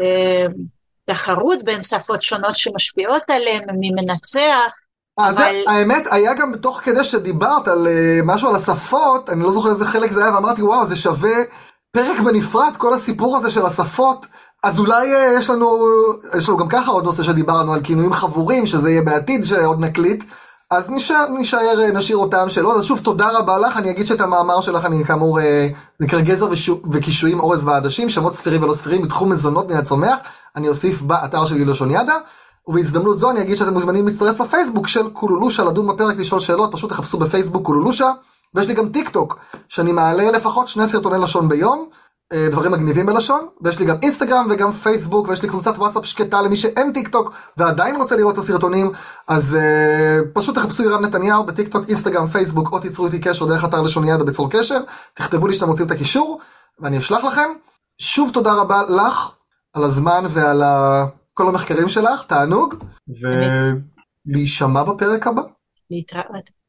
uh... 0.00 0.74
תחרות 1.10 1.64
בין 1.64 1.82
שפות 1.82 2.22
שונות 2.22 2.56
שמשפיעות 2.56 3.22
עליהן, 3.28 3.70
מי 3.80 3.90
מנצח. 3.90 4.72
אז 5.18 5.38
אבל... 5.38 5.54
האמת, 5.66 6.02
היה 6.10 6.34
גם 6.34 6.56
תוך 6.56 6.80
כדי 6.80 7.04
שדיברת 7.04 7.68
על 7.68 7.86
uh, 7.86 8.24
משהו 8.24 8.48
על 8.48 8.56
השפות, 8.56 9.30
אני 9.30 9.42
לא 9.42 9.50
זוכר 9.50 9.70
איזה 9.70 9.86
חלק 9.86 10.12
זה 10.12 10.24
היה, 10.24 10.34
ואמרתי, 10.34 10.62
וואו, 10.62 10.86
זה 10.86 10.96
שווה 10.96 11.36
פרק 11.94 12.20
בנפרד, 12.20 12.72
כל 12.78 12.94
הסיפור 12.94 13.36
הזה 13.36 13.50
של 13.50 13.66
השפות. 13.66 14.26
אז 14.62 14.78
אולי 14.78 15.14
uh, 15.14 15.38
יש 15.38 15.50
לנו, 15.50 15.78
יש 16.38 16.48
לנו 16.48 16.58
גם 16.58 16.68
ככה 16.68 16.90
עוד 16.90 17.04
נושא 17.04 17.22
שדיברנו 17.22 17.72
על 17.72 17.80
כינויים 17.80 18.12
חבורים, 18.12 18.66
שזה 18.66 18.90
יהיה 18.90 19.02
בעתיד 19.02 19.44
שעוד 19.44 19.80
נקליט. 19.80 20.24
אז 20.70 20.90
נשאר, 20.90 21.26
נשאר, 21.38 21.80
אה, 21.80 21.90
נשאיר 21.90 22.16
אותם 22.16 22.48
שאלות. 22.48 22.76
אז 22.76 22.84
שוב, 22.84 22.98
תודה 22.98 23.30
רבה 23.30 23.58
לך. 23.58 23.76
אני 23.76 23.90
אגיד 23.90 24.06
שאת 24.06 24.20
המאמר 24.20 24.60
שלך, 24.60 24.84
אני 24.84 25.04
כאמור, 25.04 25.40
זה 25.40 25.68
נקרא 26.00 26.20
גזר 26.20 26.48
וקישואים, 26.92 27.40
אורז 27.40 27.66
ועדשים, 27.68 28.10
שמות 28.10 28.34
ספירים 28.34 28.62
ולא 28.62 28.74
ספירים, 28.74 29.02
בתחום 29.02 29.32
מזונות 29.32 29.68
מן 29.68 29.76
הצומח. 29.76 30.16
אני 30.56 30.68
אוסיף 30.68 31.02
באתר 31.02 31.46
של 31.46 31.56
לשוני 31.56 31.90
ידע. 31.90 32.16
ובהזדמנות 32.66 33.18
זו 33.18 33.30
אני 33.30 33.40
אגיד 33.40 33.56
שאתם 33.56 33.72
מוזמנים 33.72 34.06
להצטרף 34.06 34.40
לפייסבוק 34.40 34.88
של 34.88 35.10
קולולושה, 35.10 35.64
לדון 35.64 35.86
בפרק, 35.86 36.16
לשאול 36.16 36.40
שאלות, 36.40 36.72
פשוט 36.72 36.90
תחפשו 36.90 37.18
בפייסבוק 37.18 37.66
קולולושה. 37.66 38.12
ויש 38.54 38.68
לי 38.68 38.74
גם 38.74 38.88
טיק 38.88 39.08
טוק, 39.08 39.40
שאני 39.68 39.92
מעלה 39.92 40.30
לפחות 40.30 40.68
שני 40.68 40.88
סרטוני 40.88 41.22
לשון 41.22 41.48
ביום. 41.48 41.88
אה, 42.32 42.48
דברים 42.50 42.72
מגניבים 42.72 43.06
בלשון, 43.06 43.46
ויש 43.60 43.78
לי 43.78 43.86
גם 43.86 43.96
אינסטגרם 44.02 44.46
וגם 44.50 44.72
פייסבוק, 44.72 45.28
ויש 45.28 45.42
לי 45.42 45.48
קבוצת 45.48 45.78
וואטסאפ 45.78 46.06
שקטה 46.06 46.42
למי 46.42 46.56
שאין 46.56 46.92
טיק 46.92 47.08
טוק 47.08 47.32
ועדיין 47.56 47.96
רוצה 47.96 48.16
לראות 48.16 48.34
את 48.34 48.38
הסרטונים, 48.38 48.90
אז 49.28 49.56
אה, 49.56 50.26
פשוט 50.32 50.54
תחפשו 50.54 50.82
ירם 50.82 51.04
נתניהו 51.04 51.44
בטיק 51.44 51.68
טוק, 51.68 51.88
אינסטגרם, 51.88 52.26
פייסבוק, 52.26 52.72
או 52.72 52.80
תיצרו 52.80 53.06
איתי 53.06 53.20
קשר 53.20 53.46
דרך 53.46 53.64
אתר 53.64 53.82
לשוני 53.82 54.10
ידע 54.10 54.24
בצור 54.24 54.50
קשר, 54.50 54.80
תכתבו 55.14 55.46
לי 55.46 55.54
שאתם 55.54 55.70
רוצים 55.70 55.86
את 55.86 55.90
הקישור, 55.90 56.40
ואני 56.80 56.98
אשלח 56.98 57.24
לכם. 57.24 57.50
שוב 57.98 58.30
תודה 58.32 58.54
רבה 58.54 58.82
לך 58.82 59.30
על 59.72 59.84
הזמן 59.84 60.24
ועל 60.28 60.62
ה... 60.62 61.06
כל 61.34 61.48
המחקרים 61.48 61.88
שלך, 61.88 62.24
תענוג, 62.26 62.74
ולהישמע 64.28 64.82
בפרק 64.82 65.26
הבא. 65.26 65.42
להתראות. 65.90 66.63